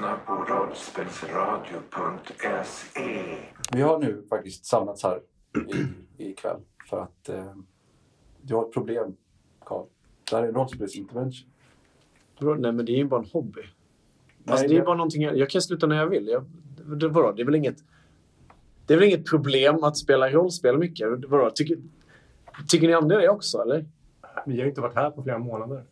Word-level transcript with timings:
lyssnar 0.00 0.16
på 0.16 0.32
rollspelsradio.se. 0.54 3.36
Vi 3.72 3.82
har 3.82 3.98
nu 3.98 4.22
faktiskt 4.28 4.66
samlats 4.66 5.02
här 5.02 5.20
i, 6.18 6.30
ikväll 6.30 6.60
för 6.90 7.00
att 7.02 7.28
eh, 7.28 7.54
du 8.42 8.54
har 8.54 8.66
ett 8.66 8.72
problem, 8.72 9.16
Karl. 9.64 9.86
Det 10.30 10.36
här 10.36 10.42
är 10.42 10.52
rollspelsintervention. 10.52 11.48
Vadå? 12.38 12.54
Nej, 12.54 12.72
men 12.72 12.86
det 12.86 12.92
är 12.92 12.96
ju 12.96 13.04
bara 13.04 13.20
en 13.20 13.26
hobby. 13.32 13.60
Alltså, 13.60 13.74
Nej, 14.62 14.68
det 14.68 14.74
är 14.74 14.78
det- 14.78 14.84
bara 14.86 14.96
någonting 14.96 15.22
jag, 15.22 15.38
jag 15.38 15.50
kan 15.50 15.62
sluta 15.62 15.86
när 15.86 15.96
jag 15.96 16.06
vill. 16.06 16.28
Jag, 16.28 16.44
det, 16.98 17.08
vadå? 17.08 17.32
det 17.32 17.42
är 17.42 17.46
väl 17.46 17.54
inget... 17.54 17.76
Det 18.86 18.94
är 18.94 18.98
väl 18.98 19.08
inget 19.08 19.30
problem 19.30 19.84
att 19.84 19.96
spela 19.96 20.30
rollspel 20.30 20.78
mycket? 20.78 21.08
Vadå? 21.28 21.50
Tycker, 21.54 21.76
tycker 22.68 22.88
ni 22.88 22.94
om 22.96 23.08
det 23.08 23.28
också, 23.28 23.62
eller? 23.62 23.86
Vi 24.46 24.60
har 24.60 24.68
inte 24.68 24.80
varit 24.80 24.94
här 24.94 25.10
på 25.10 25.22
flera 25.22 25.38
månader. 25.38 25.84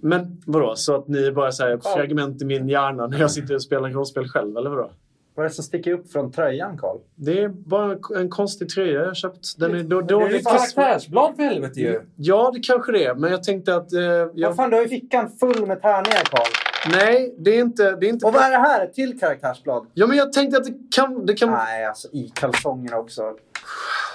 Men 0.00 0.42
vadå, 0.46 0.72
så 0.76 0.94
att 0.94 1.08
ni 1.08 1.32
bara 1.32 1.52
säger 1.52 1.78
fragment 1.78 2.42
i 2.42 2.44
min 2.44 2.68
hjärna 2.68 3.06
när 3.06 3.18
jag 3.18 3.30
sitter 3.30 3.54
och 3.54 3.62
spelar 3.62 3.90
rollspel 3.90 4.28
själv, 4.28 4.56
eller 4.56 4.70
vadå? 4.70 4.90
Vad 5.34 5.44
är 5.44 5.48
det 5.48 5.54
som 5.54 5.64
sticker 5.64 5.92
upp 5.92 6.12
från 6.12 6.32
tröjan, 6.32 6.78
Karl? 6.78 6.96
Det 7.14 7.42
är 7.42 7.48
bara 7.48 7.98
en 8.20 8.28
konstig 8.28 8.68
tröja 8.68 8.92
jag 9.00 9.06
har 9.06 9.14
köpt. 9.14 9.58
Den 9.58 9.74
är 9.74 9.82
då, 9.82 10.00
Det 10.00 10.14
är 10.14 10.34
ett 10.34 10.44
karaktärsblad 10.46 11.36
för 11.36 11.42
helvete 11.42 11.80
ju! 11.80 12.00
Ja, 12.16 12.50
det 12.54 12.60
kanske 12.60 12.92
det 12.92 13.04
är. 13.04 13.14
Men 13.14 13.30
jag 13.30 13.42
tänkte 13.42 13.76
att... 13.76 13.92
Eh, 13.92 14.00
Vad 14.00 14.30
jag, 14.34 14.56
fan, 14.56 14.70
du 14.70 14.76
har 14.76 14.82
ju 14.82 14.88
fickan 14.88 15.30
full 15.40 15.66
med 15.66 15.82
tärningar, 15.82 16.22
Karl. 16.30 16.46
nej, 16.90 17.34
det 17.38 17.50
är 17.50 17.60
inte... 17.60 17.96
Det 17.96 18.06
är 18.06 18.08
inte 18.08 18.26
Och 18.26 18.32
vad 18.32 18.42
är 18.42 18.50
det 18.50 18.56
här? 18.56 18.84
Ett 18.84 18.94
till 18.94 19.20
karaktärsblad? 19.20 19.86
ja, 19.94 20.06
men 20.06 20.16
jag 20.16 20.32
tänkte 20.32 20.56
att 20.56 20.64
det 20.64 20.74
kan... 20.96 21.26
Det 21.26 21.34
kan... 21.34 21.50
Nej, 21.50 21.84
alltså 21.86 22.08
i 22.12 22.32
kalsongerna 22.34 22.98
också. 22.98 23.22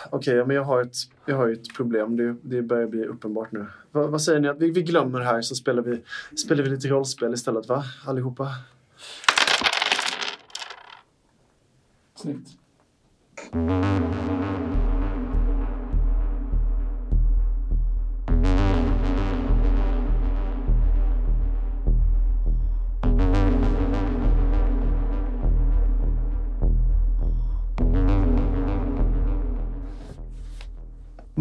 Okej, 0.09 0.35
ja, 0.35 0.45
men 0.45 0.55
jag 0.55 0.63
har 0.63 0.82
ett, 0.82 0.95
vi 1.31 1.35
har 1.35 1.48
ju 1.48 1.53
ett 1.53 1.73
problem. 1.76 2.17
Det, 2.17 2.35
det 2.41 2.62
börjar 2.62 2.88
bli 2.88 3.05
uppenbart 3.05 3.52
nu. 3.52 3.66
Va, 3.91 4.08
vad 4.08 4.21
säger 4.21 4.40
ni? 4.40 4.48
Att 4.48 4.59
vi, 4.59 4.71
vi 4.71 4.82
glömmer 4.82 5.20
det 5.20 5.26
här 5.26 5.41
så 5.41 5.55
spelar 5.55 5.84
vi, 5.84 6.01
spelar 6.37 6.63
vi 6.63 6.70
lite 6.70 6.87
rollspel 6.87 7.34
istället, 7.34 7.68
va? 7.68 7.84
Allihopa? 8.05 8.48
Snyggt. 12.15 12.49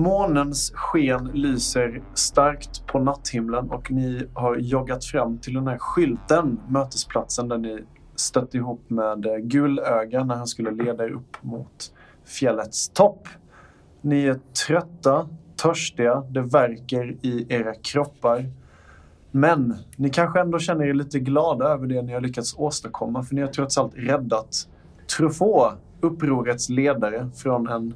Månens 0.01 0.73
sken 0.75 1.31
lyser 1.35 2.03
starkt 2.15 2.87
på 2.87 2.99
natthimlen 2.99 3.71
och 3.71 3.91
ni 3.91 4.29
har 4.35 4.57
joggat 4.57 5.05
fram 5.05 5.39
till 5.39 5.55
den 5.55 5.67
här 5.67 5.79
skylten, 5.79 6.61
mötesplatsen 6.69 7.49
där 7.49 7.59
ni 7.59 7.85
stötte 8.15 8.57
ihop 8.57 8.91
med 8.91 9.23
Gullöga 9.23 9.39
Gulöga 9.39 10.25
när 10.25 10.35
han 10.35 10.47
skulle 10.47 10.71
leda 10.71 11.05
er 11.05 11.11
upp 11.11 11.43
mot 11.43 11.93
fjällets 12.25 12.89
topp. 12.89 13.29
Ni 14.01 14.25
är 14.25 14.41
trötta, 14.67 15.29
törstiga, 15.63 16.21
det 16.31 16.43
värker 16.43 17.17
i 17.23 17.47
era 17.49 17.75
kroppar. 17.75 18.45
Men 19.31 19.77
ni 19.97 20.11
kanske 20.11 20.41
ändå 20.41 20.59
känner 20.59 20.85
er 20.85 20.95
lite 20.95 21.21
glada 21.21 21.69
över 21.69 21.87
det 21.87 22.03
ni 22.03 22.13
har 22.13 22.21
lyckats 22.21 22.55
åstadkomma 22.59 23.23
för 23.23 23.35
ni 23.35 23.41
har 23.41 23.49
trots 23.49 23.79
allt 23.79 23.93
räddat 23.97 24.69
Truffaut, 25.17 25.73
upprorets 26.01 26.69
ledare, 26.69 27.31
från 27.35 27.69
en 27.69 27.95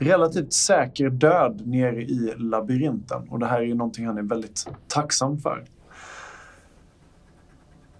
relativt 0.00 0.52
säker 0.52 1.10
död 1.10 1.66
nere 1.66 2.02
i 2.02 2.34
labyrinten. 2.36 3.28
Och 3.28 3.38
det 3.38 3.46
här 3.46 3.60
är 3.60 3.64
ju 3.64 3.74
någonting 3.74 4.06
han 4.06 4.18
är 4.18 4.22
väldigt 4.22 4.68
tacksam 4.88 5.38
för. 5.38 5.64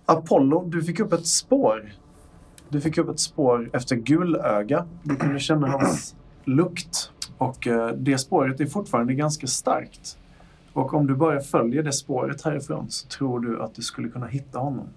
Apollo, 0.07 0.65
du 0.69 0.83
fick 0.83 1.01
upp 1.01 1.13
ett 1.13 1.27
spår. 1.27 1.93
Du 2.69 2.81
fick 2.81 2.99
upp 2.99 3.09
ett 3.09 3.21
spår 3.21 3.71
efter 3.73 3.97
Gulöga. 3.97 4.87
Du 5.03 5.17
kunde 5.17 5.41
känna 5.41 5.67
hans 5.67 6.17
lukt. 6.45 7.13
Och 7.39 7.67
eh, 7.67 7.89
det 7.89 8.19
spåret 8.19 8.61
är 8.61 8.67
fortfarande 8.67 9.15
ganska 9.15 9.47
starkt. 9.47 10.19
Och 10.73 10.95
om 10.95 11.07
du 11.07 11.15
bara 11.15 11.41
följer 11.41 11.83
det 11.83 11.93
spåret 11.93 12.43
härifrån 12.43 12.91
så 12.91 13.09
tror 13.09 13.41
du 13.41 13.63
att 13.63 13.75
du 13.75 13.83
skulle 13.83 14.09
kunna 14.09 14.27
hitta 14.27 14.59
honom. 14.59 14.89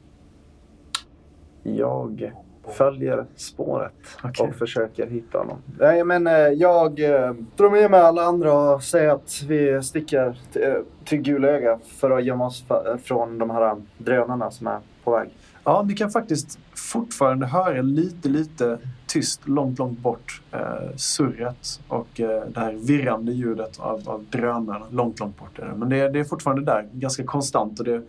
Jag 1.63 2.31
följer 2.71 3.25
spåret 3.35 3.93
Okej. 4.23 4.47
och 4.47 4.55
försöker 4.55 5.07
hitta 5.07 5.37
honom. 5.37 5.57
Nej, 5.79 6.03
men 6.03 6.27
eh, 6.27 6.33
jag 6.33 6.99
eh, 6.99 7.33
drar 7.55 7.69
med 7.69 7.91
mig 7.91 7.99
alla 7.99 8.23
andra 8.23 8.53
och 8.53 8.83
säger 8.83 9.09
att 9.09 9.43
vi 9.47 9.83
sticker 9.83 10.37
till, 10.51 10.63
eh, 10.63 10.73
till 11.05 11.21
Gulöga 11.21 11.79
för 11.87 12.11
att 12.11 12.23
gömma 12.23 12.45
oss 12.45 12.65
från 13.03 13.37
de 13.37 13.49
här 13.49 13.75
drönarna 13.97 14.51
som 14.51 14.67
är 14.67 14.79
på 15.03 15.11
väg. 15.11 15.29
Ja, 15.63 15.85
ni 15.87 15.93
kan 15.93 16.11
faktiskt 16.11 16.59
fortfarande 16.75 17.45
höra 17.45 17.81
lite, 17.81 18.29
lite 18.29 18.77
tyst 19.07 19.47
långt, 19.47 19.79
långt 19.79 19.99
bort 19.99 20.41
eh, 20.51 20.95
surret 20.95 21.81
och 21.87 22.19
eh, 22.19 22.43
det 22.47 22.59
här 22.59 22.73
virrande 22.73 23.31
ljudet 23.31 23.79
av, 23.79 24.09
av 24.09 24.25
drönarna 24.29 24.85
långt, 24.91 25.19
långt 25.19 25.39
bort. 25.39 25.59
Är 25.59 25.65
det. 25.65 25.75
Men 25.75 25.89
det, 25.89 26.09
det 26.09 26.19
är 26.19 26.23
fortfarande 26.23 26.63
där, 26.63 26.89
ganska 26.93 27.23
konstant 27.23 27.79
och 27.79 27.85
det 27.85 28.01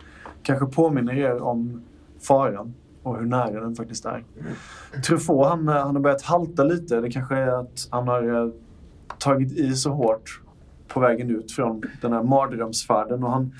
kanske 0.43 0.65
påminner 0.65 1.17
er 1.17 1.41
om 1.41 1.83
faran 2.21 2.73
och 3.05 3.17
hur 3.19 3.25
nära 3.25 3.61
den 3.61 3.75
faktiskt 3.75 4.05
är. 4.05 4.23
Truffaut, 5.07 5.47
han, 5.47 5.69
eh, 5.69 5.75
han 5.75 5.95
har 5.95 6.01
börjat 6.01 6.21
halta 6.21 6.63
lite. 6.63 7.01
Det 7.01 7.09
kanske 7.09 7.35
är 7.35 7.47
att 7.47 7.87
han 7.89 8.07
har 8.07 8.43
eh, 8.43 8.51
tagit 9.17 9.51
i 9.51 9.75
så 9.75 9.91
hårt 9.91 10.41
på 10.87 10.99
vägen 10.99 11.29
ut 11.29 11.51
från 11.51 11.81
den 12.01 12.13
här 12.13 12.23
mardrömsfärden 12.23 13.23
och 13.23 13.31
han 13.31 13.53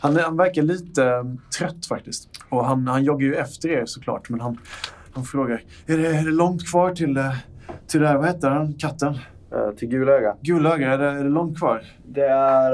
han, 0.00 0.16
han 0.16 0.36
verkar 0.36 0.62
lite 0.62 1.04
eh, 1.04 1.24
trött 1.58 1.86
faktiskt. 1.86 2.28
Och 2.48 2.64
han, 2.64 2.86
han 2.86 3.04
joggar 3.04 3.26
ju 3.26 3.34
efter 3.34 3.68
er 3.68 3.86
såklart. 3.86 4.28
Men 4.28 4.40
han, 4.40 4.58
han 5.12 5.24
frågar. 5.24 5.62
Är 5.86 5.98
det, 5.98 6.06
är 6.06 6.24
det 6.24 6.30
långt 6.30 6.70
kvar 6.70 6.94
till, 6.94 7.24
till 7.86 8.00
det 8.00 8.08
här, 8.08 8.16
vad 8.16 8.26
heter 8.26 8.50
den, 8.50 8.74
katten? 8.74 9.18
Till 9.76 9.88
Gulöga. 9.88 10.36
Gulöga, 10.40 10.92
är 10.92 10.98
det, 10.98 11.06
är 11.06 11.24
det 11.24 11.30
långt 11.30 11.58
kvar? 11.58 11.82
Det 12.06 12.24
är... 12.24 12.70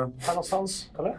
Här 0.00 0.28
någonstans, 0.28 0.90
eller? 0.98 1.16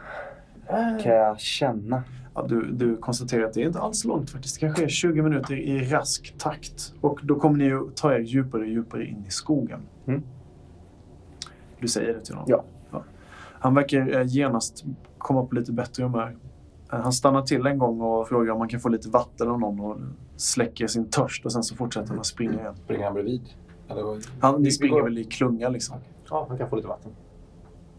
kan 1.03 1.15
jag 1.15 1.39
känna. 1.39 2.03
Ja, 2.39 2.45
du, 2.47 2.71
du 2.71 2.97
konstaterar 2.97 3.43
att 3.45 3.53
det 3.53 3.61
är 3.61 3.67
inte 3.67 3.79
alls 3.79 4.05
långt 4.05 4.29
faktiskt. 4.29 4.55
Det 4.55 4.59
kanske 4.59 4.83
är 4.83 4.87
20 4.87 5.21
minuter 5.21 5.55
i 5.55 5.85
rask 5.85 6.35
takt. 6.37 6.93
Och 7.01 7.19
då 7.23 7.35
kommer 7.35 7.57
ni 7.57 7.63
ju 7.63 7.89
ta 7.95 8.13
er 8.13 8.19
djupare 8.19 8.61
och 8.61 8.67
djupare 8.67 9.05
in 9.05 9.25
i 9.27 9.31
skogen. 9.31 9.79
Mm. 10.05 10.23
Du 11.79 11.87
säger 11.87 12.13
det 12.13 12.25
till 12.25 12.35
honom? 12.35 12.63
Ja. 12.91 13.03
Han 13.59 13.75
verkar 13.75 14.15
eh, 14.15 14.27
genast 14.27 14.85
komma 15.17 15.45
på 15.45 15.55
lite 15.55 15.71
bättre 15.71 16.03
humör. 16.03 16.35
Eh, 16.91 16.99
Han 16.99 17.13
stannar 17.13 17.41
till 17.41 17.65
en 17.65 17.77
gång 17.77 18.01
och 18.01 18.27
frågar 18.27 18.53
om 18.53 18.59
man 18.59 18.67
kan 18.67 18.79
få 18.79 18.89
lite 18.89 19.09
vatten 19.09 19.47
av 19.47 19.59
någon 19.59 19.79
och 19.79 19.97
släcker 20.35 20.87
sin 20.87 21.09
törst 21.09 21.45
och 21.45 21.51
sen 21.51 21.63
så 21.63 21.75
fortsätter 21.75 22.09
han 22.09 22.19
att 22.19 22.25
springa 22.25 22.59
igen. 22.59 22.75
Springer 22.75 23.03
han 23.03 23.13
bredvid? 23.13 23.41
Eller, 23.89 24.17
Han, 24.39 24.61
ni 24.61 24.71
springer 24.71 25.01
väl 25.01 25.17
i 25.17 25.23
klunga 25.23 25.69
liksom. 25.69 25.97
Ja, 26.29 26.45
han 26.49 26.57
kan 26.57 26.69
få 26.69 26.75
lite 26.75 26.87
vatten. 26.87 27.11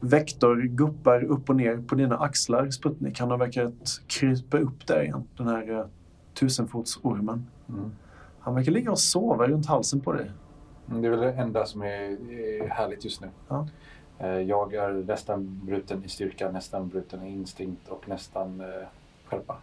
Vektor 0.01 0.57
guppar 0.63 1.25
upp 1.25 1.51
och 1.51 1.57
ner 1.57 1.77
på 1.77 1.95
dina 1.95 2.19
axlar, 2.19 2.71
Sputnik. 2.71 3.21
Han 3.21 3.31
har 3.31 3.39
verkat 3.39 4.01
krypa 4.07 4.59
upp 4.59 4.87
där 4.87 5.03
igen, 5.03 5.25
den 5.37 5.47
här 5.47 5.71
eh, 5.79 5.85
tusenfotsormen. 6.35 7.47
Mm. 7.69 7.91
Han 8.41 8.55
verkar 8.55 8.73
ligga 8.73 8.91
och 8.91 8.99
sova 8.99 9.47
runt 9.47 9.67
halsen 9.67 10.01
på 10.01 10.13
dig. 10.13 10.31
Mm, 10.89 11.03
Det 11.03 11.09
är 11.09 11.11
väl 11.11 11.21
det 11.21 11.33
enda 11.33 11.67
som 11.67 11.83
är, 11.83 12.31
är 12.33 12.69
härligt 12.69 13.05
just 13.05 13.21
nu. 13.21 13.29
Ja. 13.49 13.69
Eh, 14.19 14.29
Jag 14.29 14.75
är 14.75 14.93
nästan 14.93 15.61
bruten 15.65 16.05
i 16.05 16.09
styrka, 16.09 16.51
nästan 16.51 16.89
bruten 16.89 17.23
i 17.23 17.33
instinkt 17.33 17.89
och 17.89 18.09
nästan 18.09 18.61
eh, 18.61 18.67
skärpa. 19.27 19.57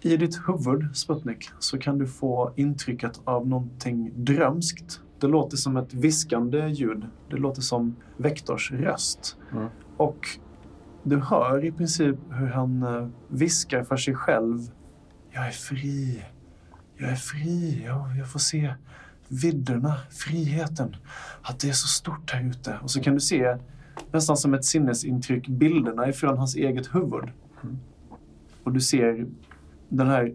I 0.00 0.16
ditt 0.16 0.36
huvud, 0.48 0.96
Sputnik, 0.96 1.48
så 1.58 1.78
kan 1.78 1.98
du 1.98 2.06
få 2.06 2.52
intrycket 2.56 3.20
av 3.24 3.48
någonting 3.48 4.10
drömskt. 4.14 5.00
Det 5.20 5.26
låter 5.26 5.56
som 5.56 5.76
ett 5.76 5.94
viskande 5.94 6.68
ljud. 6.68 7.06
Det 7.30 7.36
låter 7.36 7.62
som 7.62 7.96
Vektors 8.16 8.72
röst. 8.72 9.36
Mm. 9.52 9.68
Och 9.96 10.28
du 11.02 11.18
hör 11.20 11.64
i 11.64 11.72
princip 11.72 12.16
hur 12.30 12.46
han 12.46 12.82
eh, 12.82 13.08
viskar 13.28 13.84
för 13.84 13.96
sig 13.96 14.14
själv. 14.14 14.58
Jag 15.30 15.46
är 15.46 15.50
fri. 15.50 16.22
Jag 16.96 17.10
är 17.10 17.16
fri. 17.16 17.82
Jag, 17.86 18.16
jag 18.18 18.32
får 18.32 18.38
se 18.38 18.74
vidderna, 19.28 19.94
friheten. 20.10 20.96
Att 21.42 21.60
det 21.60 21.68
är 21.68 21.72
så 21.72 21.88
stort 21.88 22.30
här 22.30 22.48
ute. 22.50 22.78
Och 22.82 22.90
så 22.90 23.00
kan 23.00 23.14
du 23.14 23.20
se, 23.20 23.56
nästan 24.12 24.36
som 24.36 24.54
ett 24.54 24.64
sinnesintryck, 24.64 25.48
bilderna 25.48 26.08
ifrån 26.08 26.38
hans 26.38 26.56
eget 26.56 26.94
huvud. 26.94 27.30
Och 28.64 28.72
du 28.72 28.80
ser 28.80 29.26
den 29.88 30.06
här 30.06 30.34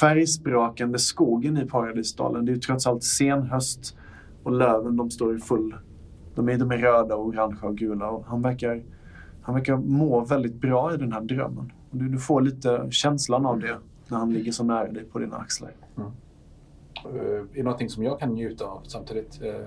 färgsprakande 0.00 0.98
skogen 0.98 1.56
i 1.56 1.66
Paradisdalen. 1.66 2.44
Det 2.44 2.52
är 2.52 2.54
ju 2.54 2.60
trots 2.60 2.86
allt 2.86 3.04
senhöst 3.04 3.96
och 4.46 4.52
löven 4.52 4.96
de 4.96 5.10
står 5.10 5.36
i 5.36 5.38
full... 5.38 5.74
De 6.34 6.48
är, 6.48 6.58
de 6.58 6.70
är 6.70 6.78
röda, 6.78 7.16
och 7.16 7.26
orangea 7.26 7.68
och 7.68 7.76
gula. 7.76 8.10
Och 8.10 8.24
han, 8.26 8.42
verkar, 8.42 8.82
han 9.42 9.54
verkar 9.54 9.76
må 9.76 10.24
väldigt 10.24 10.54
bra 10.54 10.94
i 10.94 10.96
den 10.96 11.12
här 11.12 11.20
drömmen. 11.20 11.72
Och 11.90 11.96
du, 11.96 12.08
du 12.08 12.18
får 12.18 12.40
lite 12.40 12.86
känslan 12.90 13.46
av 13.46 13.60
det 13.60 13.76
när 14.08 14.18
han 14.18 14.32
ligger 14.32 14.52
så 14.52 14.64
nära 14.64 14.92
dig 14.92 15.04
på 15.04 15.18
dina 15.18 15.36
axlar. 15.36 15.70
Eh, 15.98 16.02
Är 17.20 17.46
det 17.54 17.62
någonting 17.62 17.88
som 17.88 18.02
jag 18.04 18.20
kan 18.20 18.28
njuta 18.32 18.64
av 18.64 18.80
samtidigt? 18.86 19.40
Eh, 19.42 19.66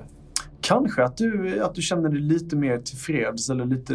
Kanske 0.61 1.03
att 1.03 1.17
du, 1.17 1.63
att 1.63 1.75
du 1.75 1.81
känner 1.81 2.09
dig 2.09 2.19
lite 2.19 2.55
mer 2.55 2.77
tillfreds 2.77 3.49
eller 3.49 3.65
lite, 3.65 3.93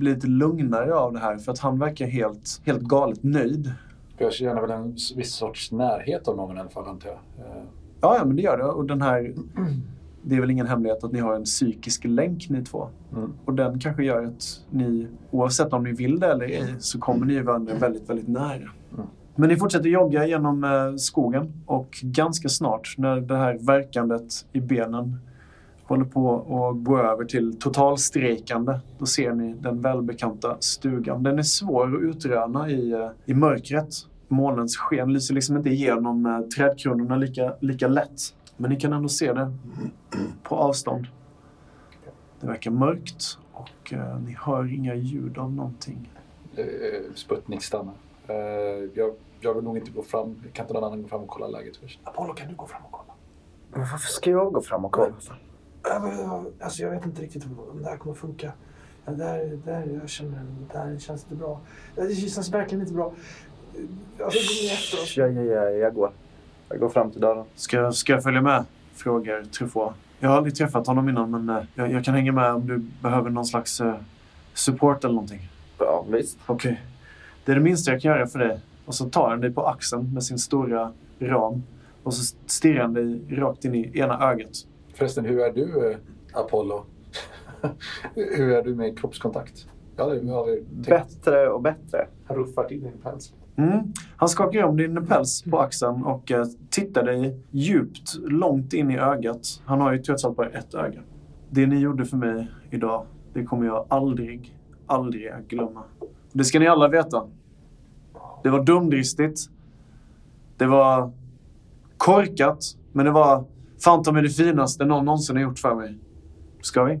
lite 0.00 0.26
lugnare 0.26 0.94
av 0.94 1.12
det 1.12 1.18
här. 1.18 1.36
För 1.38 1.52
att 1.52 1.58
han 1.58 1.78
verkar 1.78 2.06
helt, 2.06 2.60
helt 2.64 2.82
galet 2.82 3.22
nöjd. 3.22 3.72
För 4.16 4.24
jag 4.24 4.32
känner 4.32 4.60
väl 4.60 4.70
en 4.70 4.96
viss 5.16 5.34
sorts 5.34 5.72
närhet 5.72 6.28
av 6.28 6.36
någon 6.36 6.56
i 6.56 6.60
alla 6.60 6.70
fall, 6.70 6.88
antar 6.88 7.08
jag. 7.08 7.46
Eh, 7.46 7.62
Ja, 8.00 8.16
ja, 8.18 8.24
men 8.24 8.36
det 8.36 8.42
gör 8.42 8.58
det. 8.58 8.64
Och 8.64 8.84
den 8.86 9.02
här... 9.02 9.34
Det 10.22 10.36
är 10.36 10.40
väl 10.40 10.50
ingen 10.50 10.66
hemlighet 10.66 11.04
att 11.04 11.12
ni 11.12 11.20
har 11.20 11.34
en 11.34 11.44
psykisk 11.44 12.04
länk 12.04 12.48
ni 12.50 12.64
två. 12.64 12.88
Mm. 13.12 13.32
Och 13.44 13.54
den 13.54 13.80
kanske 13.80 14.04
gör 14.04 14.24
att 14.24 14.64
ni, 14.70 15.06
oavsett 15.30 15.72
om 15.72 15.84
ni 15.84 15.92
vill 15.92 16.20
det 16.20 16.26
eller 16.26 16.44
ej, 16.44 16.74
så 16.78 16.98
kommer 16.98 17.26
ni 17.26 17.40
varandra 17.40 17.74
väldigt, 17.74 18.10
väldigt 18.10 18.28
nära. 18.28 18.70
Men 19.34 19.48
ni 19.48 19.56
fortsätter 19.56 19.88
jogga 19.88 20.26
genom 20.26 20.64
eh, 20.64 20.96
skogen 20.96 21.52
och 21.66 21.98
ganska 22.02 22.48
snart 22.48 22.94
när 22.98 23.20
det 23.20 23.36
här 23.36 23.58
verkandet 23.60 24.46
i 24.52 24.60
benen 24.60 25.18
håller 25.84 26.04
på 26.04 26.34
att 26.36 26.84
gå 26.84 26.98
över 26.98 27.24
till 27.24 27.58
totalstrejkande, 27.58 28.78
då 28.98 29.06
ser 29.06 29.32
ni 29.32 29.54
den 29.54 29.80
välbekanta 29.80 30.56
stugan. 30.60 31.22
Den 31.22 31.38
är 31.38 31.42
svår 31.42 31.96
att 31.96 32.02
utröna 32.02 32.70
i, 32.70 32.92
eh, 32.92 33.08
i 33.24 33.34
mörkret. 33.34 33.88
Månens 34.28 34.76
sken 34.76 35.12
lyser 35.12 35.34
liksom 35.34 35.56
inte 35.56 35.70
igenom 35.70 36.26
eh, 36.26 36.40
trädkronorna 36.40 37.16
lika, 37.16 37.54
lika 37.60 37.88
lätt. 37.88 38.34
Men 38.62 38.70
ni 38.70 38.76
kan 38.80 38.92
ändå 38.92 39.08
se 39.08 39.32
det 39.32 39.52
på 40.42 40.56
avstånd. 40.56 41.06
Det 42.40 42.46
verkar 42.46 42.70
mörkt 42.70 43.38
och 43.52 43.92
eh, 43.92 44.18
ni 44.20 44.36
hör 44.40 44.74
inga 44.74 44.94
ljud 44.94 45.38
av 45.38 45.52
någonting. 45.52 46.10
eh, 46.56 46.64
Sputnik 47.14 47.62
stannar. 47.62 47.94
Eh, 48.26 48.34
jag, 48.94 49.14
jag 49.40 49.54
vill 49.54 49.64
nog 49.64 49.76
inte 49.78 49.90
gå 49.90 50.02
fram. 50.02 50.42
Kan 50.52 50.64
inte 50.64 50.74
någon 50.74 50.84
annan 50.84 51.02
gå 51.02 51.08
fram 51.08 51.20
och 51.22 51.28
kolla 51.28 51.46
läget 51.46 51.76
först? 51.76 52.00
Apollo, 52.04 52.34
kan 52.34 52.48
du 52.48 52.54
gå 52.54 52.66
fram 52.66 52.82
och 52.84 52.92
kolla? 52.92 53.12
Men 53.70 53.80
varför 53.80 53.98
ska 54.08 54.30
jag 54.30 54.52
gå 54.52 54.60
fram 54.62 54.84
och 54.84 54.92
kolla? 54.92 55.14
Jag- 55.84 56.46
Alltså, 56.60 56.82
jag 56.82 56.90
vet 56.90 57.06
inte 57.06 57.22
riktigt 57.22 57.44
om 57.44 57.82
det 57.82 57.88
här 57.88 57.96
kommer 57.96 58.14
funka. 58.14 58.52
Ja, 59.04 59.12
Där, 59.12 59.58
där, 59.64 59.98
jag 60.00 60.08
känner, 60.08 60.46
där 60.72 60.98
känns 60.98 61.24
det 61.24 61.34
bra. 61.34 61.60
Det 61.96 62.14
känns 62.14 62.52
verkligen 62.52 62.82
inte 62.82 62.94
bra. 62.94 63.12
Alltså, 64.24 64.38
det 64.38 64.68
är 64.68 64.72
efter 64.72 65.02
oss. 65.02 65.16
Ja, 65.16 65.26
ja, 65.26 65.42
ja, 65.42 65.70
jag 65.70 65.94
går. 65.94 66.12
Jag 66.72 66.80
går 66.80 66.88
fram 66.88 67.10
till 67.10 67.20
dörren. 67.20 67.44
Ska, 67.54 67.92
ska 67.92 68.12
jag 68.12 68.22
följa 68.22 68.40
med? 68.40 68.64
Frågar 68.94 69.44
Truffaut. 69.44 69.94
Jag 70.20 70.28
har 70.28 70.36
aldrig 70.36 70.54
träffat 70.54 70.86
honom 70.86 71.08
innan 71.08 71.30
men 71.30 71.48
eh, 71.48 71.64
jag, 71.74 71.92
jag 71.92 72.04
kan 72.04 72.14
hänga 72.14 72.32
med 72.32 72.52
om 72.52 72.66
du 72.66 72.78
behöver 72.78 73.30
någon 73.30 73.44
slags 73.44 73.80
eh, 73.80 73.94
support 74.54 75.04
eller 75.04 75.14
någonting. 75.14 75.48
Ja, 75.78 76.04
visst. 76.08 76.38
Okej. 76.46 76.82
Det 77.44 77.52
är 77.52 77.56
det 77.56 77.62
minsta 77.62 77.92
jag 77.92 78.02
kan 78.02 78.10
göra 78.10 78.26
för 78.26 78.38
dig. 78.38 78.60
Och 78.84 78.94
så 78.94 79.10
tar 79.10 79.30
han 79.30 79.40
dig 79.40 79.52
på 79.52 79.66
axeln 79.66 80.14
med 80.14 80.24
sin 80.24 80.38
stora 80.38 80.92
ram. 81.18 81.62
Och 82.02 82.14
så 82.14 82.36
stirrar 82.46 82.82
han 82.82 82.94
dig 82.94 83.20
rakt 83.30 83.64
in 83.64 83.74
i 83.74 83.98
ena 83.98 84.30
ögat. 84.30 84.66
Förresten, 84.94 85.24
hur 85.24 85.40
är 85.40 85.52
du, 85.52 85.90
eh, 85.90 85.96
Apollo? 86.32 86.84
hur 88.14 88.52
är 88.52 88.62
du 88.62 88.74
med 88.74 88.98
kroppskontakt? 88.98 89.66
Jag 89.96 90.04
hade, 90.04 90.16
jag 90.16 90.44
hade 90.44 90.56
tänkt... 90.56 90.88
Bättre 90.88 91.48
och 91.48 91.62
bättre. 91.62 92.06
Han 92.26 92.36
ruffar 92.36 92.64
till 92.64 92.82
din 92.82 92.98
päls. 93.02 93.32
Mm. 93.56 93.92
Han 94.16 94.28
skakar 94.28 94.62
om 94.62 94.76
din 94.76 95.06
päls 95.06 95.42
på 95.42 95.58
axeln 95.58 96.04
och 96.04 96.32
eh, 96.32 96.44
tittar 96.70 97.02
dig 97.02 97.36
djupt, 97.50 98.14
långt 98.14 98.72
in 98.72 98.90
i 98.90 98.98
ögat. 98.98 99.62
Han 99.64 99.80
har 99.80 99.92
ju 99.92 99.98
trots 99.98 100.24
allt 100.24 100.36
bara 100.36 100.48
ett 100.48 100.74
öga. 100.74 101.00
Det 101.50 101.66
ni 101.66 101.78
gjorde 101.78 102.04
för 102.04 102.16
mig 102.16 102.50
idag, 102.70 103.06
det 103.32 103.44
kommer 103.44 103.66
jag 103.66 103.86
aldrig, 103.88 104.58
aldrig 104.86 105.28
att 105.28 105.48
glömma. 105.48 105.82
Det 106.32 106.44
ska 106.44 106.58
ni 106.58 106.66
alla 106.66 106.88
veta. 106.88 107.26
Det 108.42 108.50
var 108.50 108.64
dumdristigt. 108.64 109.40
Det 110.56 110.66
var 110.66 111.12
korkat. 111.96 112.58
Men 112.92 113.04
det 113.04 113.12
var 113.12 113.44
fan 113.84 114.02
ta 114.02 114.12
mig 114.12 114.22
det 114.22 114.28
finaste 114.28 114.84
någon 114.84 115.04
någonsin 115.04 115.36
har 115.36 115.42
gjort 115.42 115.58
för 115.58 115.74
mig. 115.74 115.98
Ska 116.60 116.84
vi? 116.84 117.00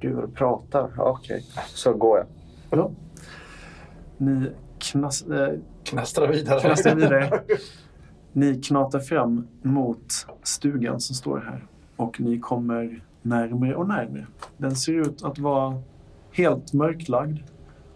Gud 0.00 0.14
vad 0.14 0.24
du 0.24 0.28
pratar. 0.28 0.90
Okej, 0.98 1.44
så 1.66 1.92
går 1.92 2.18
jag. 2.18 2.26
Vadå? 2.70 2.90
Ni 4.16 4.50
knas, 4.82 5.22
äh, 5.22 5.48
Knastra 5.84 6.26
vidare. 6.26 6.60
knastrar 6.60 6.94
vidare. 6.94 7.40
Ni 8.32 8.60
knatar 8.62 8.98
fram 8.98 9.46
mot 9.62 10.26
stugan 10.42 11.00
som 11.00 11.14
står 11.16 11.38
här. 11.38 11.66
Och 11.96 12.20
ni 12.20 12.38
kommer 12.40 13.02
närmare 13.22 13.74
och 13.74 13.88
närmare. 13.88 14.26
Den 14.56 14.76
ser 14.76 14.92
ut 14.92 15.24
att 15.24 15.38
vara 15.38 15.82
helt 16.32 16.72
mörklagd. 16.72 17.38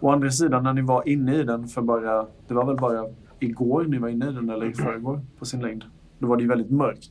Å 0.00 0.11
andra 0.11 0.31
sidan, 0.31 0.62
när 0.62 0.73
ni 0.73 0.83
var 0.83 1.09
inne 1.09 1.35
i 1.35 1.43
den 1.43 1.69
för 1.69 1.83
bara... 1.83 2.27
Det 2.49 2.55
var 2.55 2.65
väl 2.67 2.77
bara 2.77 3.06
igår 3.41 3.85
ni 3.85 3.99
var 3.99 4.09
inne 4.09 4.29
i 4.29 4.33
den, 4.33 4.50
eller 4.50 4.67
i 4.67 4.73
förrgår 4.73 5.21
på 5.38 5.44
sin 5.44 5.61
längd. 5.61 5.85
Då 6.19 6.27
var 6.27 6.37
det 6.37 6.43
ju 6.43 6.49
väldigt 6.49 6.71
mörkt. 6.71 7.11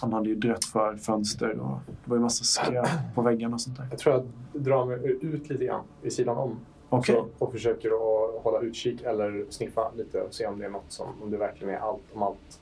Han 0.00 0.12
hade 0.12 0.28
ju 0.28 0.34
drött 0.34 0.64
för 0.64 0.96
fönster 0.96 1.58
och 1.58 1.80
det 1.86 2.10
var 2.10 2.16
ju 2.16 2.22
massa 2.22 2.44
skräp 2.44 3.14
på 3.14 3.22
väggarna 3.22 3.54
och 3.54 3.60
sånt 3.60 3.76
där. 3.76 3.86
Jag 3.90 3.98
tror 3.98 4.14
jag 4.14 4.62
drar 4.62 4.86
mig 4.86 5.18
ut 5.20 5.48
lite 5.50 5.64
grann 5.64 5.84
vid 6.02 6.12
sidan 6.12 6.36
om. 6.36 6.56
Okej. 6.88 7.14
Så, 7.14 7.44
och 7.44 7.52
försöker 7.52 7.88
att 7.88 8.42
hålla 8.42 8.60
utkik 8.60 9.02
eller 9.02 9.44
sniffa 9.50 9.92
lite 9.96 10.20
och 10.20 10.34
se 10.34 10.46
om 10.46 10.58
det 10.58 10.64
är 10.64 10.70
något 10.70 10.92
som, 10.92 11.22
om 11.22 11.30
det 11.30 11.36
verkligen 11.36 11.74
är 11.74 11.78
allt, 11.78 12.02
om 12.14 12.22
allt 12.22 12.60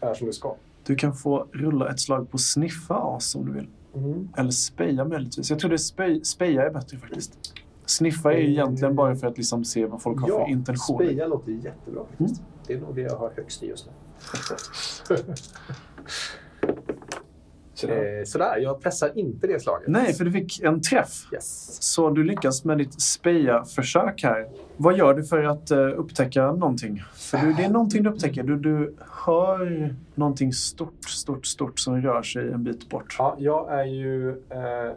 är 0.00 0.14
som 0.14 0.26
det 0.26 0.32
ska. 0.32 0.54
Du 0.84 0.96
kan 0.96 1.14
få 1.14 1.46
rulla 1.52 1.90
ett 1.90 2.00
slag 2.00 2.30
på 2.30 2.38
sniffa 2.38 2.94
as 2.94 3.34
om 3.34 3.46
du 3.46 3.52
vill. 3.52 3.68
Eller 4.36 4.50
speja 4.50 5.04
möjligtvis. 5.04 5.50
Jag 5.50 5.58
tror 5.58 5.70
det 5.70 5.74
är 5.74 5.78
spej, 5.78 6.24
speja 6.24 6.62
är 6.62 6.70
bättre 6.70 6.98
faktiskt. 6.98 7.54
Sniffa 7.86 8.32
är 8.32 8.38
ju 8.38 8.50
egentligen 8.50 8.96
bara 8.96 9.16
för 9.16 9.26
att 9.26 9.38
liksom 9.38 9.64
se 9.64 9.86
vad 9.86 10.02
folk 10.02 10.20
har 10.20 10.28
för 10.28 10.50
intentioner. 10.50 11.04
speja 11.04 11.26
låter 11.26 11.52
jättebra 11.52 12.04
faktiskt. 12.08 12.42
Det 12.66 12.74
är 12.74 12.80
nog 12.80 12.94
det 12.94 13.00
jag 13.00 13.16
har 13.16 13.30
högst 13.36 13.62
i 13.62 13.66
just 13.66 13.86
nu. 13.86 15.16
Sådär. 17.80 18.18
eh, 18.18 18.24
sådär, 18.24 18.58
jag 18.58 18.80
pressar 18.80 19.18
inte 19.18 19.46
det 19.46 19.60
slaget. 19.60 19.88
Nej, 19.88 20.14
för 20.14 20.24
du 20.24 20.32
fick 20.32 20.62
en 20.62 20.80
träff. 20.80 21.32
Yes. 21.32 21.82
Så 21.82 22.10
du 22.10 22.24
lyckas 22.24 22.64
med 22.64 22.78
ditt 22.78 23.00
speja-försök 23.00 24.22
här. 24.22 24.48
Vad 24.76 24.96
gör 24.96 25.14
du 25.14 25.24
för 25.24 25.44
att 25.44 25.70
eh, 25.70 25.78
upptäcka 25.78 26.52
någonting? 26.52 27.02
För 27.14 27.38
du, 27.38 27.52
det 27.52 27.64
är 27.64 27.70
någonting 27.70 28.02
du 28.02 28.10
upptäcker. 28.10 28.42
Du, 28.42 28.56
du 28.56 28.94
hör 29.26 29.94
någonting 30.14 30.52
stort, 30.52 31.04
stort, 31.08 31.46
stort 31.46 31.78
som 31.78 32.02
rör 32.02 32.22
sig 32.22 32.52
en 32.52 32.64
bit 32.64 32.88
bort. 32.88 33.16
Ja, 33.18 33.36
jag 33.38 33.80
är 33.80 33.84
ju 33.84 34.30
eh, 34.30 34.92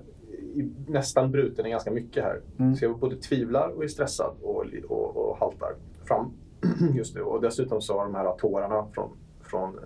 nästan 0.88 1.32
bruten 1.32 1.66
i 1.66 1.70
ganska 1.70 1.92
mycket 1.92 2.24
här. 2.24 2.42
Mm. 2.60 2.76
Så 2.76 2.86
jag 2.86 3.00
både 3.00 3.16
tvivlar 3.16 3.68
och 3.70 3.84
är 3.84 3.88
stressad 3.88 4.34
och, 4.42 4.66
och, 4.90 5.18
och 5.18 5.38
haltar 5.38 5.70
fram 6.08 6.34
just 6.96 7.16
nu. 7.16 7.22
Och 7.22 7.42
dessutom 7.42 7.82
så 7.82 7.98
har 7.98 8.06
de 8.06 8.16
här 8.16 8.38
tårarna 8.38 8.88
från, 8.94 9.10
från 9.52 9.78
eh, 9.78 9.84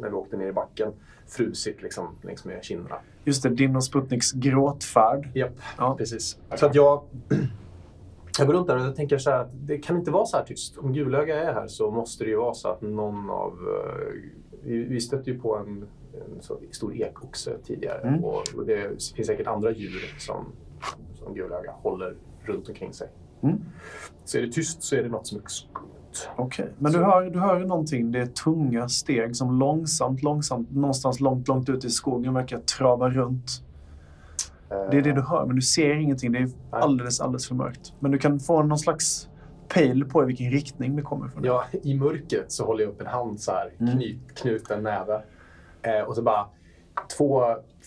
när 0.00 0.08
vi 0.08 0.14
åkte 0.14 0.36
ner 0.36 0.46
i 0.46 0.52
backen 0.52 0.92
frusit 1.26 1.82
liksom 1.82 2.08
längs 2.22 2.44
med 2.44 2.64
kinderna. 2.64 2.96
Just 3.24 3.42
det, 3.42 3.48
din 3.48 3.76
och 3.76 3.84
Sputniks 3.84 4.32
gråtfärd. 4.32 5.28
Japp, 5.34 5.52
Ja. 5.78 5.94
precis. 5.98 6.38
Så 6.56 6.66
att 6.66 6.74
jag, 6.74 7.02
jag 8.38 8.46
går 8.46 8.54
runt 8.54 8.66
där 8.66 8.88
och 8.88 8.96
tänker 8.96 9.18
så 9.18 9.30
här 9.30 9.38
att 9.38 9.50
det 9.52 9.78
kan 9.78 9.96
inte 9.96 10.10
vara 10.10 10.26
så 10.26 10.36
här 10.36 10.44
tyst. 10.44 10.78
Om 10.78 10.92
Gulöga 10.92 11.42
är 11.44 11.52
här 11.54 11.66
så 11.66 11.90
måste 11.90 12.24
det 12.24 12.30
ju 12.30 12.36
vara 12.36 12.54
så 12.54 12.68
att 12.68 12.82
någon 12.82 13.30
av... 13.30 13.52
eh, 13.52 14.12
Vi, 14.64 15.00
stötte 15.00 15.30
ju 15.30 15.38
på 15.40 15.56
en, 15.56 15.86
en 16.14 16.42
stor 16.72 16.94
ekoxe 16.94 17.56
tidigare 17.64 18.00
Mm. 18.08 18.24
och 18.24 18.42
och 18.56 18.66
det 18.66 18.88
finns 19.14 19.26
säkert 19.26 19.46
andra 19.46 19.70
djur 19.72 20.14
som, 20.18 20.46
som 21.14 21.34
Gulöga 21.34 21.72
håller 21.72 22.16
runt 22.44 22.68
omkring 22.68 22.92
sig. 22.92 23.08
Mm. 23.42 23.56
Så 24.24 24.38
är 24.38 24.42
det 24.42 24.52
tyst 24.52 24.82
så 24.82 24.96
är 24.96 25.02
det 25.02 25.08
något 25.08 25.26
som 25.26 25.38
skumt. 26.16 26.34
Okej, 26.36 26.68
men 26.78 26.92
Så- 26.92 26.98
du 26.98 27.04
hör, 27.04 27.30
du 27.30 27.38
hör 27.38 27.60
någonting. 27.60 28.12
Det 28.12 28.18
är 28.20 28.26
tunga 28.26 28.88
steg 28.88 29.36
som 29.36 29.58
långsamt, 29.58 30.22
långsamt, 30.22 30.70
någonstans 30.70 31.20
långt, 31.20 31.48
långt 31.48 31.68
ut 31.68 31.84
i 31.84 31.90
skogen 31.90 32.34
verkar 32.34 32.58
trava 32.58 33.08
runt. 33.10 33.62
Det 34.90 34.96
är 34.96 35.02
det 35.02 35.12
du 35.12 35.20
hör, 35.20 35.46
men 35.46 35.56
du 35.56 35.62
ser 35.62 35.94
ingenting. 35.94 36.32
Det 36.32 36.38
är 36.38 36.48
alldeles, 36.70 37.20
alldeles 37.20 37.48
för 37.48 37.54
mörkt. 37.54 37.92
Men 38.00 38.10
du 38.10 38.18
kan 38.18 38.40
få 38.40 38.62
någon 38.62 38.78
slags 38.78 39.28
pejl 39.68 40.04
på 40.04 40.22
i 40.22 40.26
vilken 40.26 40.50
riktning 40.50 40.96
det 40.96 41.02
kommer 41.02 41.28
från. 41.28 41.44
Ja, 41.44 41.64
I 41.82 41.94
mörkret 41.94 42.52
så 42.52 42.66
håller 42.66 42.84
jag 42.84 42.90
upp 42.90 43.00
en 43.00 43.06
hand 43.06 43.40
så 43.40 43.52
här, 43.52 43.72
Mm. 43.80 43.92
knyt, 43.94 44.34
knuten 44.34 44.82
näve. 44.82 45.22
Eh, 45.82 46.00
och 46.00 46.14
så 46.16 46.22
bara 46.22 46.46
två 47.18 47.42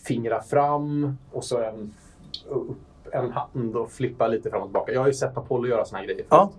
fingrar 0.07 0.39
fram 0.41 1.17
och 1.31 1.43
så 1.43 1.61
en, 1.63 1.93
upp 2.49 2.77
en 3.11 3.31
hand 3.31 3.75
och 3.75 3.91
flippa 3.91 4.27
lite 4.27 4.49
fram 4.49 4.61
och 4.61 4.67
tillbaka. 4.67 4.91
Jag 4.91 4.99
har 5.01 5.07
ju 5.07 5.13
sett 5.13 5.37
Apollo 5.37 5.67
göra 5.67 5.85
såna 5.85 5.99
här 5.99 6.05
grejer 6.05 6.17
förut. 6.19 6.27
Ja. 6.29 6.51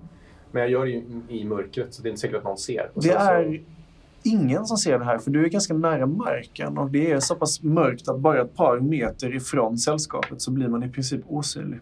Men 0.56 0.62
jag 0.62 0.70
gör 0.70 0.84
det 0.84 0.90
ju 0.90 1.02
i 1.28 1.44
mörkret 1.44 1.94
så 1.94 2.02
det 2.02 2.08
är 2.08 2.10
inte 2.10 2.20
säkert 2.20 2.36
att 2.36 2.44
någon 2.44 2.58
ser. 2.58 2.90
Och 2.94 3.02
Det 3.02 3.08
så- 3.08 3.18
är 3.18 3.62
ingen 4.22 4.66
som 4.66 4.76
ser 4.76 4.98
det 4.98 5.04
här, 5.04 5.18
för 5.18 5.30
du 5.30 5.44
är 5.44 5.48
ganska 5.48 5.75
nära 5.75 6.06
marken 6.06 6.78
och 6.78 6.90
det 6.90 7.10
är 7.12 7.20
så 7.20 7.34
pass 7.34 7.62
mörkt 7.62 8.08
att 8.08 8.18
bara 8.18 8.40
ett 8.42 8.54
par 8.56 8.80
meter 8.80 9.34
ifrån 9.34 9.78
sällskapet 9.78 10.42
så 10.42 10.50
blir 10.50 10.68
man 10.68 10.82
i 10.82 10.88
princip 10.88 11.20
osynlig. 11.28 11.80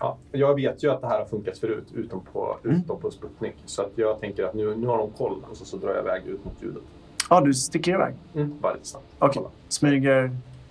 Ja, 0.00 0.16
jag 0.32 0.54
vet 0.54 0.84
ju 0.84 0.90
att 0.90 1.00
det 1.00 1.06
här 1.06 1.18
har 1.18 1.26
funkat 1.26 1.58
förut 1.58 1.84
utom 1.94 2.20
på, 2.32 2.56
Mm. 2.64 2.76
utom 2.76 3.00
på 3.00 3.10
Sputnik. 3.10 3.54
Så 3.64 3.82
att 3.82 3.92
jag 3.94 4.20
tänker 4.20 4.44
att 4.44 4.54
nu, 4.54 4.76
nu 4.76 4.86
har 4.86 4.98
de 4.98 5.10
koll 5.10 5.36
och 5.50 5.56
så, 5.56 5.64
så 5.64 5.76
drar 5.76 5.88
jag 5.94 6.04
iväg 6.04 6.26
ut 6.26 6.44
mot 6.44 6.54
ljudet. 6.62 6.82
Ja, 7.30 7.40
du 7.40 7.54
sticker 7.54 7.94
iväg. 7.94 8.14
Mm. 8.34 8.54
Bara 8.60 8.72
lite 8.74 8.86
snabbt. 8.86 9.06
Okej. 9.18 9.34
Kolla. 9.36 9.50
Smyger 9.68 10.30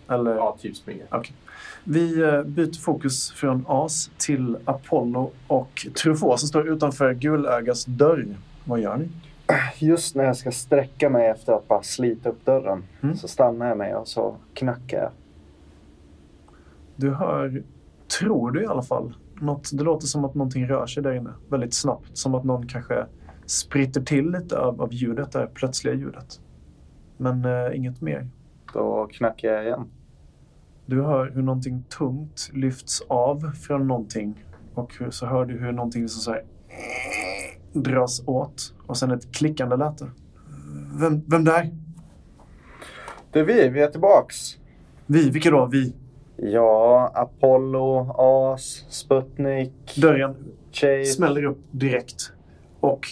eller... 0.09 0.35
Ja, 0.35 0.57
typ 0.61 0.75
springer. 0.75 1.05
Vi 1.83 2.21
eh, 2.23 2.43
byter 2.43 2.79
fokus 2.81 3.31
från 3.31 3.65
As 3.67 4.11
till 4.17 4.57
Apollo 4.65 5.31
och 5.47 5.87
Truffaut 6.03 6.39
som 6.39 6.47
står 6.47 6.69
utanför 6.69 7.13
Gulögas 7.13 7.85
dörr. 7.85 8.25
Vad 8.65 8.79
gör 8.79 8.97
ni? 8.97 9.09
Just 9.79 10.15
när 10.15 10.23
jag 10.23 10.37
ska 10.37 10.51
sträcka 10.51 11.09
mig 11.09 11.27
efter 11.27 11.53
att 11.53 11.67
bara 11.67 11.83
slita 11.83 12.29
upp 12.29 12.45
dörren 12.45 12.83
Mm. 13.01 13.15
så 13.15 13.27
stannar 13.27 13.67
jag 13.67 13.77
mig 13.77 13.95
och 13.95 14.07
så 14.07 14.35
knackar 14.53 14.97
jag. 14.97 15.11
Du 16.95 17.13
hör, 17.13 17.63
tror 18.19 18.51
du 18.51 18.63
i 18.63 18.67
alla 18.67 18.81
fall, 18.81 19.13
något, 19.41 19.69
det 19.73 19.83
låter 19.83 20.07
som 20.07 20.25
att 20.25 20.35
någonting 20.35 20.67
rör 20.67 20.85
sig 20.87 21.03
där 21.03 21.13
inne 21.13 21.29
väldigt 21.49 21.73
snabbt. 21.73 22.17
Som 22.17 22.35
att 22.35 22.43
någon 22.43 22.67
kanske 22.67 23.05
spritter 23.45 24.01
till 24.01 24.31
lite 24.31 24.59
av, 24.59 24.81
av 24.81 24.93
ljudet, 24.93 25.31
det 25.31 25.39
här 25.39 25.47
plötsliga 25.47 25.93
ljudet. 25.93 26.39
Men 27.17 27.45
eh, 27.45 27.75
inget 27.77 28.01
mer. 28.01 28.27
Då 28.73 29.07
knackar 29.11 29.47
jag 29.53 29.65
igen. 29.65 29.85
Du 30.89 31.01
hör 31.01 31.31
hur 31.35 31.41
någonting 31.41 31.83
tungt 31.89 32.49
lyfts 32.53 33.01
av 33.07 33.51
från 33.51 33.87
någonting 33.87 34.45
och 34.73 35.01
så 35.09 35.25
hör 35.25 35.45
du 35.45 35.57
hur 35.57 35.71
någonting 35.71 36.01
liksom 36.01 36.21
så 36.21 36.31
här 36.31 36.43
dras 37.73 38.23
åt 38.25 38.73
och 38.87 38.97
sen 38.97 39.11
ett 39.11 39.31
klickande 39.31 39.75
läte. 39.75 40.11
Vem, 40.99 41.21
vem 41.27 41.43
där? 41.43 41.69
Det 43.31 43.39
är 43.39 43.43
vi, 43.43 43.69
vi 43.69 43.81
är 43.81 43.87
tillbaks. 43.87 44.57
Vi? 45.05 45.29
Vilka 45.29 45.51
då? 45.51 45.65
Vi? 45.65 45.95
Ja, 46.35 47.11
Apollo, 47.15 48.15
As, 48.17 48.85
Sputnik, 48.89 49.95
Dörren 50.01 50.35
Chase. 50.71 51.05
smäller 51.05 51.43
upp 51.43 51.59
direkt. 51.71 52.31
Och 52.79 53.07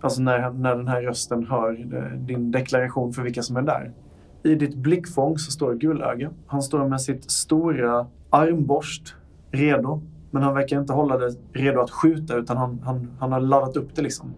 alltså 0.00 0.22
när, 0.22 0.50
när 0.50 0.76
den 0.76 0.88
här 0.88 1.02
rösten 1.02 1.46
hör 1.46 1.94
eh, 1.96 2.18
din 2.18 2.50
deklaration 2.50 3.12
för 3.12 3.22
vilka 3.22 3.42
som 3.42 3.56
är 3.56 3.62
där. 3.62 3.92
I 4.42 4.54
ditt 4.54 4.74
blickfång 4.74 5.38
så 5.38 5.50
står 5.50 5.74
Gullöga. 5.74 6.30
Han 6.46 6.62
står 6.62 6.88
med 6.88 7.00
sitt 7.00 7.30
stora 7.30 8.06
armborst 8.30 9.14
redo. 9.50 10.02
Men 10.30 10.42
han 10.42 10.54
verkar 10.54 10.80
inte 10.80 10.92
hålla 10.92 11.18
det 11.18 11.34
redo 11.52 11.80
att 11.80 11.90
skjuta 11.90 12.36
utan 12.36 12.56
han, 12.56 12.80
han, 12.84 13.10
han 13.18 13.32
har 13.32 13.40
laddat 13.40 13.76
upp 13.76 13.94
det 13.94 14.02
liksom. 14.02 14.34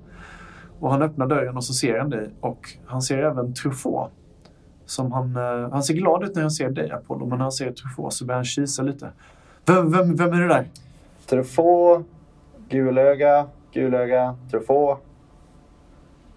Och 0.80 0.90
han 0.90 1.02
öppnar 1.02 1.26
dörren 1.26 1.57
och 1.57 1.64
så 1.64 1.73
ser 1.73 1.99
han 1.99 2.11
dig 2.11 2.30
och 2.40 2.69
han 2.87 3.02
ser 3.02 3.19
även 3.19 3.54
Truffaut. 3.54 4.11
Som 4.85 5.12
han, 5.12 5.37
eh, 5.37 5.71
han 5.71 5.83
ser 5.83 5.95
glad 5.95 6.25
ut 6.25 6.35
när 6.35 6.42
han 6.42 6.50
ser 6.50 6.71
dig 6.71 6.90
Apollo 6.90 7.26
men 7.26 7.38
när 7.38 7.45
han 7.45 7.52
ser 7.52 7.73
Truffaut 7.73 8.12
så 8.12 8.25
börjar 8.25 8.38
han 8.38 8.45
kisa 8.45 8.83
lite. 8.83 9.11
Vem, 9.66 9.90
vem, 9.92 10.16
vem 10.16 10.33
är 10.33 10.40
det 10.40 10.49
där? 10.49 10.66
Truffaut, 11.26 12.07
Gulöga, 12.69 13.47
Gulöga, 13.73 14.37
Truffaut. 14.50 14.99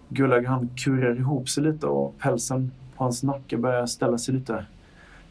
Gulag 0.08 0.44
han 0.44 0.68
kurar 0.76 1.18
ihop 1.18 1.48
sig 1.48 1.62
lite 1.62 1.86
och 1.86 2.18
pälsen 2.18 2.70
hans 2.96 3.22
nacke 3.22 3.56
börjar 3.56 3.86
ställa 3.86 4.18
sig 4.18 4.34
lite. 4.34 4.66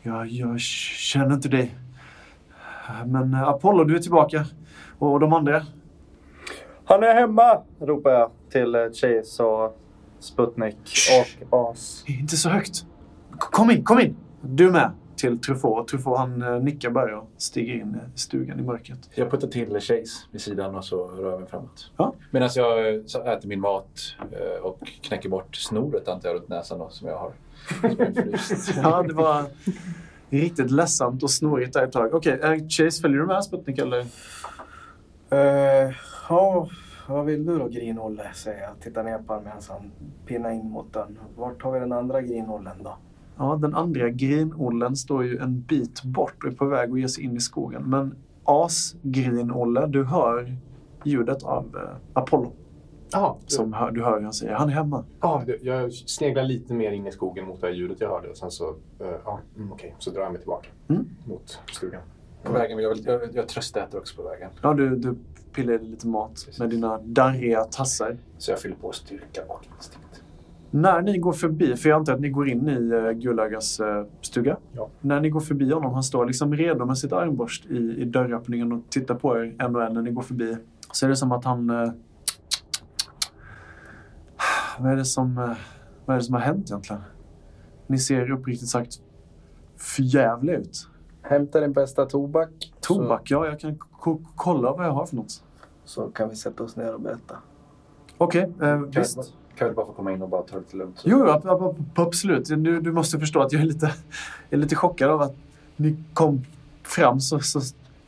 Ja, 0.02 0.26
jag 0.26 0.60
känner 0.60 1.34
inte 1.34 1.50
dig. 1.50 1.76
Men 3.06 3.34
eh, 3.34 3.44
Apollo, 3.44 3.84
du 3.84 3.96
är 3.96 4.00
tillbaka. 4.00 4.46
Och 5.00 5.20
de 5.20 5.34
andra? 5.34 5.66
Han 6.86 7.04
är 7.04 7.14
hemma! 7.14 7.62
ropar 7.80 8.12
jag 8.12 8.32
till 8.50 8.76
eh, 8.76 8.82
Chase 8.82 9.44
och 9.44 9.78
Sputnik 10.20 10.78
och 11.50 11.70
As. 11.70 12.04
Inte 12.08 12.38
så 12.38 12.50
högt. 12.50 12.86
Kom 13.32 13.72
in, 13.72 13.84
kom 13.84 14.00
in! 14.00 14.16
Du 14.42 14.72
med. 14.72 14.92
Till 15.16 15.40
Truffaut. 15.40 15.88
Truffaut 15.88 16.18
han 16.18 16.42
eh, 16.42 16.60
nickar 16.60 16.90
bara 16.90 17.20
och 17.20 17.30
stiger 17.38 17.74
in 17.74 17.98
i 18.16 18.20
stugan 18.20 18.60
i 18.60 18.64
mörkret. 18.64 19.10
Jag 19.16 19.32
puttar 19.32 19.48
till 19.48 19.74
Chase 19.74 20.28
vid 20.32 20.42
sidan 20.42 20.76
och 20.76 20.86
så 20.86 21.08
rör 21.08 21.32
jag 21.32 21.40
mig 21.40 21.50
framåt. 21.50 21.92
Ja. 21.98 22.14
Medan 22.32 22.50
jag 22.56 23.04
så 23.10 23.24
äter 23.24 23.50
min 23.50 23.60
mat 23.60 24.16
och 24.62 24.80
knäcker 25.02 25.30
bort 25.30 25.56
snoret 25.56 26.08
antar 26.08 26.30
jag 26.30 26.36
runt 26.36 26.50
näsan 26.50 26.80
då, 26.80 26.90
som 26.90 27.08
jag 27.08 27.18
har. 27.18 27.32
Ja, 28.84 29.04
det 29.04 29.14
var 29.14 29.46
riktigt 30.30 30.72
ledsamt 30.72 31.24
och 31.24 31.32
snorigt 31.32 31.74
där 31.74 31.84
ett 31.84 31.92
tag. 31.92 32.14
Okej, 32.14 32.40
eh, 32.44 32.68
Chase, 32.70 33.02
följer 33.02 33.20
du 33.20 33.26
med 33.26 33.44
Sputnik 33.44 33.78
eller? 33.80 34.06
Eh, 35.30 35.94
ja, 36.30 36.70
vad 37.08 37.26
vill 37.26 37.46
du 37.46 37.60
då 37.60 37.68
Grinolle? 37.68 38.24
säger 38.34 38.62
jag. 38.62 38.80
Tittar 38.80 39.04
ner 39.04 39.18
på 39.18 39.34
honom 39.34 39.44
medan 39.44 39.62
han 39.70 39.92
pinnar 40.26 40.52
in 40.52 40.70
mot 40.70 40.94
den. 40.94 41.20
Vart 41.36 41.64
har 41.64 41.72
vi 41.72 41.80
den 41.80 41.92
andra 41.92 42.22
Grinollen 42.22 42.84
då? 42.84 42.98
Ja, 43.38 43.60
den 43.62 43.76
andra 43.76 44.10
grinollen 44.10 44.96
står 44.96 45.24
ju 45.24 45.38
en 45.38 45.62
bit 45.62 46.04
bort 46.04 46.44
och 46.44 46.52
är 46.52 46.56
på 46.56 46.66
väg 46.66 46.92
att 46.92 47.00
ge 47.00 47.10
sig 47.10 47.24
in 47.24 47.38
i 47.38 47.40
skogen. 47.40 47.84
Men 47.90 48.16
As-grinolle, 48.44 49.88
du 49.88 50.04
hör 50.04 50.56
ljudet 51.04 51.44
av 51.44 51.66
eh, 51.76 51.98
Apollo. 52.14 52.54
Ja, 53.14 53.38
Som 53.48 53.74
hör, 53.74 53.92
du 53.92 54.04
hör 54.04 54.16
hur 54.18 54.24
han 54.24 54.34
säger 54.34 54.54
han 54.54 54.70
är 54.70 54.74
hemma. 54.74 55.04
Ja, 55.22 55.44
jag 55.62 55.94
sneglar 55.94 56.44
lite 56.44 56.74
mer 56.74 56.92
in 56.92 57.08
i 57.08 57.12
skogen 57.12 57.46
mot 57.46 57.62
det 57.62 57.68
här 57.68 57.74
ljudet 57.74 58.02
jag 58.02 58.10
hörde 58.10 58.30
och 58.30 58.38
sen 58.38 58.52
så, 58.52 58.70
eh, 59.00 59.08
ja, 59.26 59.40
mm, 59.58 59.72
okej, 59.72 59.96
så 60.00 60.10
drar 60.12 60.22
jag 60.22 60.32
mig 60.32 60.42
tillbaka 60.42 60.70
Mm. 60.88 61.06
mot 61.26 61.60
stugan. 61.72 62.02
På 62.44 62.54
vägen, 62.54 62.76
men 62.76 62.84
jag, 62.84 62.96
vill, 62.96 63.06
jag, 63.06 63.22
jag 63.34 63.48
tröstäter 63.48 63.98
också 63.98 64.16
på 64.16 64.30
vägen. 64.30 64.50
Ja, 64.62 64.74
du, 64.74 64.96
du 64.96 65.16
pillar 65.54 65.80
lite 65.80 66.08
mat 66.08 66.48
med 66.60 66.70
dina 66.70 66.98
darriga 67.04 67.64
tassar. 67.64 68.18
Så 68.38 68.52
jag 68.52 68.60
fyller 68.60 68.76
på 68.76 68.92
styrka 68.92 69.42
och 69.48 69.66
instinkt. 69.76 70.24
När 70.72 71.02
ni 71.02 71.18
går 71.18 71.34
förbi, 71.34 71.76
för 71.76 71.90
jag 71.90 71.98
antar 72.00 72.14
att 72.14 72.20
ni 72.20 72.30
går 72.30 72.50
in 72.50 72.70
i 72.70 72.76
uh, 72.96 73.12
Gullögas 73.12 73.80
eh, 73.80 74.06
stuga. 74.22 74.58
Ja. 74.72 74.90
När 75.02 75.20
ni 75.20 75.30
går 75.30 75.40
förbi 75.40 75.72
honom, 75.72 75.94
han 75.94 76.04
står 76.04 76.26
liksom 76.26 76.56
redo 76.56 76.86
med 76.86 76.98
sitt 76.98 77.14
armborst 77.14 77.66
i, 77.66 77.78
i 77.78 78.06
dörröppningen 78.06 78.72
och 78.72 78.82
tittar 78.90 79.16
på 79.16 79.38
er 79.38 79.56
en 79.60 79.76
och 79.76 79.84
en 79.84 79.94
när 79.94 80.02
ni 80.02 80.12
går 80.12 80.22
förbi. 80.22 80.58
Så 80.92 81.06
är 81.06 81.10
det 81.10 81.16
som 81.16 81.32
att 81.32 81.46
han... 81.46 81.70
eh, 84.78 84.84
vad, 84.84 84.92
är 84.92 84.96
det 84.96 85.06
som, 85.06 85.38
eh, 85.38 85.52
vad 86.06 86.16
är 86.16 86.20
det 86.20 86.24
som 86.26 86.34
har 86.34 86.42
hänt 86.42 86.70
egentligen? 86.70 87.02
Ni 87.88 88.00
ser 88.00 88.32
uppriktigt 88.32 88.70
sagt 88.70 89.00
förjävliga 89.78 90.58
ut. 90.58 90.88
Hämta 91.22 91.60
din 91.60 91.74
bästa 91.74 92.06
tobak. 92.06 92.50
Tobak, 92.82 93.32
ja, 93.32 93.46
jag 93.46 93.60
kan 93.60 93.78
ko- 93.78 94.22
kolla 94.36 94.72
vad 94.72 94.86
jag 94.86 94.92
har 94.92 95.06
för 95.06 95.16
något. 95.16 95.32
Så, 95.32 95.42
så 95.86 96.08
kan 96.08 96.30
vi 96.30 96.36
sätta 96.36 96.64
oss 96.64 96.76
ner 96.76 96.94
och 96.94 97.02
berätta. 97.02 97.36
Okej, 98.18 98.42
eh, 98.42 98.58
Kan 98.60 98.90
visst. 98.92 99.34
kan 99.56 99.68
jag 99.68 99.76
bara 99.76 99.86
få 99.86 99.94
komma 99.94 100.12
in 100.12 100.22
och 100.22 100.30
bara 100.30 100.42
ta 100.42 100.56
det 100.56 100.60
lite 100.62 100.78
lugnt? 100.78 101.02
Jo, 101.04 101.28
ab- 101.28 101.46
ab- 101.48 101.86
absolut. 101.96 102.46
Du, 102.48 102.82
du 102.82 102.92
måste 102.92 103.20
förstå 103.20 103.42
att 103.42 103.52
jag 103.52 103.62
är 103.62 103.66
lite, 103.66 103.94
är 104.50 104.58
lite 104.58 104.76
chockad 104.76 105.10
av 105.12 105.22
att 105.22 105.36
ni 105.76 106.04
kom 106.14 106.42
fram 106.84 107.20
så, 107.20 107.40
så, 107.40 107.60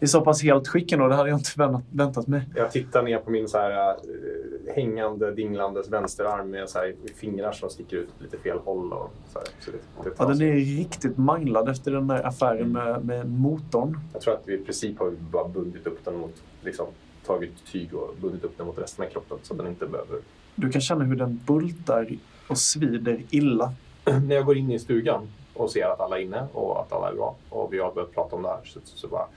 i 0.06 0.08
så 0.08 0.22
pass 0.22 0.44
helt 0.44 0.68
skick 0.68 0.92
ändå. 0.92 1.08
Det 1.08 1.16
hade 1.16 1.30
jag 1.30 1.40
inte 1.40 1.82
väntat, 1.90 2.28
mig. 2.28 2.42
Jag 2.56 2.72
tittar 2.72 3.04
ner 3.04 3.18
på 3.18 3.32
min 3.32 3.48
så 3.48 3.58
här, 3.58 3.90
eh, 3.90 4.76
hängande, 4.76 5.32
dinglandes 5.32 5.90
vänsterarm 5.90 6.50
med 6.50 6.70
så 6.70 6.80
här, 6.80 6.96
fingrar 7.16 7.52
som 7.52 7.70
sticker 7.70 7.98
ut 7.98 8.10
lite 8.20 8.38
fel 8.38 8.58
håll. 8.58 8.94
Och 8.94 9.12
så 9.34 9.40
här, 9.40 9.48
så 9.60 9.72
det, 9.72 9.78
det 10.04 10.16
Ja, 10.18 10.26
den 10.26 10.42
är 10.42 10.54
riktigt 10.54 11.18
manglad 11.18 11.70
efter 11.70 11.92
den 11.92 12.08
där 12.08 12.28
affären 12.28 12.72
med, 12.72 13.06
med 13.06 13.30
motorn. 13.30 14.00
Jag 14.14 14.22
tror 14.22 14.34
att 14.34 14.44
vi 14.46 14.54
i 14.54 14.58
princip 14.58 15.00
har 15.00 15.12
bara 15.12 15.48
bundit 15.48 15.88
upp 15.88 16.06
den 16.06 16.18
mot, 16.18 16.44
liksom, 16.62 16.88
tagit 17.26 17.66
tyg 17.72 17.94
och 17.94 18.16
bundit 18.22 18.44
upp 18.44 18.58
den 18.58 18.66
mot 18.66 18.78
resten 18.78 19.06
av 19.06 19.10
kroppen 19.10 19.38
så 19.44 19.54
den 19.54 19.68
inte 19.68 19.86
behöver... 19.86 20.20
Du 20.56 20.70
kan 20.70 20.82
känna 20.82 21.04
hur 21.04 21.16
den 21.16 21.42
bultar 21.48 22.10
och 22.48 22.58
svider 22.58 23.24
illa. 23.30 23.74
När 24.06 24.36
jag 24.36 24.46
går 24.46 24.58
in 24.58 24.72
i 24.72 24.80
stugan 24.80 25.28
och 25.54 25.72
ser 25.72 25.86
att 25.86 26.00
alla 26.00 26.18
är 26.18 26.22
inne 26.22 26.48
och 26.54 26.82
att 26.82 26.94
alla 26.94 27.10
är 27.10 27.14
bra 27.14 27.36
och 27.50 27.74
vi 27.74 27.80
har 27.80 27.94
börjat 27.94 28.14
prata 28.14 28.36
om 28.36 28.42
det 28.42 28.50
här 28.50 28.62
så, 28.64 28.80
så 28.84 29.08
bara... 29.08 29.28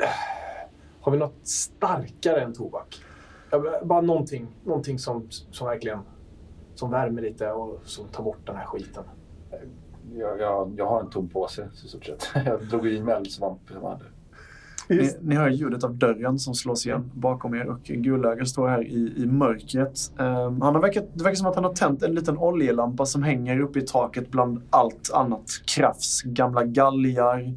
"Eh, 0.00 0.08
Har 1.00 1.12
vi 1.12 1.18
något 1.18 1.40
starkare 1.42 2.40
än 2.40 2.52
tobak? 2.52 3.04
Bara 3.82 4.00
någonting, 4.00 4.46
någonting 4.64 4.98
som, 4.98 5.26
som 5.30 5.66
verkligen 5.66 5.98
som 6.74 6.90
värmer 6.90 7.22
lite 7.22 7.50
och 7.50 7.80
som 7.84 8.08
tar 8.08 8.24
bort 8.24 8.46
den 8.46 8.56
här 8.56 8.66
skiten. 8.66 9.04
Jag, 10.14 10.40
jag, 10.40 10.74
jag 10.76 10.86
har 10.86 11.00
en 11.00 11.10
tom 11.10 11.28
påse 11.28 11.68
i 11.84 11.88
stort 11.88 12.04
sett. 12.04 12.28
Jag 12.46 12.68
drog 12.68 12.86
i 12.86 13.02
mig 13.02 13.14
all 13.14 13.26
svamp 13.26 13.60
som 13.68 13.82
jag 13.82 13.88
hade. 13.90 14.04
Ni, 14.88 15.10
ni 15.20 15.34
hör 15.34 15.48
ljudet 15.48 15.84
av 15.84 15.94
dörren 15.94 16.38
som 16.38 16.54
slås 16.54 16.86
igen 16.86 17.10
bakom 17.14 17.54
er 17.54 17.66
och 17.68 17.82
Gullöga 17.82 18.44
står 18.44 18.68
här 18.68 18.84
i, 18.86 19.14
i 19.16 19.26
mörkret. 19.26 20.12
Ehm, 20.18 20.60
han 20.60 20.74
har 20.74 20.80
verkat, 20.82 21.04
det 21.14 21.24
verkar 21.24 21.34
som 21.36 21.46
att 21.46 21.54
han 21.54 21.64
har 21.64 21.74
tänt 21.74 22.02
en 22.02 22.14
liten 22.14 22.38
oljelampa 22.38 23.06
som 23.06 23.22
hänger 23.22 23.60
uppe 23.60 23.78
i 23.78 23.82
taket 23.82 24.30
bland 24.30 24.62
allt 24.70 25.10
annat 25.14 25.46
krafs. 25.66 26.22
Gamla 26.22 26.64
galgar. 26.64 27.54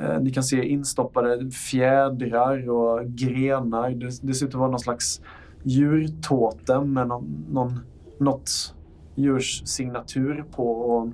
Eh, 0.00 0.20
ni 0.20 0.30
kan 0.30 0.44
se 0.44 0.64
instoppade 0.64 1.50
fjädrar 1.50 2.70
och 2.70 3.06
grenar. 3.06 3.90
Det, 3.90 4.18
det 4.22 4.34
ser 4.34 4.46
ut 4.46 4.54
att 4.54 4.60
vara 4.60 4.70
någon 4.70 4.80
slags 4.80 5.20
djurtotem 5.62 6.92
med 6.92 7.08
någon, 7.08 7.46
någon, 7.50 7.80
något 8.18 8.74
djurs 9.14 9.62
signatur 9.64 10.44
på. 10.52 10.70
Och 10.72 11.08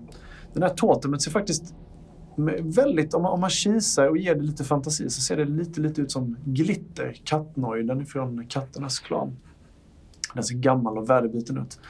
den 0.52 0.62
här 0.62 0.70
totemet 0.70 1.22
ser 1.22 1.30
faktiskt 1.30 1.74
väldigt, 2.62 3.14
om 3.14 3.22
man, 3.22 3.32
om 3.32 3.40
man 3.40 3.50
kisar 3.50 4.08
och 4.08 4.18
ger 4.18 4.34
det 4.34 4.42
lite 4.42 4.64
fantasi 4.64 5.10
så 5.10 5.20
ser 5.20 5.36
det 5.36 5.44
lite, 5.44 5.80
lite 5.80 6.00
ut 6.00 6.12
som 6.12 6.36
glitter. 6.44 7.16
Kattnojden 7.24 8.06
från 8.06 8.46
Katternas 8.46 8.98
klan. 8.98 9.36
Den 10.34 10.44
ser 10.44 10.54
gammal 10.54 10.98
och 10.98 11.10
väderbiten 11.10 11.58
ut. 11.58 11.80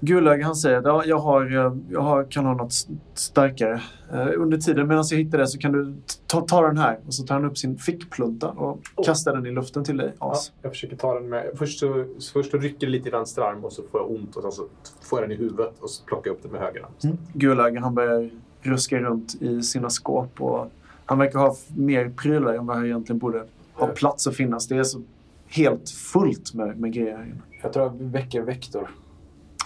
Gullöga 0.00 0.44
han 0.44 0.56
säger 0.56 0.78
att 0.78 0.84
ja, 0.84 1.04
jag, 1.06 1.18
har, 1.18 1.66
eh, 1.66 1.76
jag 1.90 2.00
har, 2.00 2.24
kan 2.24 2.46
ha 2.46 2.54
något 2.54 2.72
starkare. 3.14 3.82
Eh, 4.12 4.28
under 4.36 4.58
tiden 4.58 4.88
medan 4.88 5.04
jag 5.10 5.18
hittar 5.18 5.38
det 5.38 5.46
så 5.46 5.58
kan 5.58 5.72
du 5.72 5.94
ta, 6.26 6.40
ta 6.40 6.66
den 6.66 6.78
här. 6.78 6.98
Och 7.06 7.14
så 7.14 7.26
tar 7.26 7.34
han 7.34 7.44
upp 7.44 7.58
sin 7.58 7.78
fickplunta 7.78 8.48
och 8.48 8.78
Oh. 8.96 9.04
kastar 9.06 9.34
den 9.36 9.46
i 9.46 9.50
luften 9.50 9.84
till 9.84 9.96
dig. 9.96 10.12
Ja, 10.20 10.34
jag 10.62 10.72
försöker 10.72 10.96
ta 10.96 11.14
den 11.14 11.28
med... 11.28 11.50
Först 11.54 11.78
så, 11.78 12.04
först 12.32 12.50
så 12.50 12.58
rycker 12.58 12.86
det 12.86 12.92
lite 12.92 13.08
i 13.08 13.12
vänster 13.12 13.42
arm 13.42 13.64
och 13.64 13.72
så 13.72 13.82
får 13.82 14.00
jag 14.00 14.10
ont 14.10 14.36
och 14.36 14.42
sen 14.42 14.52
så 14.52 14.66
får 15.00 15.20
jag 15.20 15.28
den 15.28 15.36
i 15.36 15.40
huvudet 15.40 15.74
och 15.80 15.90
så 15.90 16.04
plockar 16.04 16.30
jag 16.30 16.36
upp 16.36 16.42
den 16.42 16.52
med 16.52 16.60
höger 16.60 16.80
arm. 16.80 16.92
Mm. 17.04 17.16
Gullöga 17.32 17.80
han 17.80 17.94
börjar 17.94 18.30
ruska 18.62 18.98
runt 18.98 19.42
i 19.42 19.62
sina 19.62 19.90
skåp. 19.90 20.40
Och 20.40 20.70
han 21.04 21.18
verkar 21.18 21.38
ha 21.38 21.56
mer 21.76 22.08
prylar 22.08 22.54
än 22.54 22.66
vad 22.66 22.76
han 22.76 22.86
egentligen 22.86 23.18
borde 23.18 23.44
ha 23.74 23.86
plats 23.86 24.26
att 24.26 24.36
finnas. 24.36 24.68
Det 24.68 24.76
är 24.76 24.82
så 24.82 25.02
helt 25.48 25.90
fullt 25.90 26.54
med, 26.54 26.80
med 26.80 26.92
grejer 26.92 27.16
här 27.16 27.24
inne. 27.24 27.40
Jag 27.62 27.72
tror 27.72 27.84
jag 27.86 27.94
väcker 27.94 28.42
Vektor. 28.42 28.90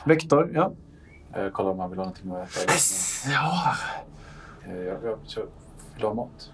Vektor, 0.07 0.51
ja. 0.55 0.73
Eh, 1.35 1.49
kollar 1.51 1.71
om 1.71 1.79
han 1.79 1.91
vill 1.91 1.99
ha 1.99 2.05
någonting 2.05 2.33
att 2.33 2.57
äta. 2.57 2.73
Ja, 3.33 3.75
Eh, 4.67 4.77
jag, 4.77 5.05
jag, 5.05 5.19
jag 5.37 5.47
vill 5.95 6.05
ha 6.05 6.15
mat. 6.15 6.51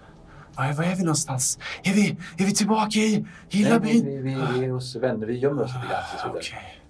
var 0.55 0.73
var 0.73 0.83
är 0.83 0.95
vi 0.95 1.03
någonstans? 1.03 1.59
Är 1.83 1.93
vi, 1.93 2.09
är 2.37 2.45
vi 2.45 2.53
tillbaka 2.53 2.99
i, 2.99 3.25
i 3.49 3.63
Nej, 3.63 3.79
vi, 3.81 4.01
vi, 4.03 4.17
vi, 4.17 4.35
vi 4.53 4.65
är 4.65 4.69
hos 4.69 4.95
vänner. 4.95 5.27
Vi 5.27 5.37
gömmer 5.37 5.63
oss 5.63 5.71
lite 5.75 5.87
grann. 5.87 6.35
Okej. 6.35 6.81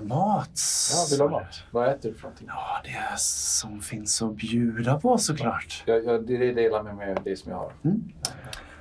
Mat. 0.00 0.50
Ja, 0.92 1.06
vill 1.10 1.18
du 1.18 1.24
ha 1.24 1.30
mat? 1.30 1.62
Vad 1.70 1.88
äter 1.88 2.08
du 2.08 2.14
för 2.14 2.22
någonting? 2.22 2.46
Ja, 2.50 2.80
det 2.84 2.90
är 2.90 3.16
som 3.16 3.80
finns 3.80 4.22
att 4.22 4.34
bjuda 4.36 5.00
på 5.00 5.18
såklart. 5.18 5.82
Jag, 5.86 6.04
jag, 6.04 6.26
det 6.26 6.52
delar 6.52 6.82
med 6.82 6.96
mig 6.96 7.14
av 7.14 7.22
det 7.24 7.36
som 7.36 7.50
jag 7.52 7.58
har. 7.58 7.72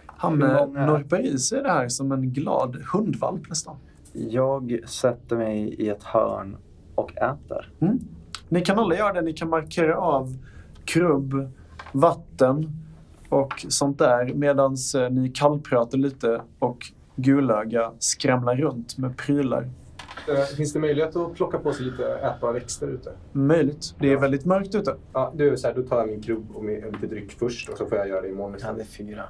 Han 0.07 0.41
Hur 0.41 0.55
eh, 0.55 0.85
norpar 0.85 1.19
i 1.19 1.39
sig 1.39 1.63
det 1.63 1.71
här 1.71 1.89
som 1.89 2.11
en 2.11 2.33
glad 2.33 2.75
hundvalp 2.93 3.49
nästan. 3.49 3.75
Jag 4.13 4.79
sätter 4.87 5.35
mig 5.37 5.73
i 5.73 5.89
ett 5.89 6.03
hörn 6.03 6.57
och 6.97 7.17
äter. 7.17 7.71
Ni 8.49 8.61
kan 8.61 8.79
alla 8.79 8.95
göra 8.95 9.13
det. 9.13 9.21
Ni 9.21 9.33
kan 9.33 9.49
markera 9.49 9.97
av 9.97 10.37
krubb, 10.85 11.51
vatten 11.91 12.71
och 13.29 13.65
sånt 13.69 13.97
där 13.99 14.33
medan 14.33 14.75
ni 15.11 15.29
kallpratar 15.29 15.97
lite 15.97 16.41
och 16.59 16.77
Gulöga 17.15 17.91
skramlar 17.99 18.55
runt 18.55 18.97
med 18.97 19.17
prylar. 19.17 19.69
Eh, 20.29 20.55
Finns 20.57 20.73
det 20.73 20.79
möjlighet 20.79 21.15
att 21.15 21.33
plocka 21.33 21.57
på 21.57 21.73
sig 21.73 21.85
lite 21.85 22.05
ätbara 22.17 22.51
växter 22.51 22.87
ute? 22.87 23.11
Möjligt. 23.31 23.95
Det 23.99 24.11
är 24.13 24.17
väldigt 24.17 24.45
mörkt 24.45 24.75
ute. 24.75 24.95
Ja, 25.13 25.33
du, 25.35 25.49
är 25.51 25.55
så 25.55 25.67
här, 25.67 25.75
då 25.75 25.83
tar 25.83 25.97
jag 25.97 26.07
min 26.07 26.21
krubb 26.21 26.45
och 26.53 26.63
min, 26.65 26.81
lite 26.91 27.07
dryck 27.07 27.31
först 27.31 27.69
och 27.69 27.77
så 27.77 27.85
får 27.85 27.97
jag 27.97 28.07
göra 28.07 28.21
det 28.21 28.29
imorgon 28.29 28.51
hade 28.63 28.81
istället. 28.81 28.87
fyra. 29.09 29.23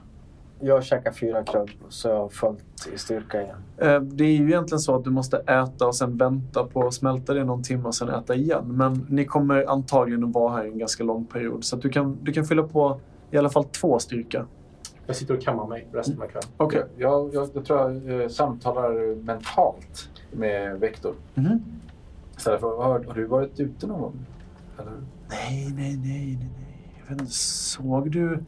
Jag 0.60 0.84
käkade 0.84 1.16
fyra 1.16 1.44
krubb 1.44 1.70
så 1.90 2.08
jag 2.08 2.16
har 2.18 2.30
fullt 2.30 2.90
i 2.96 2.98
styrka 2.98 3.42
igen. 3.42 3.58
Eh, 3.78 4.02
Det 4.02 4.24
är 4.24 4.32
ju 4.38 4.48
egentligen 4.48 4.80
så 4.80 4.96
att 4.96 5.04
du 5.04 5.10
måste 5.10 5.38
äta 5.38 5.88
och 5.88 5.96
sen 5.96 6.18
vänta 6.18 6.64
på 6.66 6.88
att 6.88 6.94
smälta 6.94 7.34
det 7.34 7.44
någon 7.44 7.64
timme 7.64 7.84
och 7.88 7.96
sen 7.96 8.10
äta 8.10 8.36
igen. 8.36 8.64
Men 8.68 9.06
ni 9.10 9.26
kommer 9.26 9.70
antagligen 9.70 10.24
att 10.24 10.34
vara 10.34 10.54
här 10.54 10.66
en 10.66 10.78
ganska 10.78 11.04
lång 11.04 11.26
period. 11.26 11.64
Så 11.64 11.76
att 11.76 11.82
du, 11.82 11.90
kan, 11.90 12.18
du 12.22 12.34
kan 12.34 12.46
fylla 12.46 12.64
på 12.64 13.00
i 13.32 13.38
alla 13.38 13.50
fall 13.50 13.64
två 13.64 14.00
styrka. 14.00 14.46
Jag 15.06 15.16
sitter 15.16 15.34
och 15.38 15.42
kammar 15.42 15.68
mig 15.68 15.88
resten 15.94 16.22
av 16.22 16.26
kvällen. 16.28 16.50
Okej. 16.58 16.84
Jag, 16.98 17.34
jag, 17.34 17.50
jag 17.54 17.66
tror 17.66 17.80
jag 17.80 18.22
eh, 18.22 18.28
samtalar 18.28 19.16
mentalt 19.16 20.10
med 20.32 20.80
Vektor. 20.80 21.16
Mhm. 21.34 21.60
Istället 22.38 22.60
för, 22.60 22.78
har, 22.78 23.04
har 23.04 23.14
du 23.14 23.26
varit 23.26 23.60
ute 23.60 23.88
någon 23.88 24.02
gång? 24.02 24.26
Eller? 24.80 24.92
Nej, 25.30 25.74
nej, 25.76 25.98
nej, 25.98 26.38
nej, 26.40 26.50
nej. 26.58 26.94
Jag 27.00 27.10
vet 27.10 27.22
inte, 27.22 27.34
såg 27.34 28.12
du 28.12 28.44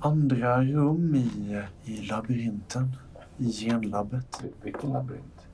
andra 0.00 0.62
rum 0.62 1.14
i, 1.14 1.62
i 1.84 2.06
labyrinten? 2.06 2.96
I 3.38 3.52
genlabbet? 3.52 4.42
Vilken 4.62 4.92
labyrint? 4.92 5.46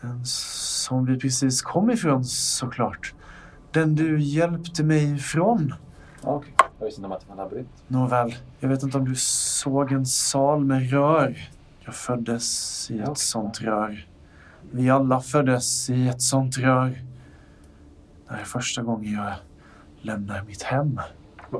Den 0.00 0.24
som 0.24 1.04
vi 1.06 1.18
precis 1.18 1.62
kom 1.62 1.90
ifrån 1.90 2.24
såklart. 2.24 3.14
Den 3.72 3.94
du 3.94 4.20
hjälpte 4.20 4.84
mig 4.84 5.14
ifrån. 5.14 5.74
Ah, 6.22 6.34
Okej, 6.34 6.54
jag 6.78 6.86
visste 6.86 7.00
inte 7.00 7.06
om 7.06 7.12
att 7.12 7.20
det 7.20 7.26
var 7.28 7.32
en 7.32 7.38
labyrint. 7.38 7.68
Nåväl, 7.88 8.34
jag 8.60 8.68
vet 8.68 8.82
inte 8.82 8.98
om 8.98 9.04
du 9.04 9.14
såg 9.16 9.92
en 9.92 10.06
sal 10.06 10.64
med 10.64 10.90
rör. 10.90 11.48
Jag 11.80 11.94
föddes 11.94 12.90
i 12.90 12.98
ett 12.98 13.18
sånt 13.18 13.60
rör. 13.60 14.06
Vi 14.70 14.90
alla 14.90 15.20
föddes 15.20 15.90
i 15.90 16.08
ett 16.08 16.22
sånt 16.22 16.58
rör. 16.58 16.88
Det 18.28 18.34
här 18.34 18.40
är 18.40 18.44
första 18.44 18.82
gången 18.82 19.12
jag 19.12 19.32
lämnar 20.00 20.42
mitt 20.42 20.62
hem. 20.62 21.00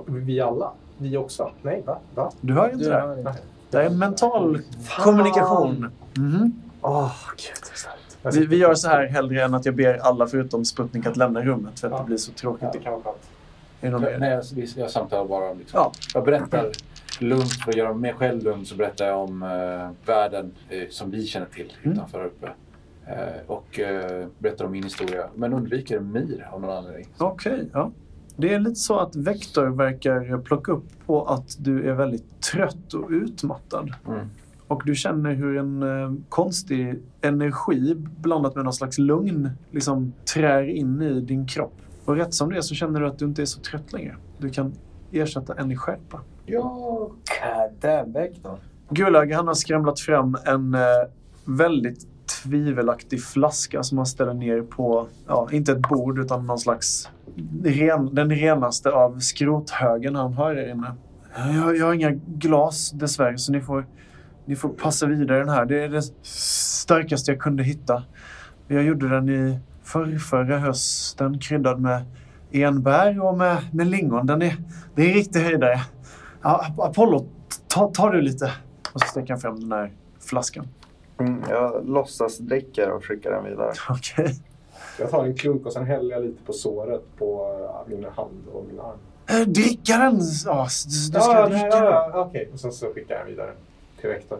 Vi 0.06 0.40
alla? 0.40 0.72
Vi 0.98 1.16
också? 1.16 1.50
Nej, 1.62 1.82
va? 1.86 1.98
va? 2.14 2.32
Du 2.40 2.52
hör 2.54 2.64
inte 2.72 2.84
Du 2.84 2.90
det? 2.90 3.00
hör 3.00 3.18
inte. 3.18 3.34
Det 3.70 3.82
är 3.82 3.90
mental 3.90 4.58
kommunikation. 4.98 5.90
Mhm. 6.16 6.62
Åh, 6.80 7.12
gud. 7.36 7.46
Det 7.62 7.72
är 7.72 7.76
sant. 7.76 7.94
Jag 8.22 8.32
Vi, 8.32 8.46
vi 8.46 8.56
gör 8.56 8.74
så 8.74 8.88
här 8.88 9.06
hellre 9.06 9.42
än 9.44 9.54
att 9.54 9.66
jag 9.66 9.74
ber 9.74 9.94
alla 9.94 10.26
förutom 10.26 10.64
Sputnik 10.64 11.06
att 11.06 11.16
lämna 11.16 11.40
rummet 11.42 11.80
för 11.80 11.86
att 11.86 11.92
Ja. 11.92 11.98
det 11.98 12.04
blir 12.04 12.16
så 12.16 12.32
tråkigt. 12.32 12.68
Det 12.72 12.78
kan 12.78 12.92
vara 12.92 13.02
skönt. 13.02 13.16
Är 13.80 13.86
det 13.86 13.90
någon 13.92 14.02
mer? 14.02 14.18
Nej, 14.18 14.30
jag, 14.30 14.44
vi- 14.54 14.72
jag 14.76 14.90
samtalar 14.90 15.24
bara 15.28 15.50
om... 15.50 15.58
Liksom. 15.58 15.80
Ja. 15.80 15.92
Jag 16.14 16.24
berättar 16.24 16.70
lugnt, 17.20 17.52
för 17.64 17.70
att 17.70 17.76
göra 17.76 17.92
mig 17.94 18.12
själv 18.14 18.42
lugn, 18.42 18.66
så 18.66 18.74
berättar 18.76 19.06
jag 19.06 19.18
om 19.20 19.42
eh, 19.42 19.90
världen 20.14 20.54
eh, 20.68 20.82
som 20.90 21.10
vi 21.10 21.26
känner 21.26 21.46
till 21.46 21.72
Mm. 21.82 21.92
utanför 21.96 22.24
uppe. 22.24 22.46
Eh, 23.06 23.14
och 23.46 23.80
eh, 23.80 24.26
berättar 24.38 24.64
om 24.64 24.72
min 24.72 24.82
historia. 24.84 25.26
Men 25.34 25.52
undviker 25.52 26.00
Mir 26.00 26.48
av 26.52 26.60
någon 26.60 26.76
anledning. 26.76 27.06
Okej, 27.18 27.68
ja. 27.72 27.90
Det 28.40 28.54
är 28.54 28.58
lite 28.58 28.74
så 28.74 28.98
att 28.98 29.16
Vektor 29.16 29.66
verkar 29.66 30.38
plocka 30.38 30.72
upp 30.72 31.06
på 31.06 31.24
att 31.24 31.56
du 31.58 31.88
är 31.90 31.94
väldigt 31.94 32.40
trött 32.40 32.94
och 32.94 33.10
utmattad. 33.10 33.94
Mm. 34.08 34.26
Och 34.68 34.82
du 34.84 34.94
känner 34.94 35.34
hur 35.34 35.56
en 35.56 35.82
eh, 35.82 36.12
konstig 36.28 37.02
energi 37.20 37.94
blandat 37.96 38.54
med 38.54 38.64
någon 38.64 38.72
slags 38.72 38.98
lugn 38.98 39.50
liksom 39.70 40.12
trär 40.34 40.62
in 40.62 41.02
i 41.02 41.20
din 41.20 41.46
kropp. 41.46 41.74
Och 42.04 42.16
rätt 42.16 42.34
som 42.34 42.50
det 42.50 42.56
är 42.56 42.60
så 42.60 42.74
känner 42.74 43.00
du 43.00 43.06
att 43.06 43.18
du 43.18 43.24
inte 43.24 43.42
är 43.42 43.46
så 43.46 43.60
trött 43.60 43.92
längre. 43.92 44.16
Du 44.38 44.50
kan 44.50 44.72
ersätta 45.12 45.54
en 45.54 45.72
i 45.72 45.76
skärpa. 45.76 46.20
Ja. 46.46 47.10
Goddamn 47.42 48.12
Vector. 48.12 48.58
Gulag 48.90 49.32
han 49.32 49.46
har 49.46 49.54
skramlat 49.54 50.00
fram 50.00 50.36
en 50.44 50.74
eh, 50.74 50.80
väldigt 51.44 52.06
tvivelaktig 52.28 53.24
flaska 53.24 53.82
som 53.82 53.96
man 53.96 54.06
ställer 54.06 54.34
ner 54.34 54.62
på, 54.62 55.08
ja, 55.26 55.48
inte 55.52 55.72
ett 55.72 55.88
bord 55.88 56.18
utan 56.18 56.46
någon 56.46 56.58
slags 56.58 57.08
ren, 57.64 58.14
den 58.14 58.30
renaste 58.30 58.90
av 58.90 59.18
skrothögen 59.18 60.14
han 60.14 60.32
har 60.32 60.54
här 60.54 60.70
inne. 60.70 60.94
Jag, 61.54 61.76
jag 61.76 61.86
har 61.86 61.94
inga 61.94 62.10
glas 62.26 62.90
dessvärre 62.90 63.38
så 63.38 63.52
ni 63.52 63.60
får, 63.60 63.86
ni 64.44 64.56
får 64.56 64.68
passa 64.68 65.06
vidare 65.06 65.38
den 65.38 65.48
här. 65.48 65.66
Det 65.66 65.84
är 65.84 65.88
det 65.88 66.02
starkaste 66.22 67.30
jag 67.30 67.40
kunde 67.40 67.62
hitta. 67.62 68.02
Jag 68.68 68.82
gjorde 68.82 69.08
den 69.08 69.28
i 69.28 69.58
för, 69.82 70.18
förra 70.18 70.58
hösten 70.58 71.38
kryddad 71.38 71.80
med 71.80 72.04
enbär 72.52 73.24
och 73.24 73.38
med, 73.38 73.58
med 73.72 73.86
lingon. 73.86 74.26
Den 74.26 74.42
är, 74.42 74.56
det 74.94 75.02
är 75.02 75.08
en 75.08 75.14
riktig 75.14 75.40
höjdare. 75.40 75.80
Ja, 76.42 76.66
Apollo, 76.78 77.28
ta, 77.68 77.90
ta 77.94 78.10
du 78.10 78.20
lite. 78.20 78.52
Och 78.92 79.00
så 79.00 79.06
sträcker 79.06 79.32
han 79.32 79.40
fram 79.40 79.60
den 79.60 79.72
här 79.72 79.92
flaskan. 80.20 80.68
Mm, 81.18 81.42
jag 81.48 81.88
låtsas 81.88 82.38
dricker 82.38 82.90
och 82.90 83.04
skickar 83.04 83.30
den 83.30 83.44
vidare. 83.44 83.72
Okej. 83.88 84.34
Jag 84.98 85.10
tar 85.10 85.24
en 85.24 85.34
klunk 85.34 85.66
och 85.66 85.72
sen 85.72 85.86
häller 85.86 86.14
jag 86.14 86.24
lite 86.24 86.44
på 86.44 86.52
såret 86.52 87.02
på 87.18 87.56
eh, 87.86 87.90
min 87.96 88.04
hand 88.04 88.44
och 88.52 88.64
min 88.68 88.80
arm. 88.80 88.98
Äh, 89.30 89.46
dricka 89.46 89.98
den! 89.98 90.20
Ja, 90.46 90.62
du 90.64 90.90
ska 90.90 91.18
ja, 91.18 91.48
dricka 91.48 91.62
nej, 91.62 91.70
den. 91.70 91.84
ja, 91.84 92.10
ja, 92.12 92.24
Okej, 92.28 92.50
och 92.52 92.60
sen 92.60 92.72
så 92.72 92.86
skickar 92.86 93.14
jag 93.14 93.20
den 93.20 93.30
vidare 93.30 93.50
till 94.00 94.08
Vektor. 94.08 94.38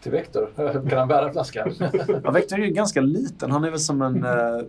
Till 0.00 0.12
Vektor. 0.12 0.48
Kan 0.88 0.98
han 0.98 1.08
bära 1.08 1.32
flaskan? 1.32 1.72
Ja, 2.24 2.30
Vector 2.30 2.58
är 2.58 2.64
ju 2.64 2.70
ganska 2.70 3.00
liten. 3.00 3.50
Han 3.50 3.64
är 3.64 3.70
väl 3.70 3.80
som 3.80 4.02
en, 4.02 4.24
eh, 4.24 4.62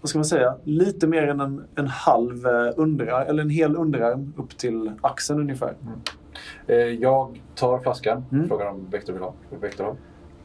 vad 0.00 0.08
ska 0.08 0.18
man 0.18 0.24
säga, 0.24 0.54
lite 0.64 1.06
mer 1.06 1.22
än 1.22 1.40
en, 1.40 1.64
en 1.74 1.86
halv 1.86 2.46
eh, 2.46 2.72
underarm, 2.76 3.28
eller 3.28 3.42
en 3.42 3.50
hel 3.50 3.76
underarm 3.76 4.32
upp 4.36 4.58
till 4.58 4.92
axeln 5.00 5.40
ungefär. 5.40 5.74
Eh, 6.66 6.76
jag 6.76 7.42
tar 7.54 7.78
flaskan. 7.78 8.24
Mm. 8.32 8.48
Frågar 8.48 8.66
om 8.66 8.86
Vektor 8.90 9.12
vill 9.12 9.22
ha. 9.22 9.34
Vektor 9.60 9.84
ha. 9.84 9.96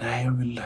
Nej, 0.03 0.25
jag 0.25 0.31
vill, 0.31 0.61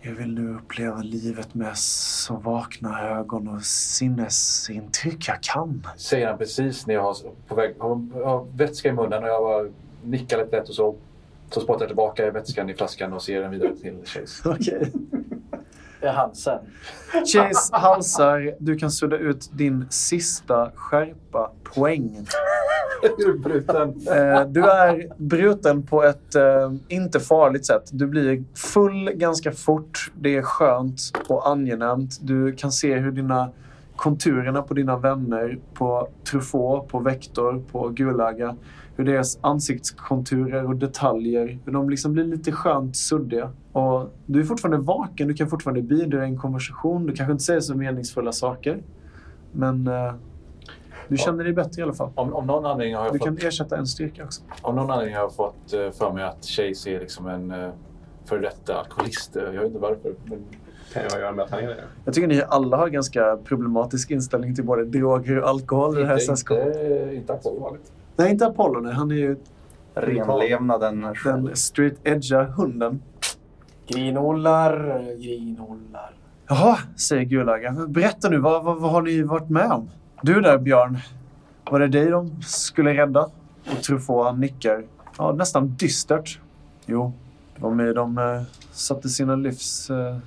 jag 0.00 0.12
vill 0.12 0.34
nu 0.34 0.54
uppleva 0.54 0.96
livet 0.96 1.54
med 1.54 1.76
så 1.78 2.36
vakna 2.36 3.08
ögon 3.08 3.48
och 3.48 3.62
sinnesintryck 3.62 5.28
jag 5.28 5.40
kan. 5.40 5.86
Säger 5.96 6.26
han 6.26 6.38
precis 6.38 6.86
när 6.86 6.94
jag 6.94 7.02
har 7.02 7.16
på 7.48 7.54
väg, 7.54 7.74
har, 7.78 8.24
har 8.24 8.46
vätska 8.56 8.88
i 8.88 8.92
munnen 8.92 9.22
och 9.22 9.28
jag 9.28 9.42
bara 9.42 9.68
nickar 10.04 10.38
lite 10.38 10.56
lätt 10.56 10.68
och 10.68 10.74
så, 10.74 10.94
så 11.50 11.60
spottar 11.60 11.80
jag 11.80 11.88
tillbaka 11.88 12.30
vätskan 12.30 12.70
i 12.70 12.74
flaskan 12.74 13.12
och 13.12 13.22
ser 13.22 13.40
den 13.40 13.50
vidare 13.50 13.76
till 13.76 13.96
Chase. 14.04 14.48
Okej. 14.48 14.92
Det 16.00 16.06
är 16.06 16.12
halsen. 16.12 16.58
Chase 17.12 17.76
halsar. 17.76 18.54
Du 18.58 18.78
kan 18.78 18.90
sudda 18.90 19.16
ut 19.16 19.50
din 19.52 19.86
sista 19.90 20.70
skärpa 20.74 21.50
poäng. 21.62 22.26
Bruten. 23.42 23.88
Eh, 23.88 24.46
du 24.46 24.64
är 24.64 25.12
bruten 25.16 25.82
på 25.82 26.02
ett 26.04 26.34
eh, 26.34 26.72
inte 26.88 27.20
farligt 27.20 27.66
sätt. 27.66 27.90
Du 27.92 28.06
blir 28.06 28.44
full 28.54 29.10
ganska 29.14 29.52
fort. 29.52 30.12
Det 30.20 30.36
är 30.36 30.42
skönt 30.42 31.00
och 31.28 31.48
angenämt. 31.48 32.18
Du 32.20 32.52
kan 32.52 32.72
se 32.72 32.94
hur 32.94 33.12
dina 33.12 33.50
konturerna 33.96 34.62
på 34.62 34.74
dina 34.74 34.98
vänner, 34.98 35.58
på 35.74 36.08
Truffaut, 36.30 36.88
på 36.88 36.98
Vector, 36.98 37.62
på 37.72 37.88
Gulaga, 37.88 38.56
hur 38.96 39.04
deras 39.04 39.38
ansiktskonturer 39.40 40.64
och 40.64 40.76
detaljer, 40.76 41.58
hur 41.64 41.72
de 41.72 41.90
liksom 41.90 42.12
blir 42.12 42.24
lite 42.24 42.52
skönt 42.52 42.96
suddiga. 42.96 43.50
Och 43.72 44.14
du 44.26 44.40
är 44.40 44.44
fortfarande 44.44 44.78
vaken, 44.78 45.28
du 45.28 45.34
kan 45.34 45.50
fortfarande 45.50 45.82
bidra 45.82 46.24
i 46.24 46.28
en 46.28 46.38
konversation. 46.38 47.06
Du 47.06 47.12
kanske 47.12 47.32
inte 47.32 47.44
säger 47.44 47.60
så 47.60 47.74
meningsfulla 47.74 48.32
saker. 48.32 48.82
Men 49.52 49.86
eh, 49.86 50.14
du 51.08 51.16
känner 51.16 51.44
dig 51.44 51.52
bättre 51.52 51.80
i 51.80 51.82
alla 51.82 51.92
fall. 51.92 52.10
Om, 52.14 52.34
om 52.34 52.46
någon 52.46 52.66
anledning 52.66 52.96
har 52.96 53.04
jag 53.04 53.12
Du 53.14 53.18
fått 53.18 53.26
kan 53.26 53.48
ersätta 53.48 53.76
en 53.76 53.86
styrka 53.86 54.24
också. 54.24 54.42
Av 54.62 54.74
någon 54.74 54.90
anledning 54.90 55.14
har 55.14 55.22
jag 55.22 55.34
fått 55.34 55.72
eh, 55.72 55.90
för 55.90 56.12
mig 56.12 56.24
att 56.24 56.44
Chase 56.44 56.90
är 56.90 57.00
liksom 57.00 57.26
en 57.26 57.50
uh, 57.50 57.70
före 58.24 58.40
detta 58.40 58.74
alkoholist. 58.78 59.36
Eh, 59.36 59.42
Jag 59.42 59.52
vet 59.52 59.64
inte 59.64 59.78
varför. 59.78 60.14
Men 60.24 60.44
Kan 60.92 61.02
jag 61.10 61.20
göra 61.20 61.32
med 61.32 61.44
att 61.44 61.50
han 61.50 61.60
är 61.60 61.68
det? 61.68 61.84
Jag 62.04 62.14
tycker 62.14 62.28
ni 62.28 62.42
alla 62.48 62.76
har 62.76 62.88
ganska 62.88 63.36
problematisk 63.44 64.10
inställning 64.10 64.54
till 64.54 64.64
både 64.64 64.84
droger 64.84 65.38
och 65.38 65.48
alkohol 65.48 65.98
i 65.98 66.00
det 66.00 66.06
här 66.06 66.12
inte, 66.14 66.24
sällskapet. 66.26 66.66
inte, 66.66 67.14
inte 67.14 67.32
alkoholvarligt. 67.32 67.92
Nej, 68.16 68.30
inte 68.30 68.46
Apollo. 68.46 68.80
Nej. 68.80 68.92
Han 68.94 69.10
är 69.10 69.14
ju 69.14 69.36
Renlevnaden 69.94 71.06
den 71.24 71.56
street 71.56 71.94
edga 72.04 72.44
hunden. 72.44 73.02
Grinollar, 73.86 75.02
grinollar. 75.18 76.14
Jaha, 76.48 76.78
säger 76.96 77.24
Gulaga. 77.24 77.70
Berätta 77.88 78.28
nu, 78.28 78.38
vad, 78.38 78.64
vad, 78.64 78.80
vad 78.80 78.90
har 78.90 79.02
ni 79.02 79.22
varit 79.22 79.48
med 79.50 79.70
om? 79.72 79.90
Du 80.22 80.40
där, 80.40 80.58
Björn. 80.58 80.98
Var 81.70 81.80
det 81.80 81.88
dig 81.88 82.10
de 82.10 82.42
skulle 82.42 82.94
rädda? 82.94 83.22
Och 83.76 83.82
Truffaut 83.82 84.24
han 84.26 84.40
nickar. 84.40 84.84
Ja, 85.18 85.32
nästan 85.32 85.68
dystert. 85.78 86.38
Jo, 86.86 87.12
det 87.56 87.62
var 87.62 87.70
mig 87.70 87.94
de 87.94 88.18
eh, 88.18 88.42
satte 88.72 89.08
sina 89.08 89.36
livs 89.36 89.90
eh, 89.90 90.18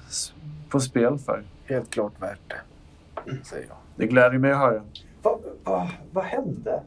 på 0.69 0.79
spel 0.79 1.17
för. 1.17 1.43
helt 1.65 1.89
klart 1.89 2.13
värt 2.19 2.39
det, 2.47 3.45
säger 3.45 3.67
jag. 3.67 3.77
Det 3.95 4.08
gläder 4.08 4.38
mig 4.38 4.51
att 4.51 4.58
höra. 4.58 4.81
Va, 5.23 5.39
va, 5.63 5.89
vad 6.12 6.23
hände? 6.23 6.81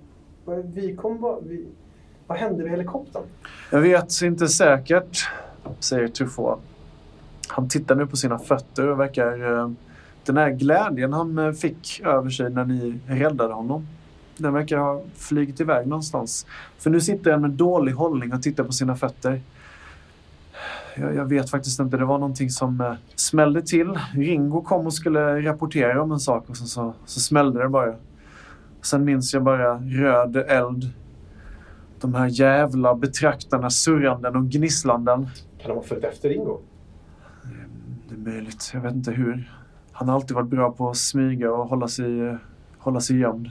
Va- 0.44 0.62
Vi 0.74 0.96
kom 0.96 1.20
bara... 1.20 1.40
Vi, 1.40 1.66
vad 2.26 2.38
hände 2.38 2.62
vid 2.62 2.70
helikoptern? 2.72 3.22
Jag 3.70 3.80
vet 3.80 4.22
inte 4.22 4.48
säkert, 4.48 5.28
säger 5.80 6.08
Truffaut. 6.08 6.58
Han 7.48 7.68
tittar 7.68 7.94
nu 7.94 8.06
på 8.06 8.16
sina 8.16 8.38
fötter 8.38 8.88
och 8.88 9.00
verkar... 9.00 9.58
eh, 9.58 9.70
Den 10.28 10.36
här 10.36 10.50
glädjen 10.50 11.12
han 11.12 11.38
eh, 11.38 11.52
fick 11.52 12.00
över 12.04 12.30
sig 12.30 12.50
när 12.50 12.64
ni 12.64 13.00
räddade 13.06 13.54
honom. 13.54 13.86
Den 14.36 14.54
verkar 14.54 14.78
ha 14.78 15.02
flugit 15.14 15.60
iväg 15.60 15.86
någonstans. 15.86 16.46
För 16.78 16.90
nu 16.90 17.00
sitter 17.00 17.32
han 17.32 17.40
med 17.40 17.50
dålig 17.50 17.92
hållning 17.92 18.32
och 18.32 18.42
tittar 18.42 18.64
på 18.64 18.72
sina 18.72 18.96
fötter. 18.96 19.40
Jag, 20.96 21.14
jag 21.14 21.24
vet 21.24 21.50
faktiskt 21.50 21.80
inte. 21.80 21.96
Det 21.96 22.04
var 22.04 22.18
någonting 22.18 22.50
som 22.50 22.80
eh, 22.80 22.92
smällde 23.14 23.62
till. 23.62 23.98
Ringo 24.14 24.62
kom 24.62 24.86
och 24.86 24.94
skulle 24.94 25.40
rapportera 25.40 26.02
om 26.02 26.12
en 26.12 26.20
sak 26.20 26.50
och 26.50 26.56
så, 26.56 26.66
så, 26.66 26.94
så 27.04 27.20
smällde 27.20 27.62
det 27.62 27.68
bara. 27.68 27.94
Sen 28.82 29.04
minns 29.04 29.34
jag 29.34 29.42
bara 29.42 29.78
röd 29.78 30.36
eld. 30.36 30.90
De 32.00 32.14
här 32.14 32.26
jävla 32.26 32.94
betraktarna 32.94 33.70
surranden 33.70 34.36
och 34.36 34.44
gnisslanden. 34.44 35.28
Kan 35.58 35.68
de 35.68 35.74
ha 35.74 35.82
följt 35.82 36.04
efter 36.04 36.28
Ringo? 36.28 36.60
Det 38.08 38.14
är 38.14 38.32
möjligt. 38.32 38.70
Jag 38.74 38.80
vet 38.80 38.94
inte 38.94 39.12
hur. 39.12 39.57
Han 39.98 40.08
har 40.08 40.14
alltid 40.14 40.34
varit 40.36 40.48
bra 40.48 40.72
på 40.72 40.90
att 40.90 40.96
smyga 40.96 41.52
och 41.52 41.68
hålla 41.68 41.88
sig, 41.88 42.36
hålla 42.78 43.00
sig 43.00 43.18
gömd. 43.18 43.50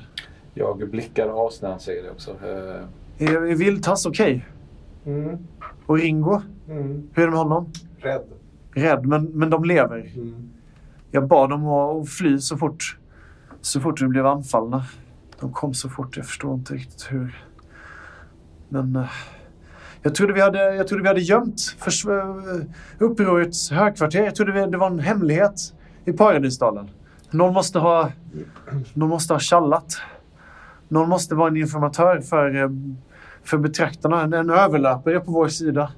Jag 0.54 0.90
blickar 0.90 1.48
as 1.48 1.62
när 1.62 1.70
han 1.70 1.80
säger 1.80 2.04
det 2.04 2.10
också. 2.12 2.32
Eh, 2.32 3.28
Är, 3.28 3.36
är 3.52 3.56
Vildtass 3.56 4.06
okej? 4.06 4.46
Mm. 5.06 5.38
Och 5.86 5.98
Ringo? 5.98 6.42
Mm. 6.70 7.10
Hur 7.14 7.24
är 7.24 7.28
det 7.28 7.32
med 7.32 7.40
honom? 7.40 7.72
Rädd. 8.00 8.22
Rädd, 8.72 9.06
men, 9.06 9.24
men 9.26 9.50
de 9.50 9.64
lever. 9.66 10.12
Mm. 10.16 10.50
Jag 11.12 11.28
bad 11.28 11.50
dem 11.50 11.68
att 11.68 12.02
att 12.02 12.10
fly 12.10 12.40
så 12.40 12.58
fort, 12.58 12.98
så 13.62 13.80
fort 13.80 14.00
de 14.00 14.08
blev 14.10 14.26
anfallna. 14.26 14.86
De 15.40 15.54
kom 15.54 15.74
så 15.74 15.90
fort. 15.90 16.18
Jag 16.18 16.26
förstår 16.26 16.54
inte 16.54 16.74
riktigt 16.74 17.08
hur. 17.12 17.44
Men 18.70 18.96
eh, 18.96 19.10
jag 20.02 20.16
trodde 20.16 20.34
vi 20.34 20.42
hade, 20.42 20.76
jag 20.76 20.88
trodde 20.88 21.02
vi 21.04 21.08
hade 21.08 21.22
gömt 21.22 21.62
förs- 21.80 22.06
eh, 22.06 22.62
upprorets 23.00 23.72
högkvarter. 23.72 24.24
Jag 24.24 24.36
trodde 24.36 24.52
vi, 24.52 24.66
det 24.72 24.78
var 24.78 24.88
en 24.88 25.00
hemlighet 25.00 25.74
i 26.08 26.14
Paradisdalen. 26.14 26.90
Någon 27.32 27.54
måste 27.54 27.80
ha, 27.80 28.12
någon 28.94 29.10
måste 29.10 29.34
ha 29.34 29.40
tjallat. 29.40 29.98
Någon 30.88 31.10
måste 31.10 31.36
vara 31.36 31.48
en 31.48 31.58
informatör 31.58 32.22
för, 32.22 32.56
eh, 32.64 32.70
för 33.44 33.58
betraktarna. 33.58 34.22
En, 34.22 34.34
en 34.34 34.50
överlöpare 34.50 35.20
på 35.20 35.32
vår 35.32 35.48
sida. 35.48 35.92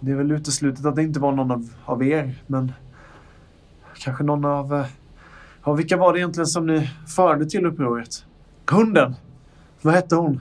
Det 0.00 0.10
är 0.10 0.16
väl 0.16 0.32
uteslutet 0.32 0.86
att 0.86 0.96
det 0.96 1.02
inte 1.02 1.20
var 1.20 1.32
någon 1.32 1.50
av, 1.50 1.68
av 1.84 2.04
er, 2.04 2.34
men 2.46 2.72
kanske 3.98 4.24
någon 4.24 4.44
av... 4.44 4.74
eh, 4.74 4.86
Ja, 5.64 5.72
vilka 5.72 5.96
var 5.96 6.12
det 6.12 6.18
egentligen 6.18 6.46
som 6.46 6.66
ni 6.66 6.90
förde 7.16 7.46
till 7.46 7.66
upproret? 7.66 8.24
Hunden! 8.70 9.14
Vad 9.82 9.94
hette 9.94 10.16
hon? 10.16 10.40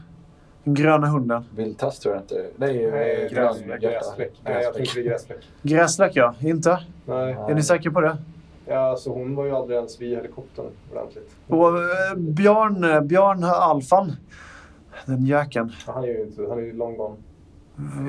Den 0.64 0.74
gröna 0.74 1.08
hunden. 1.08 1.44
Vildtass 1.56 2.00
tror 2.00 2.16
jag 2.16 2.24
inte. 2.24 2.36
Nej, 2.58 2.92
Nej, 2.92 3.24
eh, 3.26 3.32
gräsfläck. 3.32 3.82
grönhjärta. 3.82 3.88
Gräsfläck. 3.88 4.32
Nej, 4.44 5.04
gräsfläck. 5.04 5.38
Gräsläck, 5.62 6.12
ja. 6.16 6.36
Inte? 6.40 6.80
Nej. 7.06 7.34
Är 7.50 7.54
ni 7.56 7.64
säkra 7.64 7.92
på 7.92 8.02
det? 8.02 8.18
Ja, 8.68 8.78
alltså 8.80 9.10
hon 9.10 9.36
var 9.36 9.46
ju 9.46 9.52
aldrig 9.52 9.78
ens 9.78 10.02
vid 10.02 10.16
helikoptern 10.18 10.66
ordentligt. 10.92 11.36
Och 11.48 11.68
eh, 11.68 12.16
Björn, 12.18 12.84
eh, 12.84 13.02
Björn 13.02 13.44
Alfan. 13.44 14.12
Den 15.06 15.26
jäkeln. 15.26 15.72
Ja, 15.88 15.94
Han 15.94 16.04
är 16.04 16.08
ju 16.08 16.22
inte... 16.24 16.42
Han 16.50 16.58
är 16.58 16.62
ju 16.62 16.74
long 16.74 16.98
gone. 16.98 17.16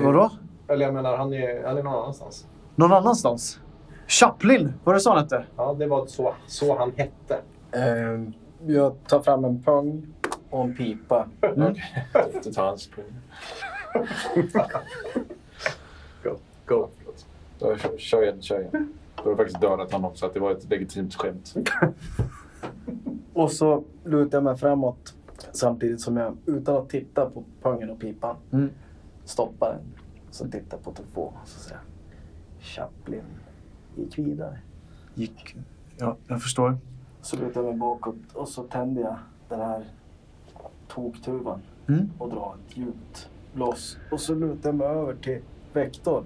Vadå? 0.03 0.29
Eller 0.67 0.85
jag 0.85 0.93
menar, 0.93 1.17
han 1.17 1.33
är, 1.33 1.67
han 1.67 1.77
är 1.77 1.83
någon 1.83 1.93
annanstans. 1.93 2.47
Någon 2.75 2.93
annanstans? 2.93 3.59
Chaplin, 4.07 4.73
var 4.83 4.93
det 4.93 4.99
så 4.99 5.09
han 5.09 5.19
hette? 5.23 5.45
Ja, 5.57 5.73
det 5.79 5.87
var 5.87 6.05
så, 6.05 6.33
så 6.47 6.77
han 6.77 6.91
hette. 6.95 7.39
Eh, 7.71 8.21
jag 8.73 8.95
tar 9.07 9.19
fram 9.19 9.45
en 9.45 9.63
pung 9.63 10.07
och 10.49 10.63
en 10.63 10.75
pipa. 10.75 11.27
Du 12.43 12.51
tar 12.53 12.65
hans 12.65 12.89
pung. 12.89 13.05
Go. 16.23 16.35
Go. 16.65 16.87
Då 17.59 17.75
kör- 17.97 18.23
igen, 18.23 18.41
kör 18.41 18.59
igen. 18.59 18.93
Har 19.27 19.31
du 19.31 19.37
faktiskt 19.37 19.61
dödat 19.61 19.91
honom 19.91 20.15
så 20.15 20.25
att 20.25 20.33
det 20.33 20.39
var 20.39 20.51
ett 20.51 20.69
legitimt 20.69 21.15
skämt. 21.15 21.55
Och 23.33 23.51
så 23.51 23.83
lutar 24.05 24.37
jag 24.37 24.43
mig 24.43 24.57
framåt 24.57 25.15
samtidigt 25.51 26.01
som 26.01 26.17
jag, 26.17 26.37
utan 26.45 26.75
att 26.75 26.89
titta 26.89 27.29
på 27.29 27.43
pungen 27.61 27.89
och 27.89 27.99
pipan, 27.99 28.35
Mm. 28.51 28.69
stoppar 29.25 29.69
den. 29.69 29.85
Så 30.31 30.47
tittar 30.47 30.77
på 30.77 30.91
telefon 30.91 31.33
och 31.41 31.47
så 31.47 31.59
säger 31.59 31.81
Chaplin 32.59 33.23
gick 33.95 34.17
vidare. 34.19 34.59
Gick... 35.13 35.55
Ja, 35.97 36.15
jag 36.27 36.41
förstår. 36.41 36.77
Så 37.21 37.35
lutar 37.37 37.61
jag 37.61 37.69
mig 37.69 37.77
bakåt 37.79 38.15
och 38.33 38.47
så 38.47 38.63
tänder 38.63 39.01
jag 39.01 39.17
den 39.49 39.59
här 39.59 39.83
toktuvan 40.87 41.59
Mm. 41.87 42.09
och 42.17 42.29
drar 42.29 42.55
ett 42.69 42.77
djupt 42.77 43.29
blås. 43.53 43.97
Och 44.11 44.19
så 44.19 44.35
lutar 44.35 44.69
jag 44.69 44.75
mig 44.75 44.87
över 44.87 45.15
till 45.15 45.41
vektorn. 45.73 46.23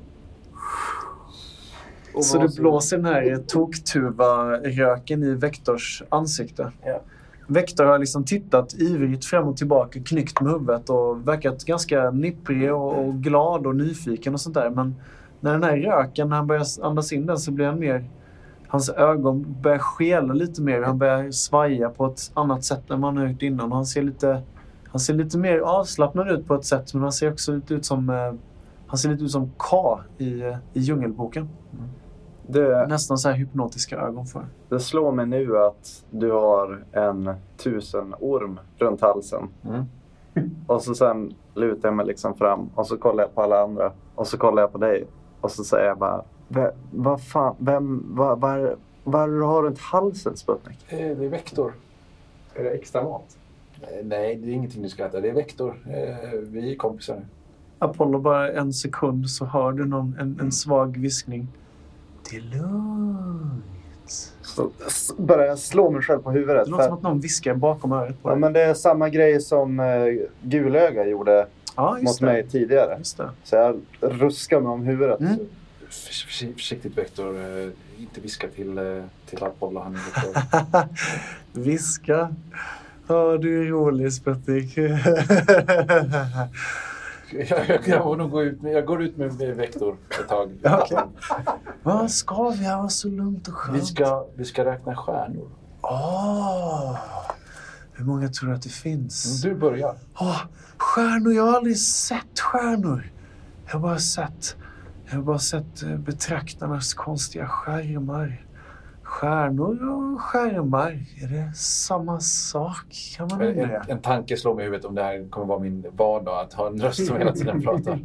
Och 2.13 2.26
Så 2.26 2.38
du 2.38 2.62
blåser 2.62 2.97
den 2.97 3.06
här 3.06 3.38
toktuva-röken 3.47 5.24
i 5.24 5.34
Vektors 5.34 6.04
ansikte? 6.10 6.71
Ja. 6.86 7.02
Vektor 7.47 7.86
har 7.86 8.00
liksom 8.00 8.24
tittat 8.24 8.74
ivrigt 8.74 9.26
fram 9.26 9.47
och 9.47 9.58
tillbaka, 9.58 10.00
knyckt 10.06 10.41
med 10.41 10.52
huvudet 10.52 10.89
och 10.89 11.28
verkat 11.28 11.65
ganska 11.65 12.12
nipprig 12.12 12.74
och, 12.74 13.00
och 13.00 13.13
glad 13.13 13.67
och 13.67 13.76
nyfiken 13.76 14.34
och 14.34 14.41
sånt 14.41 14.56
där. 14.56 14.69
Men 14.69 14.95
när 15.39 15.52
den 15.54 15.63
här 15.63 15.78
röken, 15.78 16.30
när 16.30 16.36
han 16.36 16.47
börjar 16.47 16.65
andas 16.82 17.12
in 17.13 17.26
den 17.26 17.38
så 17.38 17.52
blir 17.52 17.65
han 17.65 17.80
mer... 17.80 18.06
Hans 18.67 18.89
ögon 18.89 19.56
börjar 19.62 19.78
skela 19.80 20.34
lite 20.34 20.62
mer. 20.62 20.82
Han 20.82 20.97
börjar 20.97 21.32
svaja 21.32 21.89
på 21.89 22.06
ett 22.06 22.32
annat 22.34 22.63
sätt 22.63 22.89
än 22.89 23.00
man 23.00 23.17
har 23.17 23.28
gjort 23.28 23.41
innan. 23.41 23.71
Han 23.71 23.86
ser 23.86 24.02
lite, 24.02 24.41
han 24.88 25.00
ser 25.00 25.13
lite 25.13 25.38
mer 25.38 25.60
avslappnad 25.60 26.32
ut 26.32 26.47
på 26.47 26.56
ett 26.56 26.65
sätt 26.65 26.93
men 26.93 27.04
han 27.04 27.12
ser 27.12 27.32
också 27.32 27.52
lite 27.52 27.74
ut 27.74 27.86
som... 27.86 28.10
eh, 28.10 28.34
Han 28.88 28.97
ser 28.97 29.10
lite 29.10 29.24
ut 29.24 29.32
som 29.32 29.52
K 29.58 30.00
i, 30.17 30.41
eh, 30.41 30.56
i 30.74 30.80
Djungelboken. 30.80 31.50
Det, 32.47 32.88
Nästan 32.88 33.17
så 33.17 33.30
här 33.30 33.36
hypnotiska 33.36 33.97
ögon 33.99 34.25
för. 34.25 34.45
det 34.69 34.80
slår 34.80 35.12
mig 35.12 35.25
nu 35.25 35.58
att 35.58 36.06
du 36.12 36.32
har 36.32 36.84
en 36.91 37.34
tusenorm 37.58 38.60
runt 38.77 39.01
halsen. 39.01 39.47
Mm. 39.65 39.84
Och 40.67 40.82
så 40.84 40.95
sen 40.95 41.34
lutar 41.56 41.89
jag 41.89 41.95
mig 41.95 42.06
liksom 42.06 42.34
fram 42.34 42.69
och 42.75 42.88
så 42.88 42.97
kollar 42.97 43.23
jag 43.23 43.36
på 43.36 43.41
alla 43.41 43.63
andra. 43.63 43.91
Och 44.15 44.27
så 44.27 44.38
kollar 44.38 44.62
jag 44.63 44.71
på 44.71 44.77
dig. 44.77 45.08
Och 45.41 45.51
så 45.51 45.63
säger 45.63 45.88
jag 45.88 45.97
bara, 45.97 46.23
"Ve- 46.47 46.71
vad 46.91 47.23
fan, 47.23 47.56
vem, 47.60 48.06
vad, 48.15 48.39
vad, 48.41 48.75
vad 49.04 49.21
har 49.21 49.62
du 49.62 49.67
runt 49.67 49.80
halsen 49.80 50.38
Sputnik? 50.38 50.86
Eh, 50.89 50.97
Det 50.97 51.25
är 51.25 51.30
Vektor. 51.30 51.73
Är 52.56 52.63
det 52.63 52.69
extra 52.69 53.04
mat? 53.04 53.38
Eh, 53.82 53.88
Nej, 54.06 54.36
det 54.36 54.47
är 54.51 54.54
ingenting 54.54 54.82
du 54.84 54.89
ska 54.89 55.06
äta. 55.06 55.21
Det 55.21 55.30
är 55.30 55.34
Vektor. 55.34 55.75
Eh, 55.86 56.39
Vi 56.39 56.71
är 56.71 56.75
kompisar 56.75 57.15
nu. 57.15 57.25
Apollo, 57.80 58.19
bara 58.19 58.51
en 58.51 58.73
sekund 58.73 59.30
så 59.30 59.45
hör 59.45 59.71
du 59.71 59.86
någon, 59.86 60.15
en, 60.19 60.38
en 60.41 60.51
svag 60.51 60.97
viskning. 60.97 61.47
Det 62.32 62.38
är 62.38 62.41
lugnt. 62.41 63.63
Så 64.44 64.72
börjar 65.17 65.46
jag 65.46 65.60
slå 65.60 65.91
mig 65.91 66.02
själv 66.02 66.20
på 66.20 66.32
huvudet. 66.32 66.65
Det 66.65 66.72
låter 66.72 66.84
som 66.86 66.94
att 66.94 67.02
någon 67.04 67.20
viskar 67.20 67.54
bakom 67.56 67.91
örat 67.91 68.22
på 68.24 68.30
ja, 68.30 68.34
dig. 68.34 68.39
men 68.39 68.54
det 68.54 68.62
är 68.62 68.74
samma 68.74 69.10
grej 69.10 69.41
som 69.41 69.80
eh, 69.80 70.06
Gulöga 70.41 71.06
gjorde 71.08 71.48
Ja, 71.76 71.98
just 72.00 72.04
mot 72.06 72.20
det. 72.20 72.26
mig 72.26 72.48
tidigare. 72.50 72.96
Just 72.98 73.17
det. 73.17 73.30
Så 73.44 73.56
jag 73.56 73.80
ruskar 74.02 74.60
mig 74.62 74.70
om 74.72 74.82
huvudet. 74.84 75.20
Mm. 75.20 75.36
Förs- 75.89 76.26
förs- 76.26 76.54
Försiktigt 76.56 76.98
Vektor. 76.98 77.36
Eh, 77.39 77.70
Inte 78.00 78.22
viska 78.22 78.48
till, 78.48 78.78
eh, 78.78 78.84
till 79.30 79.44
Apollo. 79.44 79.80
Han. 79.80 79.98
Viska. 81.54 82.36
Ja, 83.08 83.38
du 83.38 83.62
är 83.62 83.70
rolig, 83.70 84.13
Sputnik. 84.13 84.78
jag, 87.34 87.70
jag, 87.70 87.88
jag, 87.88 88.17
nog 88.17 88.32
gå 88.32 88.44
ut 88.44 88.62
med, 88.62 88.74
jag 88.74 88.86
går 88.86 89.04
ut 89.04 89.17
med, 89.17 89.39
med 89.39 89.56
Vektor 89.56 89.98
ett 90.20 90.28
tag. 90.28 90.52
Okej. 90.63 90.98
Vad 91.84 92.12
ska 92.12 92.50
vi? 92.50 92.58
Det 92.63 92.76
var 92.76 92.89
så 92.89 93.08
lugnt 93.08 93.48
och 93.48 93.54
skönt. 93.54 93.78
Vi 93.78 93.86
ska, 93.86 94.26
vi 94.36 94.46
ska 94.46 94.65
räkna 94.65 94.96
stjärnor. 94.96 95.50
Åh! 95.82 97.00
Hur 97.94 98.06
många 98.06 98.30
tror 98.30 98.50
du 98.50 98.56
att 98.56 98.62
det 98.62 98.70
finns? 98.70 99.41
Du 99.41 99.56
börjar. 99.56 99.96
Åh, 100.20 100.41
stjärnor! 100.78 101.34
Jag 101.34 101.44
har 101.44 101.58
aldrig 101.58 101.78
sett 101.78 102.39
stjärnor. 102.39 103.12
Jag 103.65 103.74
har 103.74 103.80
bara 103.80 104.00
sett, 104.00 104.56
jag 105.06 105.15
har 105.15 105.24
bara 105.24 105.39
sett 105.39 105.84
eh, 105.84 105.98
betraktarnas 105.98 106.94
konstiga 106.94 107.48
skärmar. 107.48 108.46
Stjärnor 109.12 109.89
och 109.89 110.21
skärmar, 110.21 110.91
är 110.91 111.28
det 111.28 111.56
samma 111.56 112.19
sak? 112.19 113.13
Kan 113.17 113.28
man 113.32 113.41
En, 113.41 113.69
en, 113.88 114.02
tanke 114.02 114.38
slår 114.38 114.56
mig 114.56 114.63
i 114.63 114.65
huvudet 114.65 114.86
om 114.86 114.95
det 114.95 115.04
här 115.04 115.30
kommer 115.30 115.45
vara 115.45 115.60
min 115.60 115.86
vardag, 115.97 116.39
att 116.39 116.54
ha 116.54 116.67
en 116.67 116.82
röst 116.82 117.08
som 117.08 117.17
hela 117.17 117.32
tiden 117.32 117.62
pratar. 117.63 118.00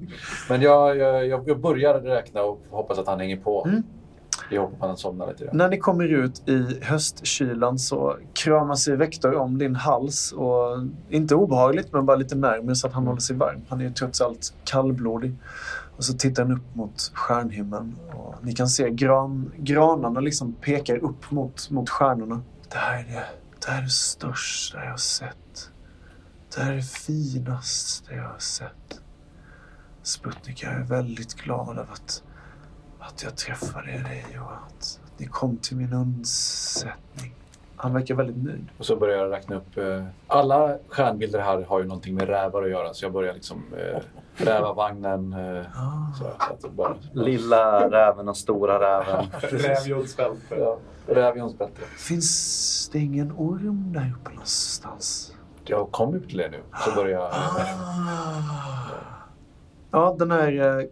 Men 0.48 0.60
jag, 0.60 0.96
jag, 0.96 1.26
jag 1.26 1.48
jag 1.48 1.60
börjar 1.60 2.00
räkna 2.00 2.42
och 2.42 2.60
hoppas 2.70 2.98
att 2.98 3.06
han 3.06 3.20
hänger 3.20 3.36
på. 3.36 3.64
Mm. 3.66 3.82
I 4.50 4.56
hopp 4.56 4.72
om 4.72 4.82
att 4.82 4.88
han 4.88 4.96
somnar 4.96 5.26
lite. 5.26 5.50
När 5.52 5.68
ni 5.68 5.78
kommer 5.78 6.04
ut 6.04 6.48
i 6.48 6.78
höstkylan 6.82 7.78
så 7.78 8.16
kramar 8.32 8.74
sig 8.74 8.96
Vektor 8.96 9.34
om 9.34 9.58
din 9.58 9.76
hals. 9.76 10.32
Och 10.32 10.78
inte 11.08 11.34
obehagligt, 11.34 11.92
men 11.92 12.06
bara 12.06 12.16
lite 12.16 12.34
närmare 12.34 12.74
så 12.74 12.86
att 12.86 12.92
han 12.92 13.06
håller 13.06 13.20
sig 13.20 13.36
varm. 13.36 13.60
Han 13.68 13.80
är 13.80 13.84
ju 13.84 13.90
trots 13.90 14.20
allt 14.20 14.54
kallblodig. 14.64 15.34
Och 15.96 16.04
så 16.04 16.12
tittar 16.12 16.42
han 16.42 16.52
upp 16.52 16.74
mot 16.74 17.00
stjärnhimlen. 17.14 17.96
Och 18.14 18.34
ni 18.42 18.52
kan 18.52 18.68
se 18.68 18.90
gran, 18.90 19.52
granarna 19.56 20.20
liksom 20.20 20.52
pekar 20.52 20.96
upp 20.96 21.30
mot, 21.30 21.70
mot 21.70 21.90
stjärnorna. 21.90 22.42
Det 22.68 22.78
här 22.78 22.98
är 22.98 23.04
det, 23.04 23.26
det 23.60 23.70
här 23.70 23.78
är 23.78 23.82
det 23.82 23.90
största 23.90 24.84
jag 24.84 24.90
har 24.90 24.96
sett. 24.96 25.70
Det 26.54 26.62
här 26.62 26.72
är 26.72 26.76
det 26.76 26.82
finaste 26.82 28.14
jag 28.14 28.22
har 28.22 28.38
sett. 28.38 29.00
Sputnik, 30.02 30.62
jag 30.62 30.72
är 30.72 30.84
väldigt 30.84 31.34
glad 31.34 31.78
över 31.78 31.92
att, 31.92 32.22
att 32.98 33.22
jag 33.22 33.36
träffade 33.36 33.86
dig 33.86 34.38
och 34.40 34.52
att 34.52 35.00
ni 35.16 35.26
kom 35.26 35.56
till 35.56 35.76
min 35.76 35.92
undsättning. 35.92 37.34
Han 37.76 37.92
verkar 37.94 38.14
väldigt 38.14 38.44
nöjd. 38.44 38.68
Och 38.78 38.86
så 38.86 38.96
börjar 38.96 39.18
jag 39.18 39.32
räkna 39.32 39.56
upp. 39.56 39.76
Eh, 39.76 40.04
alla 40.26 40.78
stjärnbilder 40.88 41.40
här 41.40 41.62
har 41.62 41.80
ju 41.80 41.86
någonting 41.86 42.14
med 42.14 42.28
rävar 42.28 42.62
att 42.62 42.70
göra. 42.70 42.94
Så 42.94 43.04
jag 43.04 43.12
börjar 43.12 43.34
liksom 43.34 43.62
eh, 43.78 44.02
rävavagnen. 44.36 45.32
Eh, 45.32 45.64
Ah. 45.76 46.14
så, 46.18 46.24
så 46.24 46.52
att 46.52 46.60
det 46.60 46.68
bara, 46.68 46.94
Lilla 47.12 47.90
räven 47.90 48.28
och 48.28 48.36
stora 48.36 48.80
räven. 48.80 49.26
Rävjolsbälte. 49.40 50.54
Ja. 50.58 50.78
Finns 51.98 52.88
det 52.92 52.98
ingen 52.98 53.32
orm 53.36 53.92
där 53.92 54.14
uppe 54.20 54.30
någonstans? 54.30 55.32
Jag 55.64 55.90
kommer 55.92 56.18
till 56.20 56.38
det 56.38 56.48
nu. 56.50 56.60
Så 56.84 56.94
börjar 56.94 57.20
jag... 57.20 57.30
Ja, 59.90 60.16
den 60.18 60.30
här 60.30 60.78
eh, 60.80 60.86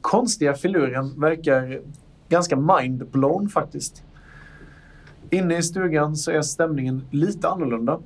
konstiga 0.00 0.54
filuren 0.54 1.20
verkar 1.20 1.80
ganska 2.28 2.56
mind-blown 2.56 3.48
faktiskt. 3.48 4.02
Inne 5.30 5.56
i 5.56 5.62
stugan 5.62 6.16
så 6.16 6.30
är 6.30 6.42
stämningen 6.42 7.06
lite 7.10 7.48
annorlunda. 7.48 7.98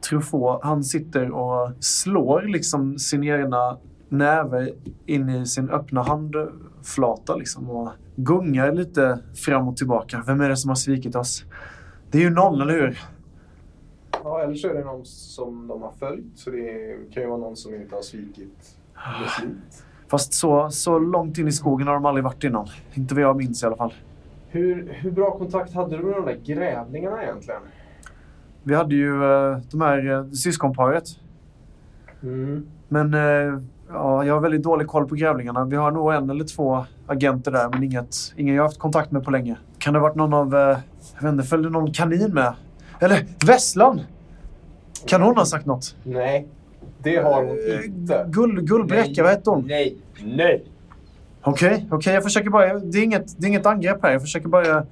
Truffaut, 0.00 0.60
han 0.62 0.84
sitter 0.84 1.30
och 1.30 1.72
slår 1.80 2.42
liksom 2.42 2.98
sin 2.98 3.24
ena 3.24 3.78
näve 4.08 4.72
in 5.06 5.28
i 5.28 5.46
sin 5.46 5.70
öppna 5.70 6.02
handflata 6.02 7.36
liksom 7.36 7.70
och 7.70 7.90
gungar 8.16 8.72
lite 8.72 9.18
fram 9.34 9.68
och 9.68 9.76
tillbaka. 9.76 10.22
Vem 10.26 10.40
är 10.40 10.48
det 10.48 10.56
som 10.56 10.68
har 10.68 10.76
svikit 10.76 11.16
oss? 11.16 11.44
Det 12.10 12.18
är 12.18 12.22
ju 12.22 12.30
någon, 12.30 12.60
eller 12.60 12.72
hur? 12.74 12.98
Ja, 14.24 14.42
eller 14.42 14.54
så 14.54 14.68
är 14.68 14.74
det 14.74 14.84
någon 14.84 15.04
som 15.04 15.66
de 15.66 15.82
har 15.82 15.92
följt. 15.98 16.38
Så 16.38 16.50
det 16.50 16.96
kan 17.14 17.22
ju 17.22 17.28
vara 17.28 17.38
någon 17.38 17.56
som 17.56 17.74
inte 17.74 17.94
har 17.94 18.02
svikit 18.02 18.76
beslut. 19.24 19.84
Fast 20.08 20.34
så, 20.34 20.70
så 20.70 20.98
långt 20.98 21.38
in 21.38 21.48
i 21.48 21.52
skogen 21.52 21.86
har 21.86 21.94
de 21.94 22.04
aldrig 22.04 22.24
varit 22.24 22.44
innan. 22.44 22.68
Inte 22.94 23.14
vad 23.14 23.24
jag 23.24 23.36
minns 23.36 23.62
i 23.62 23.66
alla 23.66 23.76
fall. 23.76 23.94
Hur, 24.48 24.92
hur 24.92 25.10
bra 25.10 25.38
kontakt 25.38 25.74
hade 25.74 25.96
du 25.96 26.02
med 26.02 26.14
de 26.14 26.24
där 26.24 26.40
grävlingarna 26.44 27.22
egentligen? 27.22 27.60
Vi 28.68 28.74
hade 28.74 28.94
ju 28.94 29.24
eh, 29.24 29.58
de 29.70 29.80
här 29.80 30.10
eh, 30.10 30.30
syskonparet. 30.30 31.04
Mm. 32.22 32.66
Men 32.88 33.14
eh, 33.14 33.60
ja, 33.88 34.24
jag 34.24 34.34
har 34.34 34.40
väldigt 34.40 34.62
dålig 34.62 34.86
koll 34.86 35.08
på 35.08 35.14
grävlingarna. 35.14 35.64
Vi 35.64 35.76
har 35.76 35.90
nog 35.90 36.14
en 36.14 36.30
eller 36.30 36.44
två 36.44 36.84
agenter 37.06 37.50
där, 37.50 37.68
men 37.68 37.82
inget, 37.82 38.16
ingen 38.36 38.54
jag 38.54 38.62
har 38.62 38.68
haft 38.68 38.78
kontakt 38.78 39.10
med 39.10 39.24
på 39.24 39.30
länge. 39.30 39.56
Kan 39.78 39.92
det 39.92 40.00
ha 40.00 40.06
varit 40.08 40.16
någon 40.16 40.34
av... 40.34 40.52
Jag 41.14 41.22
vet 41.22 41.32
inte, 41.32 41.44
följde 41.44 41.70
någon 41.70 41.92
kanin 41.92 42.34
med? 42.34 42.52
Eller 43.00 43.26
Vesslan! 43.46 44.00
Kan 45.06 45.22
hon 45.22 45.36
ha 45.36 45.44
sagt 45.44 45.66
något? 45.66 45.96
Nej, 46.04 46.48
det 47.02 47.16
har 47.16 47.44
hon 47.44 47.84
inte. 47.84 48.26
Gull, 48.28 48.60
Gullbräcka, 48.60 49.22
vad 49.22 49.32
hette 49.32 49.50
hon? 49.50 49.66
Nej, 49.66 49.96
nej. 50.24 50.64
Okej, 51.42 51.86
okej. 51.90 52.14
jag 52.14 52.22
försöker 52.22 52.50
bara... 52.50 52.78
Det 52.78 52.98
är, 52.98 53.04
inget, 53.04 53.40
det 53.40 53.46
är 53.46 53.48
inget 53.48 53.66
angrepp 53.66 54.02
här. 54.02 54.12
Jag 54.12 54.22
försöker 54.22 54.48
bara... 54.48 54.86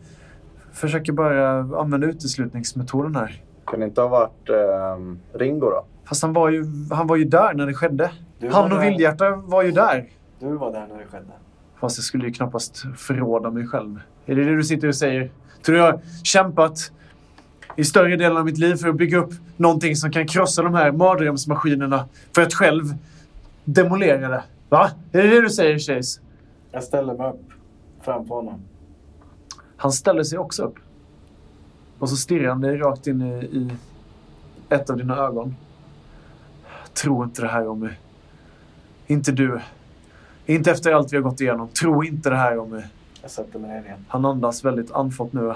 Försöker 0.73 1.13
bara 1.13 1.59
använda 1.59 2.07
uteslutningsmetoden 2.07 3.17
här. 3.17 3.43
Kan 3.67 3.81
det 3.81 3.87
inte 3.87 4.01
ha 4.01 4.09
varit 4.09 4.49
ehm, 4.49 5.19
Ringo 5.33 5.71
då? 5.71 5.85
Fast 6.05 6.23
han 6.23 6.33
var 6.33 6.51
ju, 6.51 6.65
han 6.91 7.07
var 7.07 7.17
ju 7.17 7.25
där 7.25 7.55
när 7.55 7.67
det 7.67 7.75
skedde. 7.75 8.11
Du 8.39 8.51
Han 8.51 8.71
var 8.71 8.79
och. 8.79 8.85
Vildhjärta 8.85 9.31
var 9.37 9.63
ju 9.63 9.71
där. 9.71 10.09
Du 10.39 10.57
var 10.57 10.73
där 10.73 10.87
när 10.87 10.99
det 10.99 11.07
skedde. 11.07 11.33
Fast 11.81 11.99
jag 11.99 12.05
skulle 12.05 12.27
ju 12.27 12.33
knappast 12.33 12.85
förråda 12.97 13.51
mig 13.51 13.67
själv. 13.67 14.01
Är 14.27 14.35
det 14.35 14.45
det 14.45 14.57
du 14.57 14.65
sitter 14.65 14.89
och 14.89 14.95
säger? 14.95 15.31
Tror 15.63 15.75
du 15.75 15.81
jag 15.81 15.93
har 15.93 16.01
kämpat 16.25 16.93
i 17.77 17.85
större 17.85 18.17
delen 18.17 18.37
av 18.37 18.45
mitt 18.45 18.59
liv 18.59 18.77
för 18.77 18.89
att 18.89 18.97
bygga 18.97 19.19
upp 19.19 19.33
någonting 19.57 19.97
som 19.97 20.11
kan 20.11 20.27
krossa 20.27 20.63
de 20.63 20.75
här 20.75 20.93
mardrömsmaskinerna 20.93 22.09
för 22.35 22.43
att 22.43 22.55
själv 22.55 22.85
demolera 23.65 24.29
det? 24.29 24.43
Va? 24.69 24.91
Är 25.13 25.23
det 25.23 25.31
det 25.31 25.41
du 25.41 25.51
säger, 25.51 25.79
Chase? 25.79 26.21
Jag 26.73 26.83
ställer 26.83 27.15
mig 27.15 27.29
upp 27.31 27.43
framför 28.01 28.35
honom. 28.35 28.61
Han 29.77 29.93
ställer 29.93 30.23
sig 30.23 30.39
också 30.39 30.63
upp. 30.63 30.75
Och 31.99 32.09
så 32.09 32.17
stirrar 32.17 32.49
han 32.49 32.61
dig 32.61 32.77
rakt 32.77 33.07
in 33.07 33.23
i, 33.23 33.45
i 33.45 33.71
ett 34.69 34.91
av 34.91 34.97
dina 34.97 35.17
ögon. 35.17 35.57
Tro 36.93 37.25
inte 37.25 37.43
det 37.43 37.49
här 37.49 37.69
om 37.69 37.81
mig. 37.81 38.01
Inte 39.07 39.33
du. 39.33 39.61
Inte 40.47 40.71
efter 40.71 40.93
allt 40.93 41.13
vi 41.13 41.17
har 41.17 41.23
gått 41.23 41.41
igenom. 41.41 41.69
Tro 41.69 42.05
inte 42.05 42.31
det 42.31 42.37
här 42.37 42.59
om 42.59 42.71
mig. 42.71 42.87
Jag 43.23 43.31
sätter 43.31 43.59
mig 43.59 43.71
ner 43.71 43.85
igen. 43.85 44.05
Han 44.09 44.25
andas 44.25 44.65
väldigt 44.65 44.93
andfått 44.93 45.33
nu. 45.33 45.55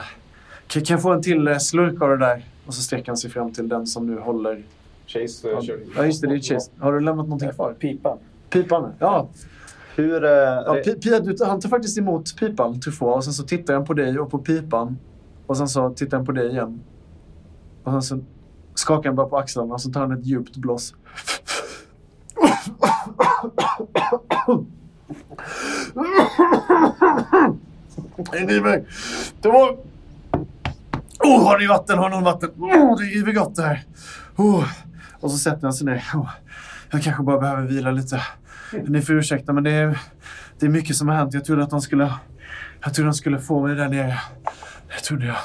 Kan, 0.67 0.83
jag 0.87 1.03
få 1.03 1.13
en 1.13 1.23
till 1.23 1.49
eh, 1.49 1.59
slurk 1.59 2.03
av 2.03 2.09
det 2.09 2.17
där? 2.17 2.45
Och 2.67 2.75
så 2.75 2.83
sträcker 2.83 3.07
han 3.07 3.17
sig 3.17 3.31
fram 3.31 3.53
till 3.53 3.69
den 3.69 3.87
som 3.87 4.07
nu 4.07 4.19
håller... 4.19 4.63
Chase 5.07 5.49
Ja, 5.49 5.57
eh, 5.59 5.61
kör. 5.63 5.81
ja 5.97 6.05
just 6.05 6.21
det, 6.21 6.29
det 6.29 6.35
är 6.35 6.41
Chase. 6.41 6.71
Har 6.79 6.93
du 6.93 7.01
lämnat 7.01 7.27
någonting 7.27 7.51
kvar? 7.51 7.73
Pipan. 7.73 8.19
Pipan? 8.51 8.93
Ja. 8.99 9.29
Hur... 9.97 10.25
eh, 10.25 10.31
ja 10.31 10.77
pi, 10.85 11.21
du, 11.23 11.37
han 11.45 11.61
tar 11.61 11.69
faktiskt 11.69 11.99
emot 11.99 12.37
pipan, 12.39 12.81
Truffaut. 12.81 13.17
Och 13.17 13.25
sen 13.25 13.33
så 13.33 13.43
tittar 13.43 13.75
han 13.75 13.85
på 13.85 13.95
dig 13.95 14.19
och 14.19 14.31
på 14.31 14.39
pipan. 14.39 14.99
Och 15.51 15.57
sen 15.57 15.69
så 15.69 15.91
tittar 15.91 16.17
han 16.17 16.27
på 16.27 16.33
dig 16.33 16.51
igen. 16.51 16.81
Och 17.85 17.93
sen 17.93 18.03
så 18.03 18.19
skakar 18.75 19.09
han 19.09 19.17
bara 19.17 19.27
på 19.27 19.39
axlarna 19.39 19.75
och 19.75 19.81
så 19.81 19.91
tar 19.91 20.01
han 20.01 20.13
ett 20.13 20.27
djupt 20.27 20.57
blås. 20.57 20.95
Är 28.33 28.47
ni 28.47 28.61
mig. 28.61 28.85
Det 29.41 29.49
var... 29.49 29.77
Oh, 31.19 31.45
har 31.45 31.59
ni 31.59 31.67
vatten? 31.67 31.99
Har 31.99 32.11
någon 32.11 32.25
vatten? 32.25 32.51
Oh, 32.59 32.99
det 32.99 33.05
är 33.05 33.33
gott 33.33 33.57
det 33.57 33.63
här. 33.63 33.85
Oh. 34.37 34.65
Och 35.21 35.31
så 35.31 35.39
sätter 35.39 35.63
han 35.63 35.73
sig 35.73 35.87
ner. 35.87 36.05
Oh. 36.15 36.31
Jag 36.91 37.03
kanske 37.03 37.23
bara 37.23 37.39
behöver 37.39 37.63
vila 37.63 37.91
lite. 37.91 38.23
Ni 38.87 39.03
får 39.03 39.15
ursäkta, 39.15 39.53
men 39.53 39.65
det 39.65 39.71
är, 39.71 39.99
det 40.59 40.67
är 40.67 40.71
mycket 40.71 40.97
som 40.97 41.09
har 41.09 41.15
hänt. 41.15 41.35
Jag 41.35 41.45
trodde 41.45 41.63
att 41.63 41.71
de 41.71 41.81
skulle... 41.81 42.15
Jag 42.85 42.95
trodde 42.95 43.09
de 43.09 43.15
skulle 43.15 43.39
få 43.39 43.67
mig 43.67 43.75
där 43.75 43.89
nere. 43.89 44.19
Det 44.97 45.01
trodde 45.05 45.27
jag. 45.27 45.37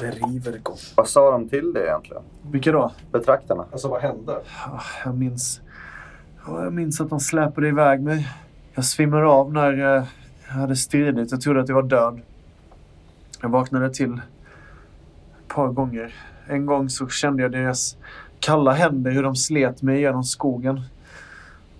Det 0.00 0.10
river 0.10 0.58
gott. 0.62 0.92
Vad 0.96 1.08
sa 1.08 1.30
de 1.30 1.48
till 1.48 1.72
dig 1.72 1.82
egentligen? 1.82 2.22
Vilka 2.50 2.72
då? 2.72 2.92
Betraktarna? 3.12 3.64
Alltså 3.72 3.88
vad 3.88 4.02
hände? 4.02 4.40
Ah, 4.66 4.80
Jag 5.04 5.14
minns... 5.14 5.60
ja, 6.46 6.64
Jag 6.64 6.72
minns 6.72 7.00
att 7.00 7.10
de 7.10 7.20
släpade 7.20 7.68
iväg 7.68 8.00
mig. 8.02 8.28
Jag 8.74 8.84
svimmade 8.84 9.26
av 9.26 9.52
när 9.52 9.96
eh, 9.96 10.04
jag 10.48 10.54
hade 10.54 10.76
stridit. 10.76 11.30
Jag 11.30 11.40
trodde 11.40 11.60
att 11.60 11.68
jag 11.68 11.74
var 11.74 11.82
död. 11.82 12.20
Jag 13.42 13.48
vaknade 13.48 13.90
till 13.94 14.12
ett 14.12 15.48
par 15.54 15.68
gånger. 15.68 16.14
En 16.46 16.66
gång 16.66 16.88
så 16.88 17.08
kände 17.08 17.42
jag 17.42 17.52
deras 17.52 17.96
kalla 18.40 18.72
händer, 18.72 19.10
hur 19.10 19.22
de 19.22 19.36
slet 19.36 19.82
mig 19.82 20.00
genom 20.00 20.24
skogen. 20.24 20.82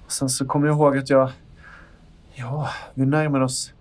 Och 0.07 0.13
sen 0.13 0.29
så 0.29 0.47
kommer 0.47 0.67
jag 0.67 0.77
ihåg 0.77 0.99
att 0.99 1.11
jag... 1.11 1.31
Ja, 2.35 2.69
vi 2.95 3.07
närmade 3.07 3.45
oss 3.45 3.73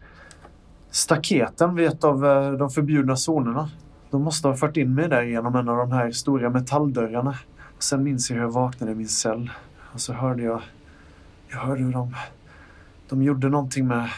staketen 0.95 1.75
vid 1.75 1.87
ett 1.87 2.03
av 2.03 2.25
eh, 2.25 2.51
de 2.51 2.69
förbjudna 2.69 3.15
zonerna. 3.27 3.69
De 4.11 4.21
måste 4.21 4.47
ha 4.47 4.55
fört 4.55 4.77
in 4.77 4.95
mig 4.95 5.09
där 5.09 5.23
genom 5.23 5.55
en 5.55 5.69
av 5.69 5.77
de 5.77 5.91
här 5.91 6.11
stora 6.11 6.49
metalldörrarna. 6.49 7.35
Sen 7.79 8.03
minns 8.03 8.29
jag 8.29 8.37
hur 8.37 8.43
jag 8.43 8.51
vaknade 8.51 8.91
i 8.91 8.95
min 8.95 9.07
cell. 9.07 9.51
Och 9.93 10.01
så 10.01 10.13
hörde 10.13 10.43
jag... 10.43 10.61
Jag 11.47 11.57
hörde 11.57 11.83
hur 11.83 11.91
de... 11.91 12.15
De 13.09 13.23
gjorde 13.23 13.49
någonting 13.49 13.87
med... 13.87 14.09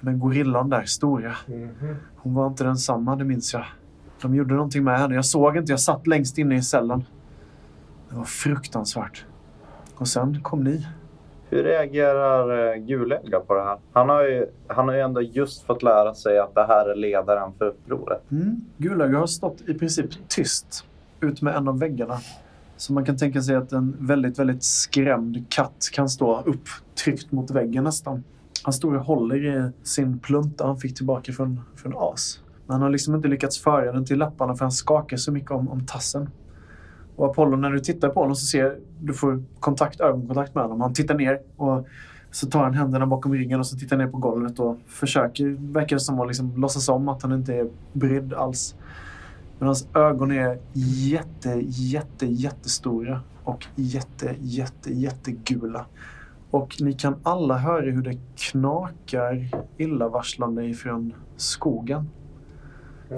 Med 0.00 0.20
gorillan 0.20 0.68
där, 0.68 0.84
stora. 0.84 1.34
Mhm. 1.46 1.96
Hon 2.16 2.34
var 2.34 2.46
inte 2.46 2.64
densamma, 2.64 3.16
det 3.16 3.24
minns 3.24 3.54
jag. 3.54 3.64
De 4.22 4.34
gjorde 4.34 4.54
någonting 4.54 4.84
med 4.84 4.98
henne. 4.98 5.14
Jag 5.14 5.24
såg 5.24 5.56
inte, 5.56 5.72
jag 5.72 5.80
satt 5.80 6.06
längst 6.06 6.38
inne 6.38 6.54
i 6.54 6.62
cellen. 6.62 7.04
Det 8.08 8.16
var 8.16 8.24
fruktansvärt. 8.24 9.24
Och 9.96 10.08
sen 10.08 10.42
kom 10.42 10.64
ni. 10.64 10.86
Hur 11.52 11.64
reagerar 11.64 12.74
eh, 12.74 12.76
Gulöga 12.76 13.40
på 13.40 13.54
det 13.54 13.62
här? 13.62 13.78
Han 13.92 14.08
har, 14.08 14.22
ju, 14.22 14.46
han 14.66 14.88
har 14.88 14.94
ju 14.94 15.00
ändå 15.00 15.22
just 15.22 15.62
fått 15.62 15.82
lära 15.82 16.14
sig 16.14 16.38
att 16.38 16.54
det 16.54 16.66
här 16.66 16.88
är 16.90 16.94
ledaren 16.94 17.52
för 17.58 17.64
upproret. 17.66 18.30
Mm. 18.30 18.56
Gulöga 18.76 19.18
har 19.18 19.26
stått 19.26 19.60
i 19.60 19.74
princip 19.74 20.28
tyst 20.28 20.84
ut 21.20 21.42
med 21.42 21.56
en 21.56 21.68
av 21.68 21.78
väggarna. 21.78 22.18
Så 22.76 22.92
man 22.92 23.04
kan 23.04 23.16
tänka 23.16 23.42
sig 23.42 23.56
att 23.56 23.72
en 23.72 23.96
väldigt, 23.98 24.38
väldigt 24.38 24.64
skrämd 24.64 25.44
katt 25.48 25.90
kan 25.92 26.08
stå 26.08 26.40
upptryckt 26.40 27.32
mot 27.32 27.50
väggen 27.50 27.84
nästan. 27.84 28.24
Han 28.62 28.72
står 28.72 28.94
och 28.94 29.04
håller 29.04 29.46
i 29.46 29.70
sin 29.82 30.18
plunta 30.18 30.66
han 30.66 30.78
fick 30.78 30.96
tillbaka 30.96 31.32
från, 31.32 31.60
från 31.76 31.92
As. 31.96 32.40
Men 32.66 32.74
han 32.74 32.82
har 32.82 32.90
liksom 32.90 33.14
inte 33.14 33.28
lyckats 33.28 33.62
föra 33.62 33.92
den 33.92 34.04
till 34.04 34.18
läpparna 34.18 34.54
för 34.54 34.64
han 34.64 34.72
skakar 34.72 35.16
så 35.16 35.32
mycket 35.32 35.50
om, 35.50 35.68
om 35.68 35.86
tassen. 35.86 36.30
Och 37.16 37.26
Apollo, 37.26 37.56
när 37.56 37.70
du 37.70 37.80
tittar 37.80 38.08
på 38.08 38.20
honom 38.20 38.36
så 38.36 38.46
ser 38.46 38.78
du 39.00 39.14
får 39.14 39.42
kontakt, 39.60 40.00
ögonkontakt 40.00 40.54
med 40.54 40.64
honom. 40.64 40.80
Han 40.80 40.94
tittar 40.94 41.14
ner 41.14 41.40
och 41.56 41.86
Så 42.30 42.46
tar 42.46 42.64
han 42.64 42.74
händerna 42.74 43.06
bakom 43.06 43.34
ryggen 43.34 43.60
och 43.60 43.66
så 43.66 43.76
tittar 43.76 43.96
ner 43.96 44.06
på 44.06 44.18
golvet 44.18 44.60
och 44.60 44.78
försöker, 44.86 45.72
verkar 45.72 45.98
som 45.98 46.20
att 46.20 46.26
liksom 46.26 46.60
låtsas 46.60 46.88
om 46.88 47.08
att 47.08 47.22
han 47.22 47.32
inte 47.32 47.54
är 47.54 47.68
brydd 47.92 48.34
alls. 48.34 48.74
Men 49.58 49.66
hans 49.66 49.88
ögon 49.94 50.32
är 50.32 50.58
jätte, 50.72 51.60
jätte, 51.64 52.26
jättestora 52.26 53.20
och 53.44 53.66
jätte, 53.74 54.34
jätte, 54.40 54.92
jättegula. 54.92 55.86
Och 56.50 56.76
ni 56.80 56.92
kan 56.92 57.14
alla 57.22 57.56
höra 57.58 57.90
hur 57.90 58.02
det 58.02 58.18
knakar 58.36 59.48
illavarslande 59.76 60.64
ifrån 60.64 61.14
skogen. 61.36 62.08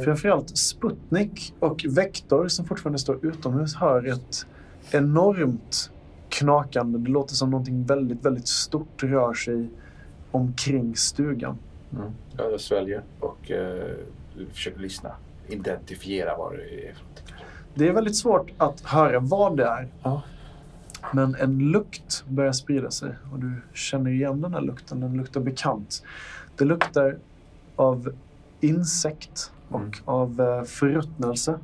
Framförallt 0.02 0.59
Sputnik 0.59 1.54
och 1.59 1.85
Vektor 1.88 2.48
som 2.48 2.64
fortfarande 2.64 2.98
står 2.98 3.26
utomhus 3.26 3.74
hör 3.74 4.07
ett 4.07 4.46
enormt 4.90 5.90
knakande. 6.28 6.98
Det 6.98 7.11
låter 7.11 7.35
som 7.35 7.50
någonting 7.50 7.85
väldigt, 7.85 8.24
väldigt 8.24 8.48
stort 8.48 9.02
rör 9.02 9.35
sig 9.35 9.68
omkring 10.30 10.96
stugan. 10.96 11.59
Mm. 11.92 12.11
Jag 12.37 12.61
sväljer 12.61 13.02
och 13.20 13.50
eh, 13.50 13.96
försöker 14.52 14.80
lyssna. 14.80 15.11
Identifiera 15.48 16.37
vad 16.37 16.52
det 16.52 16.88
är. 16.88 16.94
Det 17.74 17.88
är 17.88 17.92
väldigt 17.92 18.16
svårt 18.16 18.50
att 18.59 18.80
höra 18.80 19.20
vad 19.20 19.57
det 19.57 19.64
är. 19.64 19.88
Ja. 20.02 20.22
Men 21.12 21.35
en 21.35 21.59
lukt 21.59 22.24
börjar 22.28 22.52
sprida 22.52 22.90
sig 22.90 23.11
och 23.33 23.38
du 23.38 23.52
känner 23.74 24.11
igen 24.11 24.40
den 24.40 24.54
här 24.54 24.61
lukten. 24.61 25.00
Den 25.00 25.16
luktar 25.16 25.40
bekant. 25.40 26.02
Det 26.57 26.64
luktar 26.64 27.18
av 27.76 28.12
insekt 28.61 29.52
och 29.68 29.81
Mm. 29.81 29.90
av 30.05 30.40
eh, 30.40 30.62
förruttnelse. 30.62 31.59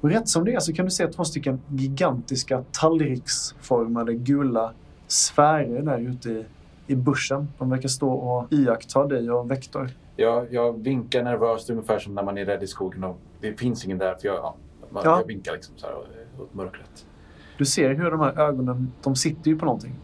Och 0.00 0.10
rätt 0.10 0.28
som 0.28 0.44
det 0.44 0.54
är 0.54 0.60
så 0.60 0.72
kan 0.72 0.84
du 0.84 0.90
se 0.90 1.06
två 1.08 1.24
stycken 1.24 1.60
gigantiska 1.68 2.64
tallriksformade 2.72 4.14
gula 4.14 4.72
sfärer 5.06 5.82
där 5.82 5.98
ute 5.98 6.30
i, 6.30 6.44
i 6.86 6.94
buschen. 6.96 7.48
De 7.58 7.70
verkar 7.70 7.88
stå 7.88 8.10
och 8.10 8.52
iaktta 8.52 9.06
dig 9.06 9.30
och 9.30 9.50
Vektor. 9.50 9.90
Jag, 10.16 10.52
jag 10.52 10.82
vinkar 10.82 11.22
nervöst 11.22 11.70
ungefär 11.70 11.98
som 11.98 12.14
när 12.14 12.22
man 12.22 12.38
är 12.38 12.44
rädd 12.44 12.62
i 12.62 12.66
skogen 12.66 13.04
och 13.04 13.18
det 13.40 13.52
finns 13.60 13.84
ingen 13.84 13.98
där. 13.98 14.14
För 14.14 14.28
jag, 14.28 14.36
ja, 14.36 14.54
man, 14.90 15.02
Ja. 15.04 15.18
jag 15.20 15.26
vinkar 15.26 15.52
liksom 15.52 15.74
så 15.76 15.86
här 15.86 15.94
åt 16.38 16.54
mörkret. 16.54 17.06
Du 17.58 17.64
ser 17.64 17.94
hur 17.94 18.10
de 18.10 18.20
här 18.20 18.38
ögonen, 18.40 18.92
de 19.02 19.16
sitter 19.16 19.50
ju 19.50 19.58
på 19.58 19.64
någonting. 19.64 19.94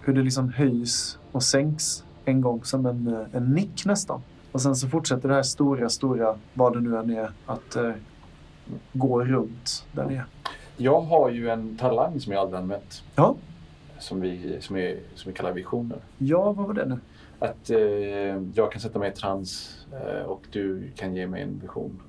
Hur 0.00 0.12
det 0.14 0.22
liksom 0.22 0.52
höjs 0.52 1.18
och 1.32 1.42
sänks 1.42 2.04
en 2.24 2.40
gång 2.40 2.64
som 2.64 2.86
en, 2.86 3.08
eh, 3.08 3.26
en 3.36 3.44
nick 3.54 3.84
nästan. 3.86 4.22
Och 4.52 4.60
sen 4.60 4.76
så 4.76 4.88
fortsätter 4.88 5.28
det 5.28 5.34
här 5.34 5.42
stora, 5.42 5.88
stora, 5.88 6.38
vad 6.54 6.72
det 6.72 6.80
nu 6.80 6.96
än 6.96 7.10
är, 7.10 7.32
att 7.46 7.76
eh, 7.76 7.92
gå 8.92 9.24
runt 9.24 9.86
där 9.92 10.08
det 10.08 10.14
är. 10.14 10.24
Jag 10.76 11.00
har 11.00 11.30
ju 11.30 11.50
en 11.50 11.76
talang 11.76 12.20
som 12.20 12.32
jag 12.32 12.40
aldrig 12.40 12.60
använt. 12.60 13.04
Ja. 13.14 13.36
Som 13.98 14.20
vi, 14.20 14.56
som 14.60 14.76
är, 14.76 14.98
som 15.14 15.32
vi 15.32 15.36
kallar 15.36 15.52
visioner. 15.52 15.98
Ja, 16.18 16.52
vad 16.52 16.66
var 16.66 16.74
det 16.74 16.86
nu? 16.86 16.98
Att 17.38 17.70
eh, 17.70 17.78
jag 18.54 18.72
kan 18.72 18.80
sätta 18.80 18.98
mig 18.98 19.10
i 19.10 19.14
trans 19.14 19.78
eh, 19.92 20.22
och 20.22 20.42
du 20.52 20.90
kan 20.96 21.14
ge 21.14 21.26
mig 21.26 21.42
en 21.42 21.58
vision. 21.58 22.02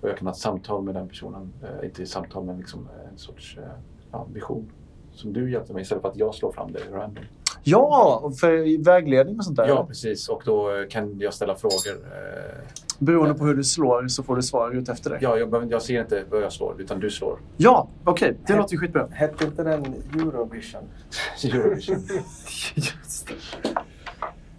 Och 0.00 0.08
jag 0.08 0.16
kan 0.16 0.26
ha 0.26 0.32
ett 0.32 0.38
samtal 0.38 0.82
med 0.82 0.94
den 0.94 1.08
personen. 1.08 1.52
Eh, 1.62 1.86
inte 1.86 2.02
ett 2.02 2.08
samtal 2.08 2.44
men 2.44 2.58
liksom 2.58 2.88
en 3.12 3.18
sorts 3.18 3.58
eh, 3.58 3.64
ja, 4.12 4.26
vision. 4.32 4.70
Som 5.12 5.32
du 5.32 5.50
hjälpte 5.50 5.72
mig 5.72 5.82
istället 5.82 6.02
för 6.02 6.08
att 6.08 6.16
jag 6.16 6.34
slår 6.34 6.52
fram 6.52 6.72
det 6.72 6.80
random. 6.92 7.24
Ja, 7.70 8.20
och 8.22 8.38
för 8.38 8.84
vägledning 8.84 9.38
och 9.38 9.44
sånt 9.44 9.56
där. 9.56 9.68
Ja, 9.68 9.86
precis. 9.86 10.28
Och 10.28 10.42
då 10.44 10.76
eh, 10.76 10.88
kan 10.88 11.18
jag 11.20 11.34
ställa 11.34 11.54
frågor. 11.54 11.92
Eh, 12.04 12.58
Beroende 12.98 13.34
på 13.34 13.44
hur 13.44 13.54
du 13.54 13.64
slår 13.64 14.08
så 14.08 14.22
får 14.22 14.36
du 14.36 14.42
svar 14.42 14.70
ut 14.70 14.88
efter 14.88 15.10
det. 15.10 15.18
ja, 15.20 15.36
jag, 15.38 15.70
jag 15.70 15.82
ser 15.82 16.00
inte 16.00 16.22
vad 16.30 16.42
jag 16.42 16.52
slår, 16.52 16.74
utan 16.80 17.00
du 17.00 17.10
slår. 17.10 17.38
Ja, 17.56 17.88
okej. 18.04 18.36
Det 18.46 18.56
låter 18.56 18.72
ju 18.72 18.78
skitbra. 18.78 19.06
Hette 19.10 19.44
inte 19.44 19.62
den 19.62 19.84
Eurovision? 20.14 20.82
Eurovision. 21.44 21.96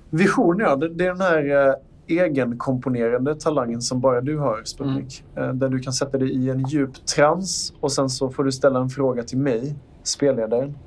Vision, 0.10 0.60
ja. 0.60 0.76
Det, 0.76 0.90
det 0.90 1.06
är 1.06 1.10
den 1.10 1.22
här 1.22 1.68
eh, 1.70 1.76
egenkomponerande 2.08 3.36
talangen 3.36 3.82
som 3.82 4.02
bara 4.02 4.22
du 4.22 4.38
har, 4.38 4.62
Sputnik. 4.64 5.24
Eh, 5.36 5.54
där 5.54 5.70
du 5.70 5.80
kan 5.80 5.94
sätta 5.94 6.18
dig 6.18 6.32
i 6.46 6.50
en 6.50 6.68
djup 6.68 7.06
trans 7.06 7.74
och 7.80 7.92
sen 7.92 8.10
så 8.10 8.30
får 8.30 8.44
du 8.44 8.52
ställa 8.52 8.80
en 8.80 8.90
fråga 8.90 9.24
till 9.24 9.38
mig, 9.38 9.76
spelledaren. 10.04 10.78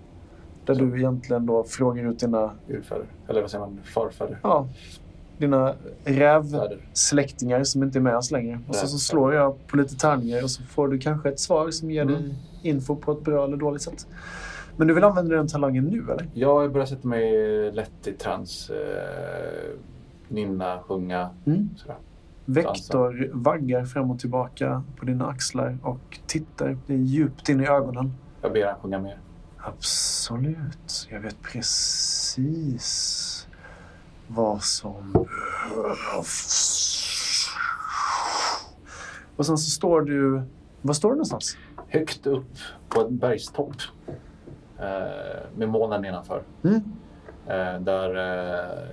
Där 0.66 0.74
du 0.74 0.98
egentligen 0.98 1.46
då 1.46 1.64
frågar 1.64 2.04
ut 2.04 2.18
dina, 2.18 2.50
Urfäder. 2.68 3.06
Eller 3.28 3.40
vad 3.40 3.50
säger 3.50 3.64
man? 3.64 3.80
Farfäder. 3.84 4.38
ja, 4.42 4.68
dina 5.38 5.74
rävsläktingar 6.04 7.64
som 7.64 7.82
inte 7.82 7.98
är 7.98 8.00
med 8.00 8.16
oss 8.16 8.30
längre. 8.30 8.60
Och 8.68 8.74
så, 8.74 8.86
så 8.86 8.98
slår 8.98 9.34
jag 9.34 9.66
på 9.66 9.76
lite 9.76 9.96
tärningar 9.96 10.42
och 10.42 10.50
så 10.50 10.62
får 10.62 10.88
du 10.88 10.98
kanske 10.98 11.28
ett 11.28 11.40
svar 11.40 11.70
som 11.70 11.90
ger 11.90 12.02
Mm. 12.02 12.14
dig 12.14 12.34
info 12.62 12.96
på 12.96 13.12
ett 13.12 13.24
bra 13.24 13.44
eller 13.44 13.56
dåligt 13.56 13.82
sätt. 13.82 14.06
Men 14.76 14.86
du 14.88 14.94
vill 14.94 15.04
använda 15.04 15.36
den 15.36 15.48
talangen 15.48 15.84
nu, 15.84 15.98
eller? 16.12 16.26
Jag 16.34 16.72
börjar 16.72 16.86
sätta 16.86 17.08
mig 17.08 17.32
lätt 17.72 18.06
i 18.06 18.12
trans. 18.12 18.70
Eh, 18.70 19.78
nynna, 20.28 20.78
sjunga. 20.86 21.30
Mm. 21.46 21.68
Sådär. 21.76 21.96
Vektor 22.44 23.30
vaggar 23.32 23.84
fram 23.84 24.10
och 24.10 24.18
tillbaka 24.18 24.82
på 24.98 25.04
dina 25.04 25.26
axlar 25.26 25.78
och 25.82 26.18
tittar 26.26 26.76
djupt 26.86 27.48
in 27.48 27.60
i 27.60 27.66
ögonen. 27.66 28.12
Jag 28.42 28.52
ber 28.52 28.66
han 28.66 28.74
sjunga 28.82 28.98
mer. 28.98 29.18
Absolut. 29.64 31.08
Jag 31.10 31.20
vet 31.20 31.42
precis 31.42 33.46
vad 34.28 34.62
som 34.62 35.12
behövs. 35.12 36.98
Och 39.36 39.46
sen 39.46 39.58
så 39.58 39.70
står 39.70 40.00
du... 40.00 40.42
Var 40.82 40.94
står 40.94 41.08
du 41.08 41.14
någonstans? 41.14 41.56
Högt 41.88 42.26
upp 42.26 42.50
på 42.88 43.00
en 43.00 43.18
bergstopp. 43.18 43.76
Eh, 44.78 45.46
med 45.56 45.68
molnen 45.68 46.02
nedanför. 46.02 46.42
Mm. 46.64 46.82
Eh, 47.46 47.80
där 47.80 48.16
eh, 48.16 48.88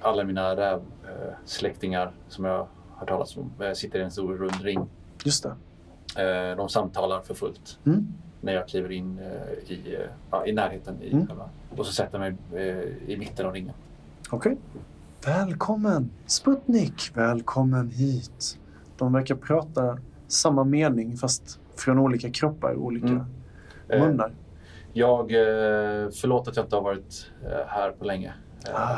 alla 0.00 0.24
mina 0.24 0.56
rävsläktingar 0.56 2.12
som 2.28 2.44
jag 2.44 2.66
har 2.94 3.06
talas 3.06 3.36
om 3.36 3.50
sitter 3.74 3.98
i 3.98 4.02
en 4.02 4.10
stor 4.10 4.36
rund 4.36 4.60
ring. 4.62 4.86
Just 5.24 5.42
det. 5.42 5.54
De 6.56 6.68
samtalar 6.68 7.20
för 7.20 7.34
fullt 7.34 7.78
Mm. 7.84 8.12
När 8.46 8.52
jag 8.52 8.68
kliver 8.68 8.92
in 8.92 9.18
eh, 9.18 9.72
i, 9.72 9.94
eh, 9.94 10.00
ja, 10.30 10.46
i 10.46 10.52
närheten. 10.52 11.02
I 11.02 11.12
Mm. 11.12 11.28
Och 11.76 11.86
så 11.86 11.92
sätter 11.92 12.20
jag 12.20 12.34
mig 12.52 12.68
eh, 12.68 13.10
i 13.12 13.16
mitten 13.16 13.46
av 13.46 13.52
ringen. 13.52 13.74
Okej. 14.30 14.56
Välkommen, 15.26 16.10
Sputnik. 16.26 17.10
Välkommen 17.14 17.90
hit. 17.90 18.58
De 18.98 19.12
verkar 19.12 19.34
prata 19.34 19.98
samma 20.28 20.64
mening 20.64 21.16
fast 21.16 21.60
från 21.76 21.98
olika 21.98 22.30
kroppar, 22.30 22.74
olika 22.74 23.06
Mm. 23.08 23.26
Munnar. 24.08 24.32
Jag, 24.92 25.30
förlåt 26.20 26.48
att 26.48 26.56
jag 26.56 26.64
inte 26.64 26.76
har 26.76 26.82
varit 26.82 27.30
här 27.68 27.90
på 27.90 28.04
länge. 28.04 28.32
Ah, 28.74 28.96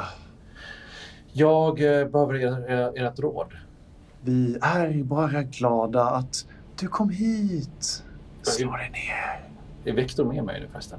Jag 1.32 2.00
eh, 2.00 2.08
behöver 2.08 2.34
er, 2.34 2.70
er, 2.70 3.04
ert 3.06 3.18
råd. 3.18 3.52
vi 4.22 4.58
är 4.62 5.02
bara 5.02 5.42
glada 5.42 6.02
att 6.10 6.46
du 6.80 6.88
kom 6.88 7.10
hit. 7.10 8.04
Slå 8.48 8.76
dig 8.76 8.90
ner. 8.90 9.48
Är 9.84 9.96
Vektor 9.96 10.24
med 10.24 10.44
mig 10.44 10.60
nu 10.60 10.68
förresten? 10.72 10.98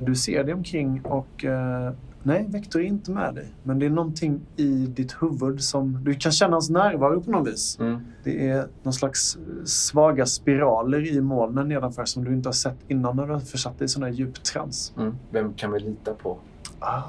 Du 0.00 0.14
ser 0.14 0.44
dig 0.44 0.54
omkring 0.54 1.00
och... 1.04 1.44
Eh, 1.44 1.92
nej, 2.22 2.46
Vektor 2.48 2.80
är 2.80 2.84
inte 2.84 3.10
med 3.10 3.34
dig. 3.34 3.46
Men 3.62 3.78
det 3.78 3.86
är 3.86 3.90
någonting 3.90 4.40
i 4.56 4.86
ditt 4.86 5.16
huvud 5.22 5.62
som... 5.62 6.04
Du 6.04 6.14
kan 6.14 6.32
känna 6.32 6.52
hans 6.52 6.70
närvaro 6.70 7.20
på 7.20 7.30
något 7.30 7.48
vis. 7.48 7.78
Mm. 7.80 8.00
Det 8.24 8.48
är 8.48 8.68
någon 8.82 8.92
slags 8.92 9.36
eh, 9.36 9.64
svaga 9.64 10.26
spiraler 10.26 11.16
i 11.16 11.20
molnen 11.20 11.68
nedanför 11.68 12.04
som 12.04 12.24
du 12.24 12.32
inte 12.32 12.48
har 12.48 12.54
sett 12.54 12.78
innan 12.88 13.16
när 13.16 13.26
du 13.26 13.32
har 13.32 13.40
försatt 13.40 13.78
dig 13.78 13.84
i 13.84 13.88
sån 13.88 14.02
här 14.02 14.10
djup 14.10 14.42
trans. 14.42 14.92
Mm. 14.96 15.16
Vem 15.30 15.54
kan 15.54 15.72
vi 15.72 15.80
lita 15.80 16.14
på? 16.14 16.38
Ah. 16.78 17.02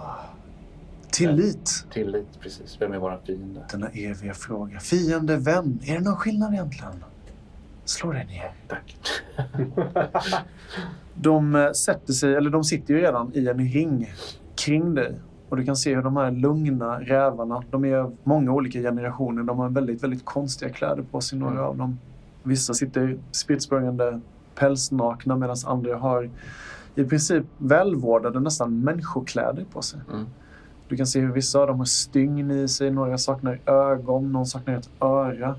Tillit. 1.12 1.86
Tillit, 1.94 2.40
precis. 2.40 2.78
Vem 2.80 2.94
är 2.94 2.98
vår 2.98 3.20
fiende? 3.26 3.66
Denna 3.72 3.88
eviga 3.88 4.34
fråga. 4.34 4.80
Fiende, 4.80 5.38
vän. 5.38 5.80
Är 5.84 5.94
det 5.94 6.04
någon 6.04 6.16
skillnad 6.16 6.54
egentligen? 6.54 7.04
Slå 7.90 8.12
dig 8.12 8.26
ner. 8.26 8.52
Tack. 8.68 8.96
De 11.14 11.56
eh, 11.56 11.72
sätter 11.72 12.14
sig, 12.14 12.36
eller 12.36 12.50
de 12.50 12.64
sitter 12.64 12.94
ju 12.94 13.00
redan 13.02 13.32
i 13.34 13.48
en 13.48 13.60
ring 13.60 14.10
kring 14.56 14.96
dig. 14.96 15.20
Och 15.50 15.58
du 15.58 15.66
kan 15.66 15.76
se 15.76 15.96
hur 15.96 16.02
de 16.04 16.18
här 16.18 16.32
lugna 16.32 17.00
rävarna, 17.00 17.64
de 17.72 17.86
är 17.86 17.96
av 17.96 18.18
många 18.24 18.52
olika 18.52 18.80
generationer. 18.80 19.44
De 19.44 19.60
har 19.60 19.70
väldigt, 19.70 20.04
väldigt 20.04 20.26
konstiga 20.26 20.72
kläder 20.74 21.04
på 21.12 21.22
sig, 21.22 21.40
några 21.40 21.52
Mm. 21.54 21.66
av 21.66 21.78
dem. 21.78 22.00
Vissa 22.44 22.74
sitter 22.74 23.18
spritt 23.32 23.62
språngande 23.64 24.20
pälsnakna 24.56 25.36
medan 25.36 25.56
andra 25.66 25.98
har 25.98 26.30
i 26.96 27.04
princip 27.04 27.44
välvårdade, 27.58 28.40
nästan 28.40 28.80
människokläder 28.80 29.66
på 29.74 29.82
sig. 29.82 30.00
Mm. 30.14 30.26
Du 30.88 30.98
kan 30.98 31.08
se 31.08 31.20
hur 31.20 31.32
vissa 31.32 31.60
av 31.60 31.68
dem 31.68 31.78
har 31.78 31.86
stygn 31.86 32.52
i 32.52 32.68
sig, 32.68 32.92
några 32.92 33.18
saknar 33.18 33.60
ögon, 33.66 34.32
någon 34.32 34.46
saknar 34.46 34.74
ett 34.78 34.90
öra. 35.00 35.56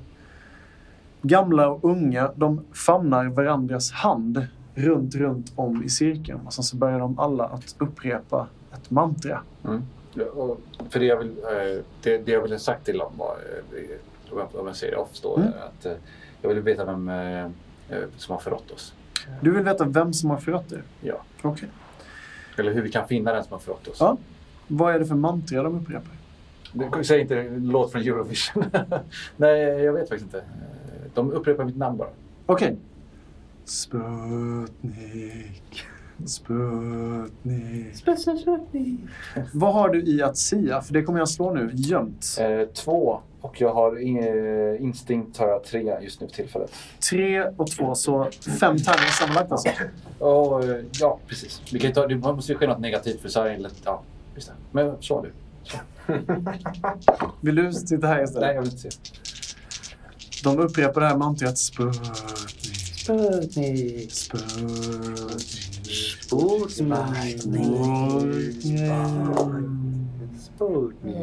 Gamla 1.22 1.68
och 1.68 1.84
unga, 1.90 2.32
de 2.36 2.64
famnar 2.72 3.26
varandras 3.26 3.92
hand 3.92 4.46
runt, 4.74 5.14
runt 5.14 5.52
om 5.56 5.84
i 5.84 5.88
cirkeln. 5.88 6.40
Och 6.46 6.52
sen 6.52 6.64
så 6.64 6.76
börjar 6.76 6.98
de 6.98 7.18
alla 7.18 7.44
att 7.44 7.74
upprepa 7.78 8.46
ett 8.74 8.90
mantra. 8.90 9.40
Mm. 9.64 9.82
Ja, 10.14 10.56
för 10.90 11.00
det 11.00 11.06
jag, 11.06 11.16
vill, 11.16 11.28
eh, 11.38 11.82
det, 12.02 12.18
det 12.18 12.32
jag 12.32 12.42
ville 12.42 12.58
sagt 12.58 12.84
till 12.84 12.98
dem 12.98 13.12
var, 13.16 13.36
eh, 14.32 14.60
om 14.60 14.66
jag- 14.66 14.76
säger 14.76 14.92
det 14.92 14.98
off 14.98 15.20
då, 15.22 15.36
Mm. 15.36 15.48
att 15.48 15.86
eh, 15.86 15.92
jag 16.42 16.48
ville 16.48 16.60
veta 16.60 16.84
vem 16.84 17.10
som 18.16 18.32
har 18.32 18.38
förrått 18.40 18.70
oss. 18.70 18.94
Du 19.40 19.50
vill 19.50 19.62
veta 19.64 19.84
vem 19.84 20.12
som 20.12 20.30
har 20.30 20.36
förrått 20.36 20.68
dig? 20.68 20.80
Ja. 21.00 21.14
Okej. 21.42 21.68
Eller 22.58 22.72
hur 22.74 22.82
vi 22.82 22.90
kan 22.90 23.08
finna 23.08 23.32
den 23.32 23.44
som 23.44 23.52
har 23.52 23.58
förrått 23.58 23.88
oss. 23.88 23.96
Ja. 24.00 24.16
Vad 24.68 24.94
är 24.94 24.98
det 24.98 25.06
för 25.06 25.14
mantra 25.14 25.62
de 25.62 25.80
upprepar? 25.80 26.12
Du 26.98 27.04
säger 27.04 27.20
inte 27.20 27.48
låt 27.58 27.92
från 27.92 28.02
Eurovision. 28.02 28.64
Nej, 29.36 29.60
jag 29.60 29.92
vet 29.92 30.08
faktiskt 30.08 30.22
inte. 30.34 30.44
De 31.14 31.32
upprepar 31.32 31.64
mitt 31.64 31.76
namn 31.76 31.96
bara. 31.98 32.08
Okej. 32.46 32.76
Sputnik. 33.64 34.82
Sputnik. 36.26 38.04
Vad 39.52 39.74
har 39.74 39.88
du 39.88 40.02
i 40.04 40.22
att 40.22 40.36
sia? 40.36 40.80
För 40.80 40.92
det 40.92 41.02
kommer 41.02 41.18
jag 41.18 41.28
slå 41.28 41.54
nu. 41.54 41.70
Gömt. 41.74 42.36
Eh, 42.40 42.68
två. 42.68 43.20
Och 43.40 43.60
jag 43.60 43.74
har 43.74 43.96
eh, 43.96 44.82
instinkt 44.82 45.38
har 45.38 45.48
jag 45.48 45.64
tre 45.64 45.98
just 46.02 46.20
nu 46.20 46.26
för 46.26 46.34
tillfället. 46.34 46.72
Tre 47.10 47.44
och 47.56 47.70
två, 47.70 47.94
så 47.94 48.24
fem 48.60 48.76
tärningar 48.78 49.10
sammanlagt 49.10 49.52
alltså. 49.52 49.68
Och, 50.18 50.64
eh, 50.64 50.84
ja, 51.00 51.18
precis. 51.26 51.62
Vi 51.72 51.78
kan 51.78 51.92
ta, 51.92 52.06
det 52.06 52.16
måste 52.16 52.52
ju 52.52 52.58
ske 52.58 52.66
något 52.66 52.80
negativt 52.80 53.20
för 53.20 53.28
så 53.28 53.40
här 53.40 53.46
är 53.48 53.52
det 53.52 53.58
lätt. 53.58 53.82
Ja, 53.84 54.02
just 54.34 54.48
det. 54.48 54.54
Men 54.72 54.96
så 55.00 55.22
du. 55.22 55.32
Vill 57.40 57.54
du 57.54 57.72
sitta 57.72 58.06
här 58.06 58.14
Nej, 58.14 58.24
istället? 58.24 58.54
jag 58.54 58.62
vill 58.62 58.70
inte 58.70 58.90
se. 58.90 58.90
De 60.44 60.58
upprepar 60.58 61.00
det 61.00 61.06
här 61.06 61.16
mantrat. 61.16 61.58
Sputnik. 61.58 63.00
Sputnik. 64.12 64.12
Sputnik. 70.38 71.16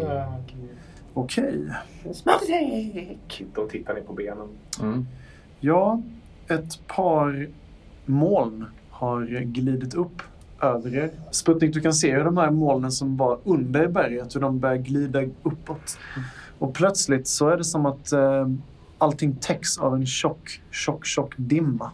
Okej. 1.13 1.74
Sputnik. 2.13 3.43
Då 3.55 3.68
tittar 3.68 3.93
ni 3.93 4.01
på 4.01 4.13
benen. 4.13 4.47
Mm. 4.82 5.07
Ja, 5.59 6.01
ett 6.47 6.88
par 6.88 7.49
moln 8.05 8.65
har 8.89 9.26
glidit 9.43 9.93
upp 9.93 10.22
över 10.61 10.95
er. 10.95 11.11
Sputnik, 11.32 11.74
du 11.74 11.82
kan 11.82 11.93
se 11.93 12.13
hur 12.15 12.24
de 12.24 12.38
här 12.38 12.51
molnen 12.51 12.91
som 12.91 13.18
var 13.18 13.39
under 13.43 13.88
berget, 13.88 14.36
hur 14.36 14.41
de 14.41 14.59
börjar 14.59 14.78
glida 14.78 15.22
uppåt. 15.43 15.99
Och 16.59 16.74
plötsligt 16.74 17.28
så 17.28 17.49
är 17.49 17.57
det 17.57 17.63
som 17.63 17.86
att 17.86 18.11
eh, 18.11 18.47
allting 18.98 19.36
täcks 19.36 19.78
av 19.78 19.95
en 19.95 20.06
tjock, 20.06 20.62
tjock, 20.72 21.06
tjock 21.06 21.34
dimma. 21.38 21.91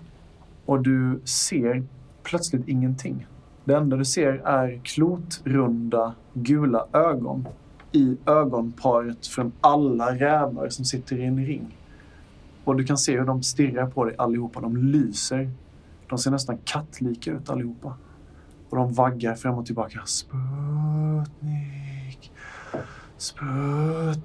Och 0.65 0.83
du 0.83 1.21
ser 1.23 1.83
plötsligt 2.23 2.67
ingenting. 2.67 3.27
Det 3.65 3.75
enda 3.75 3.97
du 3.97 4.05
ser 4.05 4.33
är 4.33 4.81
klotrunda, 4.83 6.15
gula 6.33 6.87
ögon 6.93 7.47
i 7.91 8.17
ögonparet 8.25 9.27
från 9.27 9.51
alla 9.61 10.15
rävar 10.15 10.69
som 10.69 10.85
sitter 10.85 11.19
i 11.19 11.25
en 11.25 11.45
ring. 11.45 11.77
Och 12.63 12.75
du 12.75 12.83
kan 12.83 12.97
se 12.97 13.19
hur 13.19 13.25
de 13.25 13.43
stirrar 13.43 13.87
på 13.87 14.05
dig 14.05 14.15
allihopa. 14.17 14.61
De 14.61 14.77
lyser. 14.77 15.51
De 16.09 16.17
ser 16.17 16.31
nästan 16.31 16.57
kattlika 16.57 17.31
ut 17.31 17.49
allihopa. 17.49 17.93
Och 18.69 18.77
de 18.77 18.93
vaggar 18.93 19.35
fram 19.35 19.57
och 19.57 19.65
tillbaka. 19.65 20.01
Sputnik. 20.05 20.33
Sputnik. 23.23 24.19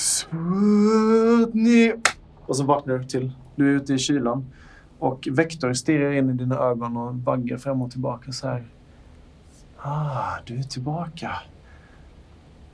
Sputnik. 0.00 2.08
Och 2.46 2.56
så 2.56 2.64
vaknar 2.64 2.98
du 2.98 3.04
till. 3.04 3.32
Du 3.56 3.70
är 3.70 3.74
ute 3.76 3.94
i 3.94 3.98
kylan. 3.98 4.46
Och 4.98 5.28
Vektor 5.30 5.72
stirrar 5.72 6.12
in 6.12 6.30
i 6.30 6.32
dina 6.32 6.58
ögon 6.58 6.96
och 6.96 7.14
vaggar 7.14 7.56
fram 7.56 7.82
och 7.82 7.90
tillbaka 7.90 8.32
så 8.32 8.48
här. 8.48 8.66
Ah, 9.76 10.32
du 10.46 10.58
är 10.58 10.62
tillbaka. 10.62 11.30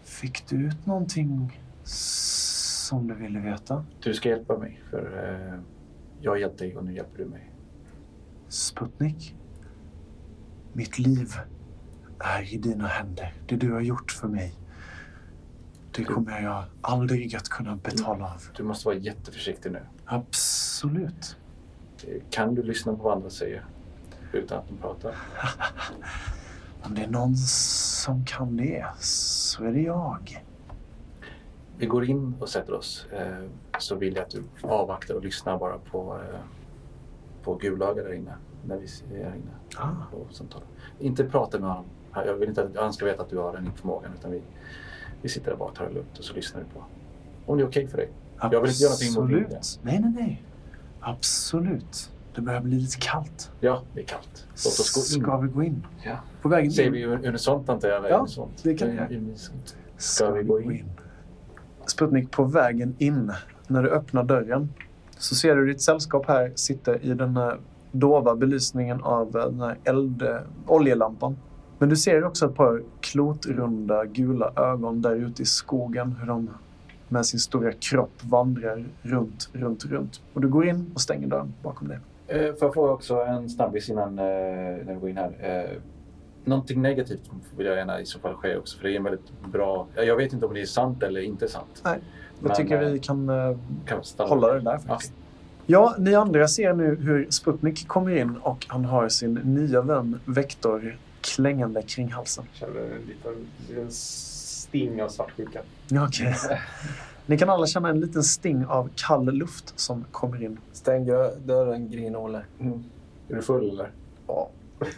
Fick 0.02 0.48
du 0.48 0.56
ut 0.56 0.86
någonting 0.86 1.60
som 1.84 3.08
du 3.08 3.14
ville 3.14 3.40
veta? 3.40 3.84
Du 4.00 4.14
ska 4.14 4.28
hjälpa 4.28 4.58
mig, 4.58 4.82
för 4.90 5.28
eh, 5.28 5.54
jag 6.20 6.30
har 6.30 6.36
hjälpt 6.36 6.58
dig 6.58 6.76
och 6.76 6.84
nu 6.84 6.94
hjälper 6.94 7.18
du 7.18 7.24
mig. 7.24 7.52
Sputnik. 8.48 9.36
Mitt 10.72 10.98
liv 10.98 11.28
är 12.20 12.54
i 12.54 12.56
dina 12.56 12.86
händer. 12.86 13.34
Det 13.46 13.56
du 13.56 13.72
har 13.72 13.80
gjort 13.80 14.12
för 14.12 14.28
mig. 14.28 14.54
Det 15.92 16.04
kommer 16.04 16.42
jag 16.42 16.64
aldrig 16.80 17.36
att 17.36 17.48
kunna 17.48 17.76
betala 17.76 18.24
av. 18.24 18.42
Du 18.56 18.62
måste 18.62 18.88
vara 18.88 18.96
jätteförsiktig 18.96 19.72
nu. 19.72 19.80
Absolut. 20.04 21.36
Kan 22.30 22.54
du 22.54 22.62
lyssna 22.62 22.96
på 22.96 23.02
vad 23.02 23.16
andra 23.16 23.30
säger 23.30 23.64
utan 24.32 24.58
att 24.58 24.68
de 24.68 24.76
pratar? 24.76 25.14
Om 26.82 26.94
det 26.94 27.02
är 27.02 27.08
någon 27.08 27.36
som 27.36 28.24
kan 28.24 28.56
det 28.56 28.86
så 28.98 29.64
är 29.64 29.72
det 29.72 29.80
jag. 29.80 30.44
Vi 31.76 31.86
går 31.86 32.04
in 32.04 32.34
och 32.40 32.48
sätter 32.48 32.74
oss. 32.74 33.06
Eh, 33.12 33.44
så 33.78 33.94
vill 33.94 34.14
jag 34.16 34.22
att 34.22 34.30
du 34.30 34.42
avvaktar 34.62 35.14
och 35.14 35.24
lyssnar 35.24 35.58
bara 35.58 35.78
på, 35.78 36.18
eh, 36.18 36.40
på 37.42 37.54
Gulaga 37.54 38.02
där 38.02 38.12
inne. 38.12 38.34
När 38.66 38.76
vi 38.76 39.16
är 39.18 39.24
här 39.24 39.34
inne 39.34 39.50
Ah. 39.76 39.92
Inte 40.98 41.24
prata 41.24 41.58
med 41.58 41.68
honom. 41.68 41.84
Jag 42.14 42.34
vill 42.34 42.48
inte 42.48 42.62
att 42.62 42.76
han 42.76 42.92
ska 42.92 43.04
veta 43.04 43.22
att 43.22 43.30
du 43.30 43.38
har 43.38 43.52
den 43.52 43.70
förmågan. 43.76 44.10
Utan 44.18 44.30
vi, 44.30 44.42
vi 45.22 45.28
sitter 45.28 45.50
där 45.50 45.56
bara 45.58 45.68
och 45.68 45.74
tar 45.74 45.84
det 45.84 45.92
lugnt 45.94 46.18
och 46.18 46.24
så 46.24 46.34
lyssnar 46.34 46.60
vi 46.60 46.66
på. 46.74 46.84
Om 47.46 47.58
det 47.58 47.64
är 47.64 47.68
okej 47.68 47.86
för 47.86 47.96
dig. 47.96 48.08
Jag 48.40 48.60
vill 48.60 48.70
inte 48.70 48.82
göra 48.82 48.92
någonting 48.92 49.40
mot. 49.40 49.52
Absolut. 49.56 49.80
Nej, 49.82 50.00
nej, 50.00 50.12
nej. 50.16 50.42
Absolut. 51.00 52.10
Det 52.34 52.40
börjar 52.40 52.60
bli 52.60 52.76
lite 52.76 52.96
kallt. 53.00 53.50
Ja, 53.60 53.82
det 53.94 54.00
är 54.00 54.04
kallt. 54.04 54.46
Låt 54.50 54.80
oss 54.80 54.94
gå 54.94 55.00
in. 55.00 55.22
Ska 55.22 55.36
vi 55.36 55.48
gå 55.48 55.62
in? 55.62 55.86
Ja. 56.04 56.16
På 56.42 56.48
vägen 56.48 56.72
Säger 56.72 56.94
in? 56.96 57.20
vi 57.20 57.28
unisont 57.28 57.68
antar 57.68 57.88
jag? 57.88 58.10
Ja, 58.10 58.18
unisont? 58.18 58.62
det 58.62 58.74
kan 58.74 58.88
vi 58.88 58.94
göra. 58.94 59.36
Ska 59.96 60.30
vi 60.30 60.42
gå 60.42 60.60
in? 60.60 60.84
Sputnik, 61.86 62.30
på 62.30 62.44
vägen 62.44 62.94
in, 62.98 63.32
när 63.66 63.82
du 63.82 63.90
öppnar 63.90 64.24
dörren, 64.24 64.72
så 65.18 65.34
ser 65.34 65.56
du 65.56 65.66
ditt 65.66 65.82
sällskap 65.82 66.26
här 66.28 66.52
sitta 66.54 66.98
i 66.98 67.14
den 67.14 67.36
här 67.36 67.60
dova 67.92 68.36
belysningen 68.36 69.00
av 69.02 69.32
den 69.32 69.60
här 69.60 69.78
eld, 69.84 70.24
oljelampan. 70.66 71.36
Men 71.80 71.88
du 71.88 71.96
ser 71.96 72.24
också 72.24 72.46
ett 72.46 72.54
par 72.54 72.82
klotrunda 73.00 74.04
gula 74.04 74.52
ögon 74.56 75.02
där 75.02 75.14
ute 75.16 75.42
i 75.42 75.44
skogen, 75.46 76.16
hur 76.20 76.26
de 76.26 76.50
med 77.08 77.26
sin 77.26 77.40
stora 77.40 77.72
kropp 77.72 78.12
vandrar 78.20 78.84
runt, 79.02 79.48
runt, 79.52 79.84
runt. 79.84 80.20
Och 80.34 80.40
du 80.40 80.48
går 80.48 80.66
in 80.68 80.90
och 80.94 81.00
stänger 81.00 81.26
dörren 81.28 81.52
bakom 81.62 81.88
dig. 81.88 81.98
Eh, 82.26 82.38
får 82.54 82.56
jag 82.60 82.74
fråga 82.74 82.92
också 82.92 83.14
en 83.14 83.50
snabbis 83.50 83.88
innan 83.88 84.18
eh, 84.18 84.24
när 84.24 84.94
vi 84.94 85.00
går 85.00 85.10
in 85.10 85.16
här. 85.16 85.32
Eh, 85.40 85.76
någonting 86.44 86.82
negativt 86.82 87.30
vill 87.56 87.66
jag 87.66 87.76
gärna 87.76 88.00
i 88.00 88.06
så 88.06 88.18
fall 88.18 88.34
ske 88.34 88.56
också. 88.56 88.78
För 88.78 88.88
det 88.88 88.94
är 88.94 88.96
en 88.96 89.04
väldigt 89.04 89.30
bra... 89.52 89.86
ja, 89.94 90.02
Jag 90.02 90.16
vet 90.16 90.32
inte 90.32 90.46
om 90.46 90.54
det 90.54 90.60
är 90.62 90.66
sant 90.66 91.02
eller 91.02 91.20
inte 91.20 91.48
sant. 91.48 91.82
Nej, 91.84 91.98
Jag 92.40 92.46
Men, 92.48 92.56
tycker 92.56 92.82
eh, 92.82 92.88
vi 92.90 92.98
kan 92.98 93.28
eh, 93.28 93.56
Kan 93.86 94.02
hålla 94.28 94.54
det 94.54 94.60
där 94.60 94.72
Ja. 94.72 94.78
faktiskt. 94.78 95.12
Ja, 95.66 95.94
ni 95.98 96.14
andra 96.14 96.48
ser 96.48 96.74
nu 96.74 96.96
hur 97.00 97.26
Sputnik 97.30 97.88
kommer 97.88 98.16
in 98.16 98.36
och 98.42 98.66
han 98.68 98.84
har 98.84 99.08
sin 99.08 99.34
nya 99.34 99.80
vän 99.82 100.20
Vektor 100.24 100.96
klängande 101.20 101.82
kring 101.82 102.12
halsen. 102.12 102.44
Känner 102.52 102.80
en 102.80 103.02
liten, 103.06 103.46
liten 103.68 103.90
sting 103.90 105.02
av 105.02 105.08
svartsjuka. 105.08 105.60
Ja, 105.88 106.06
Okej. 106.06 106.34
Ni 107.26 107.38
kan 107.38 107.50
alla 107.50 107.66
känna 107.66 107.88
en 107.88 108.00
liten 108.00 108.22
sting 108.22 108.66
av 108.66 108.90
kall 108.96 109.24
luft 109.32 109.72
som 109.76 110.04
kommer 110.10 110.42
in. 110.42 110.58
Stäng 110.72 111.06
dö- 111.06 111.34
dörren, 111.44 111.90
Grin-Olle. 111.90 112.42
Mm. 112.60 112.84
Är 113.28 113.34
du 113.34 113.42
full 113.42 113.70
eller? 113.70 113.90
Ja. 114.26 114.50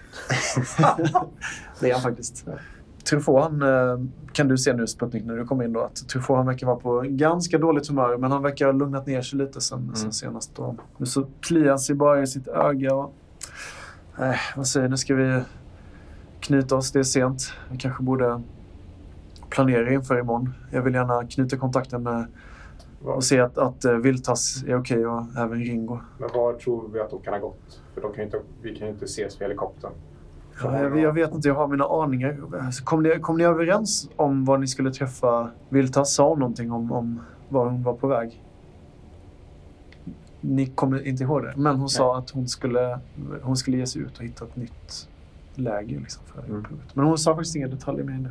Det 1.81 1.91
är 1.91 1.93
han 1.93 2.03
faktiskt. 2.03 2.47
Truffaut, 3.05 3.43
han 3.43 3.63
eh, 3.63 4.07
kan 4.33 4.49
du 4.49 4.59
se 4.59 4.73
nu 4.73 4.87
Sputnik 4.87 5.25
när 5.25 5.37
du 5.37 5.45
kommer 5.45 5.65
in 5.65 5.73
då 5.73 5.81
att 5.81 6.09
Truffaut 6.09 6.37
han 6.37 6.47
verkar 6.47 6.67
vara 6.67 6.77
på 6.77 7.05
ganska 7.09 7.59
dåligt 7.59 7.89
humör 7.89 8.17
men 8.17 8.33
han 8.33 8.43
verkar 8.43 8.67
ha 8.67 8.73
lugnat 8.73 9.07
ner 9.07 9.23
sig 9.23 9.39
lite 9.39 9.61
sen, 9.61 9.97
sen 9.97 10.13
senast. 10.13 10.57
Då. 10.57 10.77
Nu 10.97 11.07
så 11.07 11.27
kliar 11.41 11.69
han 11.69 11.79
sig 11.79 11.95
bara 11.95 12.23
i 12.23 12.27
sitt 12.27 12.49
öga 12.49 12.95
och... 12.95 13.15
Eh, 14.19 14.35
vad 14.57 14.67
säger 14.67 14.89
nu 14.89 14.97
ska 14.97 15.15
vi 15.15 15.41
knyta 16.43 16.77
oss. 16.77 16.93
Det 16.93 16.99
är 16.99 17.03
sent. 17.03 17.53
Vi 17.71 17.79
kanske 17.79 18.03
borde 18.03 18.43
planera 19.51 19.93
inför 19.93 20.19
imorgon. 20.19 20.55
Jag 20.71 20.83
vill 20.83 20.95
gärna 20.95 21.27
knyta 21.27 21.57
kontakten 21.57 22.03
med 22.03 22.27
och 23.05 23.25
se 23.25 23.41
att, 23.41 23.59
att 23.59 23.85
eh, 23.85 23.93
Viltas 23.93 24.65
är 24.67 24.77
okej 24.77 25.07
och 25.07 25.23
även 25.37 25.65
Ringo. 25.65 25.99
Men 26.19 26.29
var 26.35 26.53
tror 26.53 26.89
vi 26.93 27.01
att 27.01 27.11
de 27.11 27.21
kan 27.21 27.33
ha 27.33 27.41
gått? 27.41 27.81
För 27.95 28.01
de 28.01 28.13
kan 28.13 28.25
inte, 28.25 28.41
vi 28.63 28.75
kan 28.77 28.87
ju 28.87 28.93
inte 28.93 29.05
ses 29.05 29.41
med 29.41 29.49
helikoptern. 29.49 29.93
Ja, 30.63 30.83
jag, 30.83 30.99
jag 30.99 31.13
vet 31.13 31.35
inte, 31.35 31.49
jag 31.49 31.55
har 31.55 31.69
mina 31.69 31.85
aningar. 31.85 32.39
Kom 32.85 33.03
ni, 33.03 33.19
kom 33.21 33.39
ni 33.39 33.45
överens 33.45 34.11
om 34.17 34.45
var 34.45 34.59
ni 34.59 34.67
skulle 34.67 34.93
träffa 34.93 35.51
Viltas? 35.69 36.15
Sa 36.15 36.29
hon 36.29 36.39
någonting 36.39 36.73
om, 36.73 36.93
om 36.93 37.21
var 37.49 37.65
hon 37.65 37.83
var 37.83 37.95
på 37.95 38.07
väg? 38.07 38.43
Ni 40.41 40.67
kommer 40.67 41.07
inte 41.07 41.23
ihåg 41.23 41.43
det, 41.43 41.53
men 41.57 41.77
hon 41.77 41.89
sa 41.89 42.19
att 42.19 42.31
hon 42.31 42.49
skulle, 42.49 43.01
hon 43.43 43.57
skulle 43.57 43.77
ge 43.77 43.87
sig 43.87 44.03
ut 44.03 44.19
och 44.19 44.25
hitta 44.25 44.45
ett 44.45 44.57
nytt 44.57 45.09
läge 45.59 45.99
liksom, 45.99 46.23
för 46.27 46.39
Mm. 46.43 46.57
upproret. 46.61 46.95
Men 46.97 47.05
hon 47.05 47.19
sa 47.19 47.35
faktiskt 47.35 47.57
inga 47.57 47.69
detaljer 47.69 48.05
mer 48.05 48.13
än 48.15 48.23
det. 48.23 48.31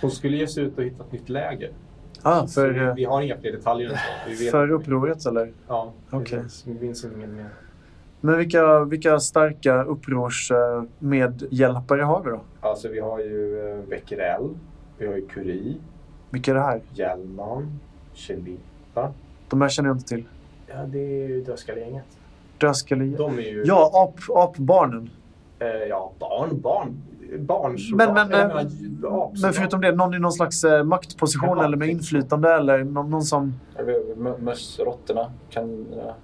Hon 0.00 0.10
skulle 0.10 0.36
ge 0.36 0.46
sig 0.46 0.64
ut 0.64 0.78
och 0.78 0.84
hitta 0.84 1.04
ett 1.04 1.12
nytt 1.12 1.28
läger. 1.28 1.70
Ah, 2.22 2.46
Så 2.46 2.66
vi, 2.68 2.74
för, 2.74 2.88
eh, 2.88 2.94
vi 2.94 3.04
har 3.04 3.22
inga 3.22 3.36
fler 3.36 3.52
detaljer 3.52 3.90
än 3.90 3.96
så. 3.96 4.02
Vi 4.30 4.34
vet 4.44 4.50
för 4.50 4.70
upproret 4.70 5.26
eller? 5.26 5.52
Ja, 5.68 5.92
precis. 6.10 6.66
Vi 6.66 6.74
minns 6.80 7.04
inget 7.04 7.28
mer. 7.30 7.48
Men 8.20 8.38
vilka, 8.38 8.84
vilka 8.84 9.20
starka 9.20 9.82
upprorsmedhjälpare 9.82 12.02
har 12.02 12.22
vi 12.22 12.30
då? 12.30 12.40
Alltså 12.60 12.88
vi 12.88 13.00
har 13.00 13.18
ju 13.18 13.70
eh, 13.70 13.78
Becquerel, 13.88 14.48
vi 14.98 15.06
har 15.06 15.14
ju 15.14 15.26
Curie, 15.28 15.74
Vilka 16.30 16.50
är 16.50 16.54
det 16.54 16.60
här? 16.60 16.80
Hjelman, 16.92 17.80
Chelita. 18.14 19.12
De 19.48 19.60
här 19.60 19.68
känner 19.68 19.88
jag 19.88 19.96
inte 19.96 20.08
till. 20.08 20.24
Ja, 20.66 20.84
det 20.86 20.98
är 20.98 21.28
ju 21.28 21.42
Dödskallegänget. 21.44 22.04
Dödskalle... 22.58 23.04
De 23.04 23.38
är 23.38 23.42
ju... 23.42 23.62
Ja, 23.66 23.90
ap, 23.94 24.20
apbarnen. 24.36 25.10
Eh, 25.64 25.88
ja, 25.88 26.12
barn, 26.18 26.60
barn. 26.60 26.96
barnsoldater. 27.38 28.12
Men- 28.14 28.28
men, 28.28 28.40
eh, 28.40 28.48
menar. 28.48 29.40
Men 29.42 29.52
förutom 29.52 29.80
det, 29.80 29.92
någon 29.92 30.14
i 30.14 30.18
någon 30.18 30.32
slags 30.32 30.64
eh, 30.64 30.84
maktposition 30.84 31.58
eller 31.60 31.76
med 31.76 31.88
inflytande 31.88 32.52
eller 32.54 32.84
någon, 32.84 33.10
någon 33.10 33.22
som... 33.22 33.54
Mö- 34.16 34.38
Möss, 34.40 34.78
råttorna, 34.78 35.30
Katterna. 35.50 36.14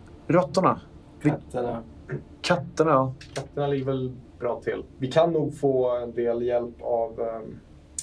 Katterna, 2.42 2.90
ja. 2.90 3.12
Katterna 3.34 3.66
ligger 3.66 3.84
väl 3.86 4.12
bra 4.38 4.60
till. 4.64 4.82
Vi 4.98 5.12
kan 5.12 5.32
nog 5.32 5.58
få 5.58 5.96
en 5.96 6.12
del 6.12 6.42
hjälp 6.42 6.82
av 6.82 7.20
um, 7.20 7.58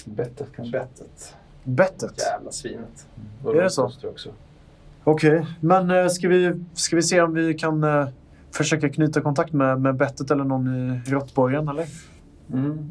Bettet 0.06 0.48
kanske. 0.56 0.80
bettet. 0.80 1.36
Bettet? 1.64 2.14
Jävla 2.34 2.52
svinet. 2.52 3.08
Och 3.44 3.56
Är 3.56 3.64
det 3.64 3.70
så? 3.70 3.92
Okej, 5.04 5.46
men 5.62 5.92
eh, 5.92 6.08
ska, 6.08 6.28
vi, 6.28 6.64
ska 6.74 6.96
vi 6.96 7.02
se 7.02 7.22
om 7.22 7.34
vi 7.34 7.54
kan 7.54 7.84
eh, 7.84 8.08
försöka 8.58 8.90
knyta 8.90 9.22
kontakt 9.22 9.54
med, 9.54 9.82
med 9.82 9.96
bettet 9.96 10.32
eller 10.32 10.44
någon 10.44 10.68
i 10.68 11.12
råttborgen, 11.12 11.68
eller? 11.68 11.86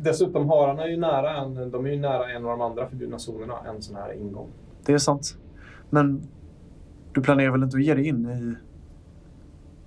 Dessutom 0.02 0.48
hararna 0.48 0.82
är 0.82 0.88
ju 0.88 0.96
nära 0.96 1.36
en, 1.36 1.70
de 1.70 1.86
är 1.86 1.90
ju 1.90 2.00
nära 2.00 2.30
en 2.30 2.44
av 2.44 2.50
de 2.50 2.60
andra 2.60 2.88
förbjudna 2.88 3.16
zonerna, 3.18 3.54
en 3.68 3.82
sån 3.82 3.96
här 3.96 4.12
ingång. 4.12 4.48
Det 4.86 4.92
är 4.92 4.98
sant. 4.98 5.36
Men 5.90 6.22
du 7.12 7.20
planerar 7.20 7.50
väl 7.50 7.62
inte 7.62 7.76
att 7.76 7.84
ge 7.84 7.94
dig 7.94 8.06
in 8.06 8.26
i... 8.26 8.54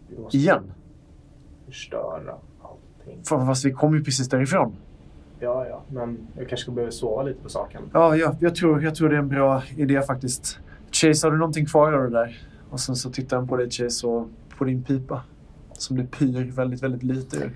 Vi 0.09 0.21
måste 0.21 0.37
igen? 0.37 0.71
förstöra 1.65 2.35
allting. 2.61 3.23
Fast 3.23 3.65
vi 3.65 3.71
kom 3.71 3.95
ju 3.95 4.03
precis 4.03 4.29
därifrån. 4.29 4.75
Ja, 5.39 5.65
ja, 5.67 5.81
men 5.87 6.27
jag 6.37 6.49
kanske 6.49 6.71
behöver 6.71 6.91
sova 6.91 7.23
lite 7.23 7.43
på 7.43 7.49
saken. 7.49 7.81
Ja, 7.93 8.15
jag, 8.15 8.35
jag, 8.39 8.55
tror, 8.55 8.83
jag 8.83 8.95
tror 8.95 9.09
det 9.09 9.15
är 9.15 9.19
en 9.19 9.29
bra 9.29 9.63
idé 9.75 10.01
faktiskt. 10.01 10.59
Chase, 10.91 11.27
har 11.27 11.31
du 11.31 11.37
någonting 11.37 11.65
kvar 11.65 11.93
av 11.93 12.03
det 12.03 12.09
där? 12.09 12.47
Och 12.69 12.79
sen 12.79 12.95
så 12.95 13.09
tittar 13.09 13.37
han 13.37 13.47
på 13.47 13.57
dig 13.57 13.69
Chase 13.69 14.07
och 14.07 14.27
på 14.57 14.63
din 14.63 14.83
pipa. 14.83 15.23
Som 15.77 15.97
du 15.97 16.05
pyr 16.05 16.51
väldigt, 16.51 16.83
väldigt 16.83 17.03
lite 17.03 17.37
ur. 17.37 17.51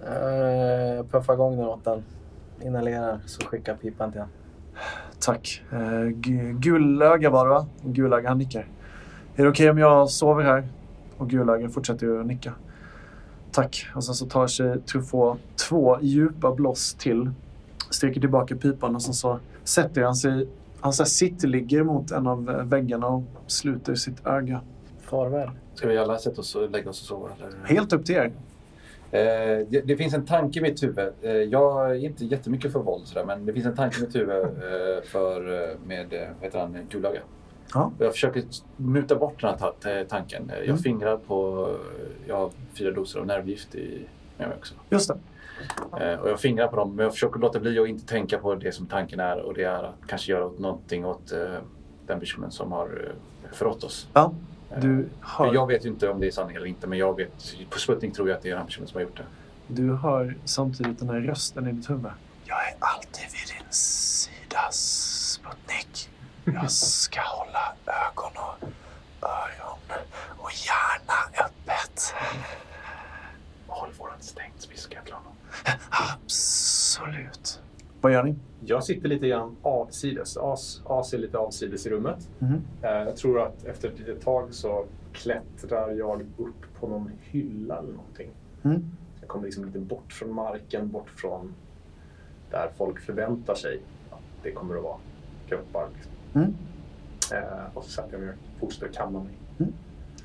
Uh, 0.00 1.06
puffa 1.06 1.34
igång 1.34 1.56
den 1.56 1.66
åt 1.66 1.84
den. 1.84 2.02
Inhalerar 2.62 3.20
så 3.26 3.46
skickar 3.46 3.76
pipan 3.76 4.12
till 4.12 4.20
honom. 4.20 4.34
Tack. 5.20 5.62
Uh, 5.72 6.08
Gulöga 6.52 7.30
var 7.30 7.44
det 7.44 7.50
va? 7.50 7.66
Gulöga 7.84 8.28
han 8.28 8.38
nickar. 8.38 8.68
Är 9.36 9.42
det 9.42 9.48
okej 9.48 9.70
om 9.70 9.78
jag 9.78 10.10
sover 10.10 10.44
här? 10.44 10.68
Och 11.16 11.30
Gulöga 11.30 11.68
fortsätter 11.68 12.20
att 12.20 12.26
nicka. 12.26 12.52
Tack. 13.52 13.86
Och 13.94 14.04
sen 14.04 14.14
så 14.14 14.26
tar 14.26 14.46
sig 14.46 14.80
Truffaut 14.80 15.38
två 15.68 15.98
djupa 16.00 16.54
blås 16.54 16.94
till. 16.94 17.30
Sträcker 17.90 18.20
tillbaka 18.20 18.56
pipan 18.56 18.94
och 18.94 19.02
sen 19.02 19.14
så 19.14 19.38
sätter 19.64 20.02
han 20.02 20.14
sig. 20.14 20.48
Han 20.80 20.92
så 20.92 21.02
här 21.02 21.08
sittligger 21.08 21.82
mot 21.82 22.10
en 22.10 22.26
av 22.26 22.44
väggarna 22.44 23.06
och 23.06 23.24
sluter 23.46 23.94
sitt 23.94 24.26
öga. 24.26 24.60
Farväl. 25.10 25.50
Ska 25.74 25.88
vi 25.88 25.98
alla 25.98 26.18
sätta 26.18 26.40
oss 26.40 26.54
och 26.54 26.70
lägga 26.70 26.90
oss 26.90 27.00
och 27.00 27.06
sova? 27.06 27.28
Eller? 27.38 27.66
Helt 27.66 27.92
upp 27.92 28.04
till 28.06 28.14
er. 28.14 28.32
Eh, 29.10 29.66
det, 29.68 29.80
det 29.84 29.96
finns 29.96 30.14
en 30.14 30.26
tanke 30.26 30.58
i 30.58 30.62
mitt 30.62 30.82
huvud. 30.82 31.12
Eh, 31.22 31.30
jag 31.32 31.90
är 31.90 31.94
inte 31.94 32.24
jättemycket 32.24 32.72
för 32.72 32.80
våld 32.80 33.06
sådär, 33.06 33.24
men 33.24 33.46
det 33.46 33.52
finns 33.52 33.66
en 33.66 33.76
tanke 33.76 33.98
i 33.98 34.00
mitt 34.06 34.14
huvud 34.16 34.42
eh, 34.44 35.02
för, 35.04 35.62
eh, 35.70 35.76
med, 35.86 36.12
eh, 36.12 36.20
vad 36.34 36.44
heter 36.44 36.58
han, 36.60 36.76
Gulaga. 36.90 37.20
Ja. 37.74 37.92
Jag 37.98 38.12
försöker 38.12 38.42
muta 38.76 39.14
bort 39.16 39.40
den 39.40 39.50
här 39.50 39.56
ta- 39.58 39.74
ta- 39.80 40.04
tanken. 40.08 40.50
Eh, 40.50 40.56
Jag 40.58 40.64
Mm. 40.64 40.78
fingrar 40.78 41.16
på, 41.16 41.68
jag 42.26 42.36
har 42.36 42.50
fyra 42.78 42.90
doser 42.90 43.20
av 43.20 43.26
nervgift 43.26 43.74
i, 43.74 44.00
med 44.38 44.48
mig 44.48 44.56
också. 44.58 44.74
Just 44.90 45.10
det. 45.10 45.18
Eh, 46.12 46.20
och 46.20 46.30
jag 46.30 46.40
fingrar 46.40 46.68
på 46.68 46.76
dem, 46.76 46.96
men 46.96 47.02
jag 47.02 47.12
försöker 47.12 47.40
låta 47.40 47.60
bli 47.60 47.78
att 47.78 47.88
inte 47.88 48.06
tänka 48.06 48.38
på 48.38 48.54
det 48.54 48.72
som 48.72 48.86
tanken 48.86 49.20
är 49.20 49.38
och 49.40 49.54
det 49.54 49.62
är 49.64 49.82
att 49.82 49.94
kanske 50.06 50.32
göra 50.32 50.50
någonting 50.58 51.04
åt 51.04 51.32
eh, 51.32 51.38
den 52.06 52.20
personen 52.20 52.50
som 52.50 52.72
har 52.72 52.86
eh, 53.44 53.52
förrått 53.52 53.84
oss. 53.84 54.08
Ja, 54.12 54.22
Eh, 54.22 54.30
du 54.80 55.08
hör, 55.20 55.54
jag 55.54 55.66
vet 55.66 55.84
ju 55.84 55.88
inte 55.88 56.08
om 56.08 56.20
det 56.20 56.26
är 56.26 56.30
sanning 56.30 56.56
eller 56.56 56.66
inte, 56.66 56.86
men 56.86 56.98
jag 56.98 57.16
vet, 57.16 57.54
på 57.70 57.78
Sputnik 57.78 58.14
tror 58.14 58.28
jag 58.28 58.36
att 58.36 58.42
det 58.42 58.50
är 58.50 58.56
den 58.56 58.66
personen 58.66 58.88
som 58.88 58.96
har 58.96 59.02
gjort 59.02 59.16
det. 59.16 59.24
du 59.66 59.94
hör 59.94 60.36
samtidigt 60.44 60.98
den 60.98 61.08
här 61.08 61.20
rösten 61.20 61.68
i 61.68 61.72
ditt 61.72 61.90
huvud. 61.90 62.10
Jag 62.44 62.68
är 62.68 62.74
alltid 62.78 63.24
vid 63.24 63.56
din 63.56 63.72
sida, 63.72 64.58
Sputnik. 64.70 66.10
Jag 66.44 66.70
ska 66.70 67.20
hålla 67.20 67.74
ögon 67.86 68.32
och 68.34 68.68
öron 69.28 69.78
och 70.38 70.50
hjärna 70.66 71.44
öppet. 71.46 72.14
Håll 73.66 73.90
våran 73.98 74.20
stängt, 74.20 74.68
viskar 74.72 74.96
jag 74.96 75.04
till 75.04 75.14
honom. 75.14 75.32
Absolut. 75.90 77.60
Vad 78.00 78.12
gör 78.12 78.22
ni? 78.22 78.34
Jag 78.68 78.84
sitter 78.84 79.08
lite 79.08 79.28
grann 79.28 79.56
avsides. 79.62 80.36
As, 80.36 80.82
as 80.86 81.14
är 81.14 81.18
lite 81.18 81.38
avsides 81.38 81.86
i 81.86 81.90
rummet. 81.90 82.28
Eh, 82.82 82.90
Jag 82.90 83.16
tror 83.16 83.40
att 83.42 83.64
efter 83.64 83.88
ett 83.88 83.98
litet 83.98 84.20
tag 84.24 84.54
så 84.54 84.84
klättrar 85.12 85.90
jag 85.90 86.20
upp 86.36 86.80
på 86.80 86.88
någon 86.88 87.10
hylla 87.20 87.78
eller 87.78 87.92
någonting. 87.92 88.30
Mm. 88.62 88.84
Jag 89.20 89.28
kommer 89.28 89.44
liksom 89.44 89.64
lite 89.64 89.78
bort 89.78 90.12
från 90.12 90.32
marken, 90.34 90.90
bort 90.90 91.10
från 91.10 91.54
där 92.50 92.70
folk 92.76 93.00
förväntar 93.00 93.54
sig 93.54 93.80
att 94.10 94.20
det 94.42 94.52
kommer 94.52 94.76
att 94.76 94.82
vara 94.82 94.96
kroppar. 95.48 95.88
Liksom. 95.94 96.12
Mm. 96.34 96.54
Eh, 97.32 97.64
och 97.74 97.84
så 97.84 97.90
sätter 97.90 98.12
jag 98.12 98.20
mig 98.20 98.30
och 98.30 98.60
fortsätter 98.60 98.88
kamma 98.92 99.18
mig. 99.22 99.32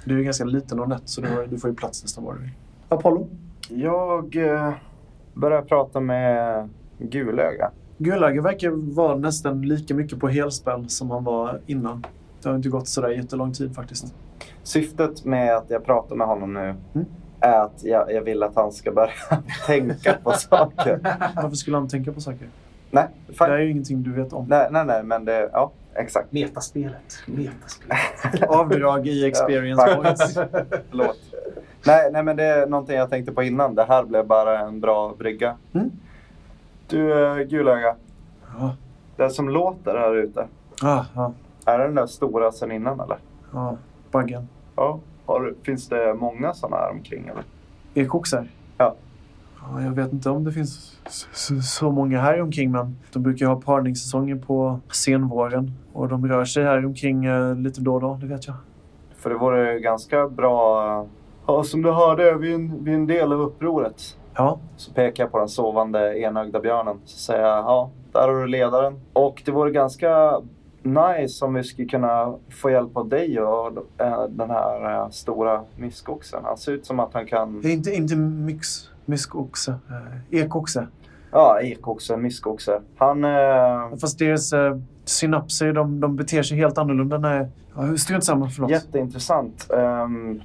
Du 0.06 0.20
är 0.20 0.24
ganska 0.24 0.46
liten 0.46 0.80
och 0.80 0.90
nätt 0.90 1.10
så 1.10 1.22
du, 1.22 1.28
har, 1.28 1.48
du 1.48 1.58
får 1.60 1.70
ju 1.70 1.76
plats 1.76 2.04
nästan 2.04 2.24
var 2.24 2.34
du 2.34 2.40
vill. 2.40 2.52
Apollo? 2.90 3.28
Jag 3.70 4.36
eh, 4.36 4.74
börjar 5.34 5.62
prata 5.62 6.00
med 6.00 6.70
Gulöga. 6.98 7.72
Gullagge 8.04 8.42
verkar 8.42 8.70
vara 8.96 9.16
nästan 9.16 9.62
lika 9.62 9.94
mycket 9.96 10.20
på 10.20 10.28
helspänn 10.28 10.90
som 10.90 11.12
han 11.12 11.24
var 11.24 11.60
innan. 11.66 12.06
Det 12.42 12.50
har 12.50 12.56
inte 12.56 12.70
gått 12.70 12.88
sådär 12.88 13.10
jättelång 13.10 13.54
tid 13.54 13.76
faktiskt. 13.76 14.14
Syftet 14.64 15.26
med 15.26 15.56
att 15.58 15.66
jag 15.70 15.86
pratar 15.86 16.16
med 16.16 16.28
honom 16.28 16.54
nu 16.54 16.76
Mm. 16.94 17.08
är 17.40 17.60
att 17.66 17.84
jag, 17.84 18.14
jag 18.14 18.22
vill 18.22 18.44
att 18.44 18.56
han 18.56 18.72
ska 18.72 18.92
börja 18.92 19.12
tänka 19.68 20.14
på 20.24 20.32
saker. 20.32 21.00
Varför 21.36 21.56
skulle 21.56 21.78
han 21.78 21.88
tänka 21.88 22.12
på 22.14 22.22
saker? 22.22 22.48
Nej, 22.92 23.08
Det 23.38 23.44
är 23.46 23.58
ju 23.60 23.72
ingenting 23.72 24.04
du 24.04 24.12
vet 24.14 24.34
om. 24.34 24.46
nej, 24.50 24.68
nej, 24.72 24.86
nej, 24.86 25.04
men 25.04 25.26
det, 25.26 25.50
ja, 25.54 25.72
exakt. 25.96 26.32
Metaspelet. 26.32 27.14
Metaspelet. 27.26 28.50
Avdrag 28.50 29.08
i 29.08 29.26
experience 29.26 29.84
Ja, 29.90 29.96
points. 30.04 30.34
Förlåt. 30.90 31.18
Nej, 31.86 32.10
nej, 32.12 32.24
men 32.24 32.36
det 32.38 32.44
är 32.44 32.68
någonting 32.68 32.96
jag 32.96 33.10
tänkte 33.10 33.32
på 33.32 33.44
innan. 33.44 33.76
Det 33.76 33.84
här 33.84 34.04
blev 34.04 34.28
bara 34.28 34.60
en 34.60 34.80
bra 34.80 35.16
brygga. 35.20 35.56
Mm. 35.74 35.92
Du, 36.92 37.14
uh, 37.14 37.44
Gulöga. 37.44 37.96
Ja, 38.60 38.76
Det 39.16 39.30
som 39.30 39.50
låter 39.50 39.96
här 39.98 40.16
ute. 40.16 40.48
ja, 40.82 41.06
ja, 41.16 41.34
Är 41.66 41.78
det 41.80 41.86
den 41.86 41.96
där 41.96 42.06
stora 42.06 42.52
sen 42.52 42.72
innan 42.72 43.00
eller? 43.00 43.18
ja. 43.54 43.78
Baggen. 44.12 44.48
Ja. 44.76 45.00
Har, 45.26 45.54
finns 45.64 45.88
det 45.90 46.14
många 46.14 46.54
sådana 46.54 46.76
här 46.78 46.92
omkring 46.92 47.28
eller? 47.28 47.44
Ekoxar? 47.94 48.48
Ja. 48.78 48.96
ja. 49.62 49.82
Jag 49.82 49.92
vet 49.92 50.14
inte 50.14 50.30
om 50.30 50.44
det 50.44 50.52
finns 50.52 50.98
så, 51.34 51.62
så 51.62 51.92
många 51.92 52.22
här 52.22 52.42
omkring 52.42 52.72
men 52.72 52.96
de 53.14 53.24
brukar 53.24 53.46
ha 53.46 53.62
parningssäsonger 53.62 54.36
på 54.36 54.80
senvåren. 54.92 55.72
Och 55.94 56.08
de 56.08 56.28
rör 56.28 56.46
sig 56.46 56.64
här 56.64 56.86
omkring 56.86 57.26
eh, 57.26 57.56
lite 57.56 57.82
då 57.82 57.94
och 57.96 58.02
då, 58.02 58.18
det 58.22 58.28
vet 58.28 58.48
jag. 58.48 58.56
För 59.18 59.30
det 59.30 59.36
vore 59.36 59.80
ganska 59.80 60.28
bra. 60.28 61.08
Ja, 61.48 61.64
som 61.64 61.82
du 61.82 61.92
hörde 61.92 62.30
är 62.30 62.36
vi 62.36 62.54
en, 62.54 62.84
vi 62.84 62.92
är 62.92 62.96
en 62.96 63.08
del 63.08 63.34
av 63.34 63.42
upproret. 63.42 64.18
Ja, 64.36 64.60
Så 64.76 64.94
pekar 64.94 65.24
jag 65.24 65.32
på 65.32 65.40
den 65.40 65.50
sovande 65.50 66.20
enögda 66.20 66.60
björnen. 66.60 67.00
Så 67.06 67.18
säger 67.18 67.42
jag, 67.42 67.58
ja, 67.58 67.90
där 68.12 68.28
har 68.28 68.42
du 68.42 68.48
ledaren. 68.48 69.00
Och 69.14 69.42
det 69.46 69.52
vore 69.52 69.72
ganska 69.72 70.42
nice 70.84 71.46
om 71.46 71.54
vi 71.54 71.64
skulle 71.64 71.88
kunna 71.88 72.34
få 72.62 72.70
hjälp 72.72 72.98
av 72.98 73.10
dig 73.10 73.42
och 73.42 73.68
eh, 73.98 74.24
den 74.30 74.50
här 74.50 74.94
eh, 75.04 75.10
stora 75.10 75.62
myskoxen. 75.76 76.40
Han 76.44 76.58
ser 76.58 76.72
ut 76.72 76.86
som 76.86 77.00
att 77.00 77.14
han 77.14 77.26
kan... 77.26 77.62
inte, 77.66 77.92
inte 77.92 78.16
myx, 78.16 78.90
myskoxe. 79.06 79.76
Eh, 80.32 80.40
ekoxe. 80.42 80.88
Ja, 81.32 81.60
ekoxe, 81.62 82.18
myskoxe. 82.18 82.82
Han... 82.98 83.24
Eh, 83.24 83.98
Fast 84.02 84.20
deras 84.20 84.54
eh, 84.54 84.78
synapser, 85.06 85.74
de, 85.74 86.00
de 86.00 86.16
beter 86.16 86.44
sig 86.44 86.58
helt 86.58 86.78
annorlunda 86.78 87.18
när... 87.18 87.50
Ja, 87.76 87.98
strunt 87.98 88.24
samma, 88.24 88.50
förlåt. 88.50 88.72
jätteintressant. 88.72 89.72
Ehm, 89.74 90.42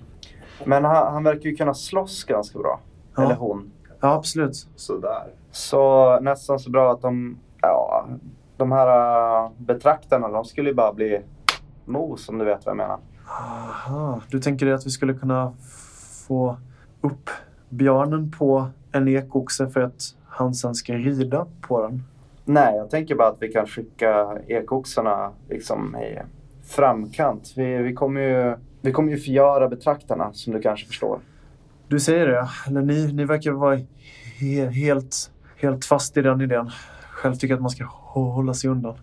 men 0.65 0.85
han, 0.85 1.13
han 1.13 1.25
verkar 1.25 1.51
ju 1.51 1.57
kunna 1.57 1.75
slåss 1.75 2.25
ganska 2.25 2.59
bra. 2.59 2.81
Ja. 3.17 3.23
Eller 3.23 3.35
hon. 3.35 3.71
Ja, 4.07 4.15
absolut. 4.15 4.69
Sådär. 4.77 5.33
Så 5.51 6.21
nästan 6.21 6.59
så 6.59 6.71
bra 6.71 6.93
att 6.93 7.03
de, 7.03 7.39
ja, 7.61 8.09
de 8.57 8.73
här 8.73 8.89
äh, 9.45 9.51
betraktarna, 9.59 10.29
de 10.29 10.45
skulle 10.45 10.69
ju 10.69 10.75
bara 10.75 10.93
bli 10.93 11.21
mos 11.85 12.29
om 12.29 12.39
du 12.39 12.45
vet 12.45 12.67
vad 12.67 12.71
jag 12.71 12.77
menar. 12.77 12.99
Aha. 13.29 14.21
Du 14.31 14.41
tänker 14.41 14.67
dig 14.67 14.75
att 14.75 14.87
vi 14.87 14.91
skulle 14.91 15.15
kunna 15.15 15.53
få 16.29 16.57
upp 17.01 17.31
björnen 17.69 18.31
på 18.31 18.67
en 18.93 19.09
ekoxe 19.09 19.69
för 19.69 19.81
att 19.81 20.03
han 20.27 20.55
sen 20.55 20.75
ska 20.75 20.95
rida 20.95 21.47
på 21.61 21.83
den? 21.83 22.03
Nej, 22.45 22.77
jag 22.77 22.91
tänker 22.91 23.15
bara 23.15 23.29
att 23.29 23.43
vi 23.43 23.53
kan 23.53 23.67
skicka 23.67 24.39
ekoxarna 24.47 25.33
liksom 25.49 25.97
i 25.97 26.19
framkant. 26.65 27.53
Vi, 27.57 27.77
vi 27.77 27.95
kommer 27.95 28.21
ju, 28.21 28.57
vi 28.81 28.93
kommer 28.93 29.13
ju 29.13 29.19
förgöra 29.19 29.69
betraktarna 29.69 30.33
som 30.33 30.53
du 30.53 30.61
kanske 30.61 30.87
förstår. 30.87 31.21
Du 31.89 32.01
säger 32.01 32.27
det, 32.27 32.49
eller 32.67 32.83
ni, 32.83 33.13
ni 33.13 33.25
verkar 33.25 33.51
vara 33.53 33.77
he, 34.39 34.67
helt, 34.71 35.31
helt 35.57 35.85
fast 35.85 36.17
i 36.17 36.23
den 36.23 36.41
idén. 36.41 36.71
Själv 37.11 37.35
tycker 37.35 37.49
jag 37.49 37.57
att 37.57 37.63
man 37.63 37.71
ska 37.71 37.85
hå- 37.85 38.33
hålla 38.33 38.55
sig 38.55 38.71
undan. 38.71 38.95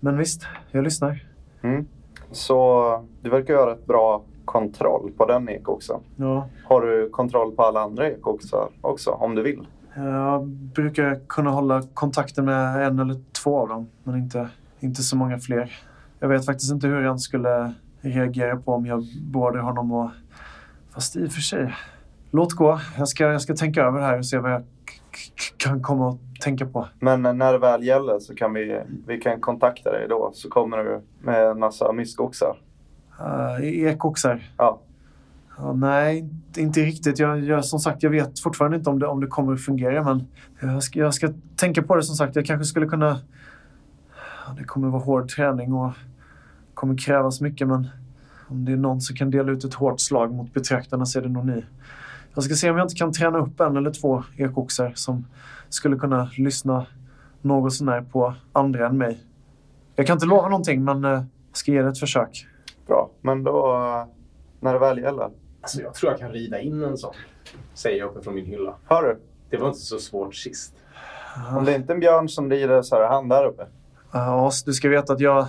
Men 0.00 0.18
visst, 0.18 0.46
jag 0.70 0.84
lyssnar. 0.84 1.24
Mm. 1.62 1.86
Så 2.32 3.04
du 3.22 3.30
verkar 3.30 3.54
göra 3.54 3.72
ett 3.72 3.86
bra 3.86 4.22
kontroll 4.44 5.12
på 5.16 5.26
den 5.26 5.48
ekoxen. 5.48 6.00
Ja. 6.16 6.48
Har 6.64 6.80
du 6.80 7.10
kontroll 7.10 7.52
på 7.52 7.62
alla 7.62 7.80
andra 7.80 8.10
ekoxar 8.10 8.68
också 8.80 9.10
om 9.10 9.34
du 9.34 9.42
vill? 9.42 9.66
Jag 9.96 10.46
brukar 10.48 11.20
kunna 11.28 11.50
hålla 11.50 11.82
kontakten 11.94 12.44
med 12.44 12.86
en 12.86 12.98
eller 12.98 13.20
två 13.42 13.58
av 13.60 13.68
dem, 13.68 13.88
men 14.04 14.16
inte, 14.16 14.48
inte 14.80 15.02
så 15.02 15.16
många 15.16 15.38
fler. 15.38 15.72
Jag 16.20 16.28
vet 16.28 16.46
faktiskt 16.46 16.72
inte 16.72 16.86
hur 16.86 17.02
han 17.02 17.18
skulle 17.18 17.74
reagera 18.00 18.56
på 18.56 18.72
om 18.72 18.86
jag 18.86 19.04
beordrar 19.22 19.60
honom 19.62 19.92
och... 19.92 20.10
Fast 20.94 21.16
i 21.16 21.26
och 21.26 21.32
för 21.32 21.40
sig, 21.40 21.74
låt 22.32 22.52
gå. 22.52 22.80
Jag 22.98 23.08
ska, 23.08 23.24
jag 23.24 23.42
ska 23.42 23.54
tänka 23.54 23.82
över 23.82 23.98
det 23.98 24.04
här 24.04 24.18
och 24.18 24.26
se 24.26 24.38
vad 24.38 24.52
jag 24.52 24.62
kan 25.56 25.82
komma 25.82 26.08
att 26.10 26.40
tänka 26.40 26.66
på. 26.66 26.88
Men 27.00 27.22
när 27.22 27.52
det 27.52 27.58
väl 27.58 27.84
gäller 27.84 28.18
så 28.18 28.34
kan 28.34 28.52
vi, 28.52 28.80
vi 29.06 29.18
kan 29.18 29.40
kontakta 29.40 29.92
dig 29.92 30.06
då. 30.08 30.30
Så 30.34 30.48
kommer 30.48 30.78
du 30.78 31.00
med 31.20 31.46
en 31.46 31.58
massa 31.58 31.92
myskoxar. 31.92 32.56
Uh, 33.20 33.64
ekoxar? 33.64 34.50
Ja. 34.56 34.80
Ja, 35.58 35.72
nej, 35.72 36.30
inte- 36.56 36.80
riktigt. 36.80 37.18
Jag, 37.18 37.40
jag, 37.44 37.64
som 37.64 37.78
sagt, 37.78 38.02
jag 38.02 38.10
vet 38.10 38.40
fortfarande 38.40 38.76
inte 38.76 38.90
om 38.90 38.98
det, 38.98 39.06
om 39.06 39.20
det 39.20 39.26
kommer 39.26 39.52
att 39.52 39.64
fungera. 39.64 40.02
Men 40.04 40.26
jag 40.60 40.82
ska, 40.82 40.98
jag 40.98 41.14
ska 41.14 41.28
tänka 41.56 41.82
på 41.82 41.96
det 41.96 42.02
som 42.02 42.16
sagt. 42.16 42.36
Jag 42.36 42.46
kanske 42.46 42.64
skulle 42.64 42.86
kunna... 42.86 43.18
Det 44.56 44.64
kommer 44.64 44.88
vara 44.88 45.02
hård 45.02 45.28
träning 45.28 45.72
och 45.72 45.92
kommer 46.74 46.98
krävas 46.98 47.40
mycket. 47.40 47.68
Men 47.68 47.88
om 48.48 48.64
det 48.64 48.72
är 48.72 48.76
någon 48.76 49.00
som 49.00 49.16
kan 49.16 49.30
dela 49.30 49.52
ut 49.52 49.64
ett 49.64 49.74
hårt 49.74 50.00
slag 50.00 50.34
mot 50.34 50.54
betraktarna 50.54 51.06
så 51.06 51.18
är 51.18 51.22
det 51.22 51.28
nog 51.28 51.46
ni. 51.46 51.64
Jag 52.34 52.44
ska 52.44 52.54
se 52.54 52.70
om 52.70 52.76
jag 52.76 52.84
inte 52.84 52.94
kan 52.94 53.12
träna 53.12 53.38
upp 53.38 53.60
en 53.60 53.76
eller 53.76 53.90
två 53.90 54.24
ekoxar 54.36 54.92
som 54.94 55.26
skulle 55.68 55.96
kunna 55.96 56.30
lyssna 56.38 56.86
något 57.40 57.72
sånär 57.72 58.02
på 58.12 58.34
andra 58.52 58.86
än 58.86 58.98
mig. 58.98 59.20
Jag 59.96 60.06
kan 60.06 60.16
inte 60.16 60.26
lova 60.26 60.48
någonting, 60.48 60.84
men 60.84 61.04
eh, 61.04 61.10
jag 61.10 61.26
ska 61.52 61.72
ge 61.72 61.82
det 61.82 61.88
ett 61.88 61.98
försök. 61.98 62.46
Bra. 62.86 63.10
Men 63.20 63.44
då, 63.44 63.74
eh, 63.74 64.06
när 64.60 64.72
det 64.72 64.78
väl 64.78 64.98
gäller. 64.98 65.30
Alltså, 65.60 65.82
jag 65.82 65.94
tror 65.94 66.12
jag 66.12 66.20
kan 66.20 66.30
rida 66.30 66.60
in 66.60 66.82
en 66.82 66.96
sån. 66.96 67.14
Säger 67.74 67.98
jag 67.98 68.10
uppe 68.10 68.22
från 68.22 68.34
min 68.34 68.46
hylla. 68.46 68.74
Hör 68.84 69.02
du? 69.02 69.20
Det 69.50 69.56
var 69.56 69.68
inte 69.68 69.80
så 69.80 69.98
svårt 69.98 70.34
sist. 70.34 70.74
Om 71.56 71.64
det 71.64 71.72
är 71.72 71.76
inte 71.76 71.92
en 71.92 72.00
björn 72.00 72.28
som 72.28 72.50
rider 72.50 72.82
så 72.82 72.96
är 72.96 73.00
det 73.00 73.08
han 73.08 73.28
där 73.28 73.44
uppe. 73.44 73.66
Ja, 74.12 74.46
As, 74.48 74.64
du 74.64 74.72
ska 74.72 74.88
veta 74.88 75.12
att 75.12 75.20
jag 75.20 75.46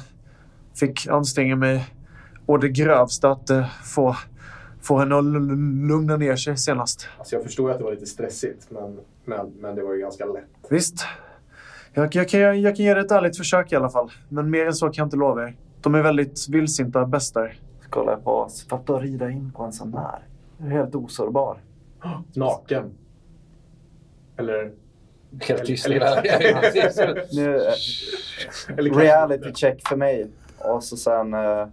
fick 0.80 1.08
anstränga 1.08 1.56
mig 1.56 1.86
å 2.46 2.58
det 2.58 2.70
grövsta 2.70 3.32
att 3.32 3.50
eh, 3.50 3.66
få, 3.84 4.16
få 4.84 4.98
henne 4.98 5.16
att 5.18 5.24
lugna 5.90 6.18
ner 6.18 6.36
sig 6.36 6.58
senast. 6.58 7.08
Alltså, 7.20 7.36
jag 7.36 7.44
förstår 7.44 7.72
att 7.72 7.78
det 7.78 7.84
var 7.84 7.92
lite 7.92 8.06
stressigt, 8.06 8.68
men, 8.70 9.00
men, 9.26 9.52
men 9.60 9.76
det 9.76 9.84
var 9.84 9.94
ju 9.94 10.00
ganska 10.00 10.26
lätt. 10.26 10.44
Visst, 10.70 11.06
jag, 11.94 12.16
jag, 12.16 12.30
kan, 12.30 12.62
jag 12.62 12.76
kan 12.76 12.86
ge 12.86 12.94
det 12.94 13.02
ett 13.02 13.12
ärligt 13.12 13.38
försök 13.38 13.72
i 13.72 13.76
alla 13.76 13.90
fall. 13.90 14.12
Men 14.30 14.50
mer 14.50 14.66
än 14.66 14.74
så 14.74 14.86
kan 14.86 14.94
jag 14.96 15.06
inte 15.06 15.18
lova 15.18 15.44
er. 15.44 15.56
De 15.82 15.96
är 15.96 16.02
väldigt 16.02 16.48
vildsinta 16.50 17.06
bästar. 17.06 17.54
Kollar 17.90 18.12
jag 18.12 18.24
på 18.24 18.32
oss. 18.32 18.68
Fattar 18.68 19.00
rida 19.00 19.30
in 19.30 19.52
på 19.52 19.64
en 19.64 19.74
sån 19.74 19.94
här. 19.94 20.20
Du 20.58 20.66
är 20.66 20.70
helt 20.72 20.96
osårbar. 20.96 21.58
Naken. 22.34 22.92
Eller... 24.38 24.72
Helt 25.42 25.66
tyst. 25.66 25.86
Eller- 25.86 26.00
Eller 28.78 28.90
kanske- 28.90 29.04
reality 29.04 29.54
check 29.54 29.88
för 29.88 29.96
mig. 29.96 30.28
Och 30.64 30.84
så 30.84 30.97
sen 30.97 31.34
eh, 31.34 31.68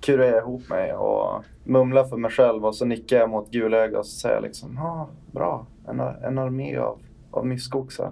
kurar 0.00 0.24
jag 0.24 0.38
ihop 0.38 0.68
mig 0.68 0.94
och 0.94 1.44
mumlar 1.64 2.04
för 2.04 2.16
mig 2.16 2.30
själv. 2.30 2.64
Och 2.64 2.74
så 2.76 2.84
nickar 2.84 3.16
jag 3.16 3.30
mot 3.30 3.50
gulöga 3.50 3.98
och 3.98 4.06
så 4.06 4.18
säger 4.20 4.34
jag 4.34 4.42
liksom 4.42 4.74
ja, 4.76 5.08
bra. 5.32 5.66
En, 5.88 6.00
en 6.00 6.38
armé 6.38 6.76
av, 6.76 6.98
av 7.30 7.46
myskoxar. 7.46 8.10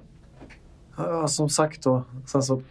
Ja, 0.96 1.28
som 1.28 1.48
sagt 1.48 1.82
då. 1.82 2.02
Sen 2.26 2.42
så 2.42 2.62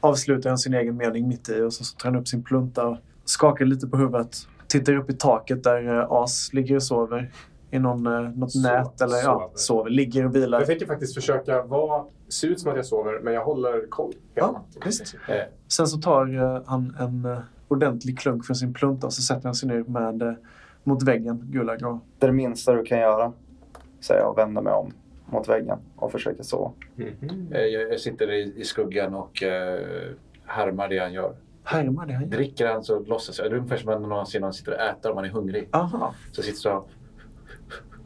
avslutar 0.00 0.50
han 0.50 0.58
sin 0.58 0.74
egen 0.74 0.96
mening 0.96 1.28
mitt 1.28 1.48
i 1.48 1.60
och 1.62 1.72
så, 1.72 1.84
så 1.84 1.96
tar 1.96 2.10
han 2.10 2.20
upp 2.20 2.28
sin 2.28 2.42
plunta 2.42 2.86
och 2.88 2.96
skakar 3.24 3.64
lite 3.64 3.86
på 3.86 3.96
huvudet. 3.96 4.36
Tittar 4.66 4.92
upp 4.96 5.10
i 5.10 5.14
taket 5.14 5.64
där 5.64 5.98
eh, 5.98 6.06
As 6.12 6.52
ligger 6.52 6.76
och 6.76 6.82
sover. 6.82 7.32
I 7.70 7.78
någon, 7.78 8.06
eh, 8.06 8.20
något 8.20 8.54
So- 8.54 8.62
nät 8.62 9.00
eller 9.00 9.16
ja, 9.16 9.22
sover. 9.22 9.48
sover. 9.54 9.90
Ligger 9.90 10.26
och 10.26 10.34
vilar. 10.36 10.58
Jag 10.58 10.66
tänker 10.66 10.86
faktiskt 10.86 11.14
försöka 11.14 11.62
vara, 11.62 12.04
se 12.28 12.46
ut 12.46 12.60
som 12.60 12.70
att 12.70 12.76
jag 12.76 12.86
sover, 12.86 13.20
men 13.22 13.34
jag 13.34 13.44
håller 13.44 13.86
koll 13.88 14.12
hela 14.34 14.62
Ja. 15.26 15.34
Eh, 15.34 15.42
Sen 15.68 15.86
så 15.86 15.98
tar 15.98 16.34
eh, 16.56 16.62
han 16.66 16.96
en 17.00 17.24
eh, 17.24 17.38
ordentlig 17.68 18.18
klunk 18.18 18.46
från 18.46 18.56
sin 18.56 18.74
plunta 18.74 19.06
och 19.06 19.12
så 19.12 19.22
sätter 19.22 19.44
han 19.44 19.54
sig 19.54 19.68
ner 19.68 19.84
med, 19.86 20.22
eh, 20.22 20.32
mot 20.84 21.02
väggen, 21.02 21.42
Gulag. 21.50 21.82
Och, 21.82 21.98
Det 22.18 22.26
är 22.26 22.30
det 22.30 22.36
minsta 22.36 22.72
du 22.72 22.82
kan 22.84 22.98
göra. 22.98 23.32
Säger 24.00 24.20
jag 24.20 24.30
och 24.30 24.38
vänder 24.38 24.62
mig 24.62 24.72
om 24.72 24.92
mot 25.26 25.48
väggen 25.48 25.78
och 25.96 26.12
försöker 26.12 26.42
sova. 26.42 26.72
mhm. 26.96 27.48
Eh, 27.52 27.60
Jag 27.60 27.92
jag 27.92 28.00
sitter 28.00 28.30
i, 28.32 28.52
i 28.56 28.64
skuggan 28.64 29.14
och 29.14 29.42
eh, 29.42 29.80
härmar 30.44 30.88
det 30.88 30.98
han 30.98 31.12
gör. 31.12 31.34
härmar 31.64 32.06
det 32.06 32.12
han 32.12 32.22
gör. 32.22 32.30
Dricker 32.30 32.66
han 32.66 32.84
så 32.84 32.98
låtsas 33.00 33.38
jag. 33.38 33.50
Det 33.50 33.54
är 33.54 33.58
ungefär 33.58 33.76
som 33.76 34.02
när 34.02 34.08
någon 34.08 34.26
ser 34.26 34.40
någon 34.40 34.52
sitter 34.52 34.72
och 34.74 34.80
äter 34.80 35.10
om 35.10 35.14
man 35.14 35.24
är 35.24 35.28
hungrig. 35.28 35.68
Aha. 35.72 36.14
Så 36.32 36.42
sitter 36.42 36.58
så 36.58 36.84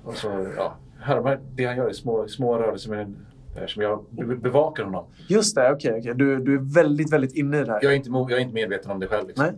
och 0.05 0.14
så 0.16 0.47
ja, 0.57 0.77
härmar 1.01 1.41
det 1.55 1.64
han 1.64 1.77
gör 1.77 1.91
i 1.91 1.95
små, 1.95 2.29
små 2.29 2.59
rörelser 2.59 2.91
med 2.91 3.01
en, 3.01 3.27
eh, 3.57 3.66
som 3.66 3.82
jag 3.82 4.05
be- 4.11 4.36
bevakar 4.36 4.84
honom. 4.84 5.05
Just 5.28 5.55
det, 5.55 5.72
okej. 5.72 5.98
okej. 5.98 6.14
Du, 6.14 6.38
du 6.38 6.55
är 6.55 6.74
väldigt, 6.74 7.12
väldigt 7.12 7.32
inne 7.36 7.61
i 7.61 7.64
det 7.64 7.72
här. 7.72 7.78
Jag 7.82 7.92
är 7.92 7.96
inte, 7.96 8.11
jag 8.11 8.32
är 8.32 8.38
inte 8.38 8.55
medveten 8.55 8.90
om 8.90 9.00
det 9.00 9.07
själv. 9.07 9.26
Liksom. 9.28 9.46
Nej. 9.46 9.55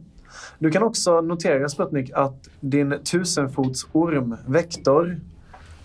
Du 0.58 0.70
kan 0.70 0.82
också 0.82 1.20
notera, 1.20 1.68
Sputnik, 1.68 2.10
att 2.14 2.48
din 2.60 2.94
tusenfotsorm, 3.12 4.36
Vektor, 4.46 5.20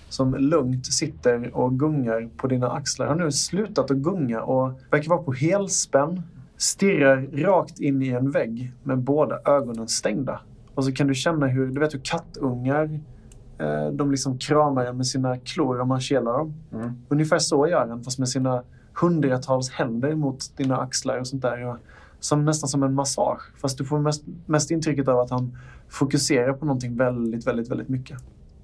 som 0.09 0.35
lugnt 0.35 0.85
sitter 0.85 1.55
och 1.57 1.79
gungar 1.79 2.29
på 2.37 2.47
dina 2.47 2.71
axlar, 2.71 3.07
har 3.07 3.15
nu 3.15 3.31
slutat 3.31 3.91
att 3.91 3.97
gunga 3.97 4.41
och 4.41 4.79
verkar 4.91 5.09
vara 5.09 5.23
på 5.23 5.31
helspänn. 5.33 6.21
Stirrar 6.57 7.27
rakt 7.33 7.79
in 7.79 8.01
i 8.01 8.09
en 8.09 8.31
vägg 8.31 8.71
med 8.83 8.97
båda 8.97 9.39
ögonen 9.45 9.87
stängda. 9.87 10.39
Och 10.75 10.85
så 10.85 10.91
kan 10.91 11.07
du 11.07 11.13
känna 11.15 11.47
hur, 11.47 11.67
du 11.67 11.79
vet 11.79 11.93
hur 11.93 11.99
kattungar, 12.03 12.83
eh, 12.83 12.99
de 13.91 14.11
liksom 14.11 14.37
kramar 14.37 14.85
en 14.85 14.97
med 14.97 15.07
sina 15.07 15.37
klor 15.37 15.79
och 15.79 15.87
man 15.87 15.99
kelar 15.99 16.33
dem. 16.37 16.53
Mm. 16.73 16.91
Ungefär 17.09 17.39
så 17.39 17.67
gör 17.67 17.87
han, 17.87 18.03
fast 18.03 18.19
med 18.19 18.29
sina 18.29 18.63
hundratals 19.01 19.69
händer 19.69 20.15
mot 20.15 20.57
dina 20.57 20.77
axlar 20.77 21.19
och 21.19 21.27
sånt 21.27 21.41
där. 21.41 21.65
Och 21.65 21.77
som, 22.19 22.45
nästan 22.45 22.69
som 22.69 22.83
en 22.83 22.93
massage. 22.93 23.41
Fast 23.61 23.77
du 23.77 23.85
får 23.85 23.99
mest, 23.99 24.23
mest 24.45 24.71
intrycket 24.71 25.07
av 25.07 25.19
att 25.19 25.29
han 25.29 25.57
fokuserar 25.89 26.53
på 26.53 26.65
någonting 26.65 26.97
väldigt, 26.97 27.47
väldigt, 27.47 27.71
väldigt 27.71 27.89
mycket. 27.89 28.17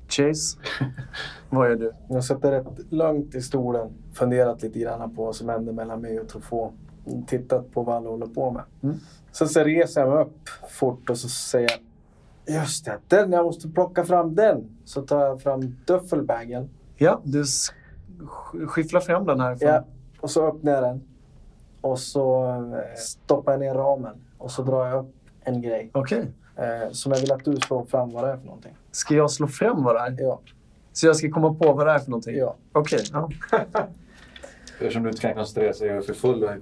Chase, 0.07 0.57
vad 1.49 1.69
gör 1.69 1.75
du? 1.75 1.91
Jag 2.09 2.23
sätter 2.23 2.51
rätt 2.51 2.91
lugnt 2.91 3.35
i 3.35 3.41
stolen, 3.41 3.89
funderat 4.13 4.61
lite 4.61 4.79
grann 4.79 5.15
på 5.15 5.25
vad 5.25 5.35
som 5.35 5.49
händer 5.49 5.73
mellan 5.73 6.01
mig 6.01 6.19
och 6.19 6.27
Truffaut. 6.27 6.73
Tittat 7.27 7.73
på 7.73 7.83
vad 7.83 7.95
han 7.95 8.05
håller 8.05 8.25
på 8.25 8.51
med. 8.51 8.63
Mm. 8.83 8.95
Sen 9.31 9.49
så 9.49 9.63
reser 9.63 10.01
jag 10.01 10.09
mig 10.09 10.21
upp 10.21 10.49
fort 10.69 11.09
och 11.09 11.17
så 11.17 11.29
säger 11.29 11.69
jag 11.71 11.79
Just 12.47 12.85
det, 12.85 12.97
den, 13.07 13.31
jag 13.31 13.45
måste 13.45 13.69
plocka 13.69 14.03
fram 14.05 14.35
den. 14.35 14.69
Så 14.85 15.01
tar 15.01 15.25
jag 15.25 15.41
fram 15.41 15.75
duffelbagen. 15.85 16.69
Ja, 16.97 17.21
du 17.23 17.41
s- 17.41 17.67
sk- 18.19 18.65
skifflar 18.67 19.01
fram 19.01 19.25
den 19.25 19.39
här. 19.39 19.57
Ja, 19.59 19.83
och 20.19 20.29
så 20.31 20.47
öppnar 20.47 20.71
jag 20.71 20.83
den. 20.83 21.01
Och 21.81 21.99
så 21.99 22.45
eh, 22.49 22.95
stoppar 22.97 23.51
jag 23.51 23.59
ner 23.59 23.73
ramen. 23.73 24.15
Och 24.37 24.51
så 24.51 24.61
drar 24.63 24.85
jag 24.87 24.99
upp 25.05 25.13
en 25.43 25.61
grej. 25.61 25.89
Okej. 25.93 26.25
Eh, 26.55 26.91
som 26.91 27.11
jag 27.11 27.19
vill 27.19 27.31
att 27.31 27.45
du 27.45 27.55
slår 27.57 27.85
fram 27.85 28.11
vad 28.11 28.23
det 28.23 28.29
är 28.31 28.37
för 28.37 28.45
någonting. 28.45 28.73
Ska 28.91 29.13
jag 29.15 29.31
slå 29.31 29.47
fram 29.47 29.83
vad 29.83 29.95
det 29.95 29.99
är? 30.01 30.15
Ja. 30.19 30.39
Så 30.93 31.07
jag 31.07 31.15
ska 31.15 31.29
komma 31.31 31.53
på 31.53 31.73
vad 31.73 31.87
det 31.87 31.91
är 31.91 31.99
för 31.99 32.09
någonting? 32.11 32.35
Ja. 32.37 32.55
Okej. 32.71 32.99
ja. 33.11 33.29
Eftersom 34.79 35.03
du 35.03 35.09
inte 35.09 35.21
kan 35.21 35.33
koncentrera 35.33 35.73
sig 35.73 35.89
och 35.91 35.95
är 35.97 36.01
för 36.01 36.13
full. 36.13 36.43
och 36.43 36.49
för- 36.49 36.55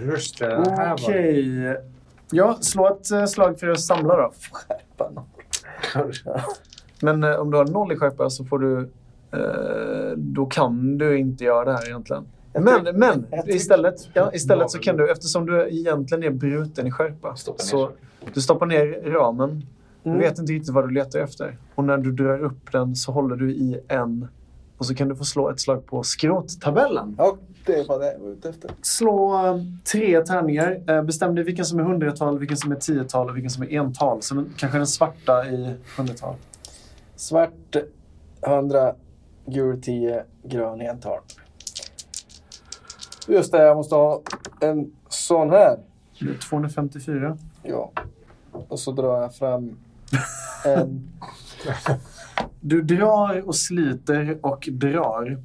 Just 0.10 0.38
det, 0.38 0.46
här 0.46 0.88
var 0.88 0.94
Okej. 0.94 1.76
Ja, 2.30 2.58
slå 2.60 2.88
ett 2.88 3.10
eh, 3.10 3.24
slag 3.24 3.60
för 3.60 3.68
att 3.68 3.80
samla 3.80 4.16
då. 4.16 4.32
Men 7.02 7.24
eh, 7.24 7.34
om 7.36 7.50
du 7.50 7.56
har 7.56 7.64
noll 7.64 7.92
i 7.92 7.96
skärpa 7.96 8.30
så 8.30 8.44
får 8.44 8.58
du... 8.58 8.90
Eh, 9.32 10.16
då 10.16 10.46
kan 10.46 10.98
du 10.98 11.18
inte 11.18 11.44
göra 11.44 11.64
det 11.64 11.72
här 11.72 11.86
egentligen. 11.88 12.24
Men, 12.52 12.96
men 12.98 13.26
istället, 13.46 14.08
ja, 14.14 14.32
istället 14.34 14.70
så 14.70 14.78
kan 14.78 14.96
du, 14.96 15.10
eftersom 15.10 15.46
du 15.46 15.68
egentligen 15.70 16.24
är 16.24 16.30
bruten 16.30 16.86
i 16.86 16.90
skärpa, 16.90 17.36
så 17.36 17.90
du 18.34 18.40
stoppar 18.40 18.66
ner 18.66 19.10
ramen. 19.12 19.66
Du 20.02 20.10
Mm. 20.10 20.20
vet 20.20 20.38
inte 20.38 20.52
riktigt 20.52 20.74
vad 20.74 20.88
du 20.88 20.94
letar 20.94 21.18
efter. 21.18 21.56
Och 21.74 21.84
när 21.84 21.96
du 21.98 22.12
drar 22.12 22.38
upp 22.44 22.72
den 22.72 22.96
så 22.96 23.12
håller 23.12 23.36
du 23.36 23.50
i 23.52 23.80
en 23.88 24.28
och 24.78 24.86
så 24.86 24.94
kan 24.94 25.08
du 25.08 25.16
få 25.16 25.24
slå 25.24 25.50
ett 25.50 25.60
slag 25.60 25.86
på 25.86 26.02
skrottabellen. 26.02 27.14
Ja, 27.18 27.36
det 27.68 27.88
var 27.88 27.98
det 27.98 28.12
jag 28.12 28.18
var 28.18 28.30
ute 28.30 28.48
efter. 28.48 28.70
Slå 28.82 29.46
eh, 29.46 29.62
tre 29.92 30.20
tärningar. 30.20 30.80
Eh, 30.86 31.02
Bestäm 31.02 31.34
dig 31.34 31.44
vilken 31.44 31.64
som 31.64 31.78
är 31.78 31.82
hundratal, 31.82 32.38
vilken 32.38 32.56
som 32.56 32.72
är 32.72 32.76
tiotal 32.76 33.30
och 33.30 33.36
vilken 33.36 33.50
som 33.50 33.62
är 33.62 33.72
ental. 33.72 34.22
Så 34.22 34.44
kanske 34.56 34.78
den 34.78 34.86
svarta 34.86 35.46
i 35.46 35.74
hundratal. 35.96 36.34
Svart 37.16 37.76
100, 38.46 38.94
gul 39.46 39.82
10, 39.82 40.24
grön 40.42 40.80
ental. 40.80 41.20
Just 43.28 43.52
det, 43.52 43.62
jag 43.62 43.76
måste 43.76 43.94
ha 43.94 44.22
en 44.60 44.92
sån 45.08 45.50
här. 45.50 45.78
Det 46.20 46.30
är 46.30 46.38
254. 46.48 47.38
Ja. 47.62 47.92
Och 48.52 48.80
så 48.80 48.92
drar 48.92 49.22
jag 49.22 49.34
fram 49.34 49.76
en... 50.64 51.08
Du 52.60 52.82
drar 52.82 53.48
och 53.48 53.56
sliter 53.56 54.38
och 54.42 54.68
drar. 54.72 55.42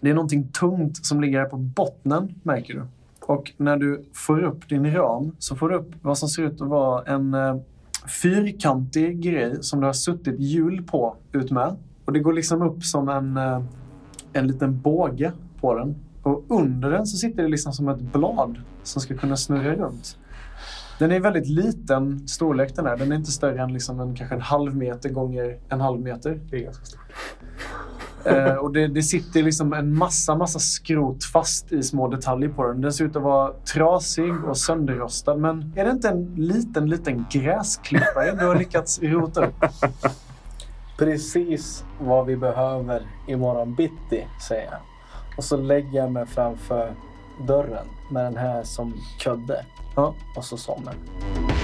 Det 0.00 0.10
är 0.10 0.14
någonting 0.14 0.48
tungt 0.48 1.06
som 1.06 1.20
ligger 1.20 1.38
här 1.38 1.46
på 1.46 1.56
bottnen, 1.56 2.34
märker 2.42 2.74
du. 2.74 2.86
Och 3.20 3.52
när 3.56 3.76
du 3.76 4.04
får 4.12 4.42
upp 4.42 4.68
din 4.68 4.94
ram 4.94 5.36
så 5.38 5.56
får 5.56 5.68
du 5.68 5.74
upp 5.74 5.90
vad 6.02 6.18
som 6.18 6.28
ser 6.28 6.42
ut 6.42 6.60
att 6.60 6.68
vara 6.68 7.02
en 7.04 7.34
eh, 7.34 7.56
fyrkantig 8.22 9.20
grej 9.20 9.56
som 9.60 9.80
det 9.80 9.86
har 9.86 9.92
suttit 9.92 10.40
hjul 10.40 10.82
på 10.82 11.16
utmed. 11.32 11.76
Och 12.04 12.12
det 12.12 12.20
går 12.20 12.32
liksom 12.32 12.62
upp 12.62 12.84
som 12.84 13.08
en, 13.08 13.36
eh, 13.36 13.62
en 14.32 14.46
liten 14.46 14.80
båge 14.80 15.32
på 15.60 15.74
den. 15.74 15.94
Och 16.22 16.44
under 16.48 16.90
den 16.90 17.06
så 17.06 17.16
sitter 17.16 17.42
det 17.42 17.48
liksom 17.48 17.72
som 17.72 17.88
ett 17.88 18.00
blad 18.00 18.60
som 18.82 19.02
ska 19.02 19.16
kunna 19.16 19.36
snurra 19.36 19.74
runt. 19.74 20.18
Den 20.98 21.12
är 21.12 21.20
väldigt 21.20 21.48
liten 21.48 22.28
storlek 22.28 22.76
den 22.76 22.86
är. 22.86 22.96
Den 22.96 23.12
är 23.12 23.16
inte 23.16 23.32
större 23.32 23.62
än 23.62 23.72
liksom 23.72 24.00
en, 24.00 24.14
kanske 24.14 24.34
en 24.34 24.40
halv 24.40 24.76
meter 24.76 25.08
gånger 25.08 25.58
en 25.68 25.80
halv 25.80 26.00
meter. 26.00 26.40
Det 26.50 26.56
är 26.56 26.60
ganska 26.60 26.84
stort. 26.84 27.00
Eh, 28.26 28.54
och 28.54 28.72
det, 28.72 28.86
det 28.86 29.02
sitter 29.02 29.42
liksom 29.42 29.72
en 29.72 29.98
massa, 29.98 30.36
massa 30.36 30.58
skrot 30.58 31.24
fast 31.24 31.72
i 31.72 31.82
små 31.82 32.08
detaljer 32.08 32.48
på 32.48 32.66
den. 32.66 32.80
Den 32.80 32.92
ser 32.92 33.04
ut 33.04 33.16
att 33.16 33.22
vara 33.22 33.52
trasig 33.74 34.44
och 34.44 34.58
sönderrostad. 34.58 35.36
Men 35.36 35.72
är 35.76 35.84
det 35.84 35.90
inte 35.90 36.08
en 36.08 36.34
liten, 36.34 36.90
liten 36.90 37.26
gräsklippare 37.30 38.36
du 38.40 38.46
har 38.46 38.56
lyckats 38.56 39.02
rota 39.02 39.46
upp? 39.46 39.64
Precis 40.98 41.84
vad 42.00 42.26
vi 42.26 42.36
behöver 42.36 43.02
imorgon 43.28 43.74
bitti, 43.74 44.26
säger 44.48 44.64
jag. 44.70 44.80
Och 45.36 45.44
så 45.44 45.56
lägger 45.56 45.98
jag 45.98 46.12
mig 46.12 46.26
framför 46.26 46.94
dörren 47.46 47.86
med 48.10 48.24
den 48.24 48.36
här 48.36 48.62
som 48.62 48.94
kudde. 49.20 49.64
Ja. 49.96 50.14
Och 50.36 50.44
så 50.44 50.56
somnar. 50.56 50.94
Du 51.48 51.55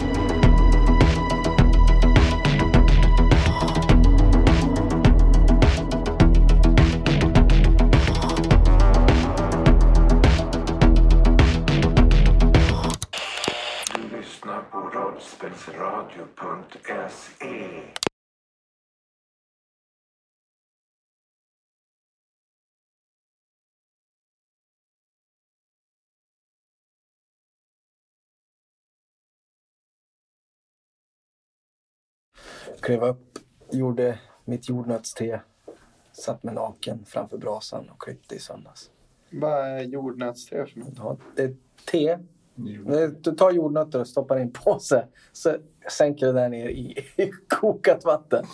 Klev 32.82 33.02
upp, 33.02 33.38
gjorde 33.70 34.18
mitt 34.44 34.68
jordnötste. 34.68 35.40
Satt 36.12 36.42
mig 36.42 36.54
naken 36.54 37.04
framför 37.04 37.38
brasan 37.38 37.88
och 37.88 38.02
klippte 38.02 38.34
i 38.34 38.38
söndags. 38.38 38.90
Vad 39.30 39.66
är 39.66 39.80
jordnötste 39.80 40.66
för 40.66 40.80
något? 40.80 40.94
Ja, 40.96 41.16
det 41.36 41.42
är 41.42 41.56
te. 41.90 42.18
Du 43.20 43.34
tar 43.36 43.50
jordnötter 43.50 44.00
och 44.00 44.06
stoppar 44.06 44.38
i 44.38 44.42
en 44.42 44.52
påse. 44.52 45.06
Så 45.32 45.56
sänker 45.90 46.26
du 46.26 46.32
den 46.32 46.50
ner 46.50 46.68
i, 46.68 46.98
i 47.16 47.30
kokat 47.48 48.04
vatten. 48.04 48.44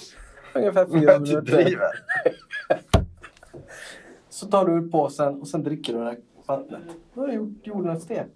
Ungefär 0.55 0.87
fyra 0.87 1.19
minuter. 1.19 1.79
Så 4.29 4.47
tar 4.47 4.67
du 4.67 4.73
ur 4.73 4.91
påsen 4.91 5.41
och 5.41 5.49
sen 5.49 5.63
dricker 5.63 5.93
du 5.93 5.99
det 5.99 6.05
här 6.05 6.19
vattnet. 6.47 6.83
Då 7.15 7.21
har 7.21 7.29
du 7.29 7.35
gjort 7.35 7.67
jordnötste. 7.67 8.27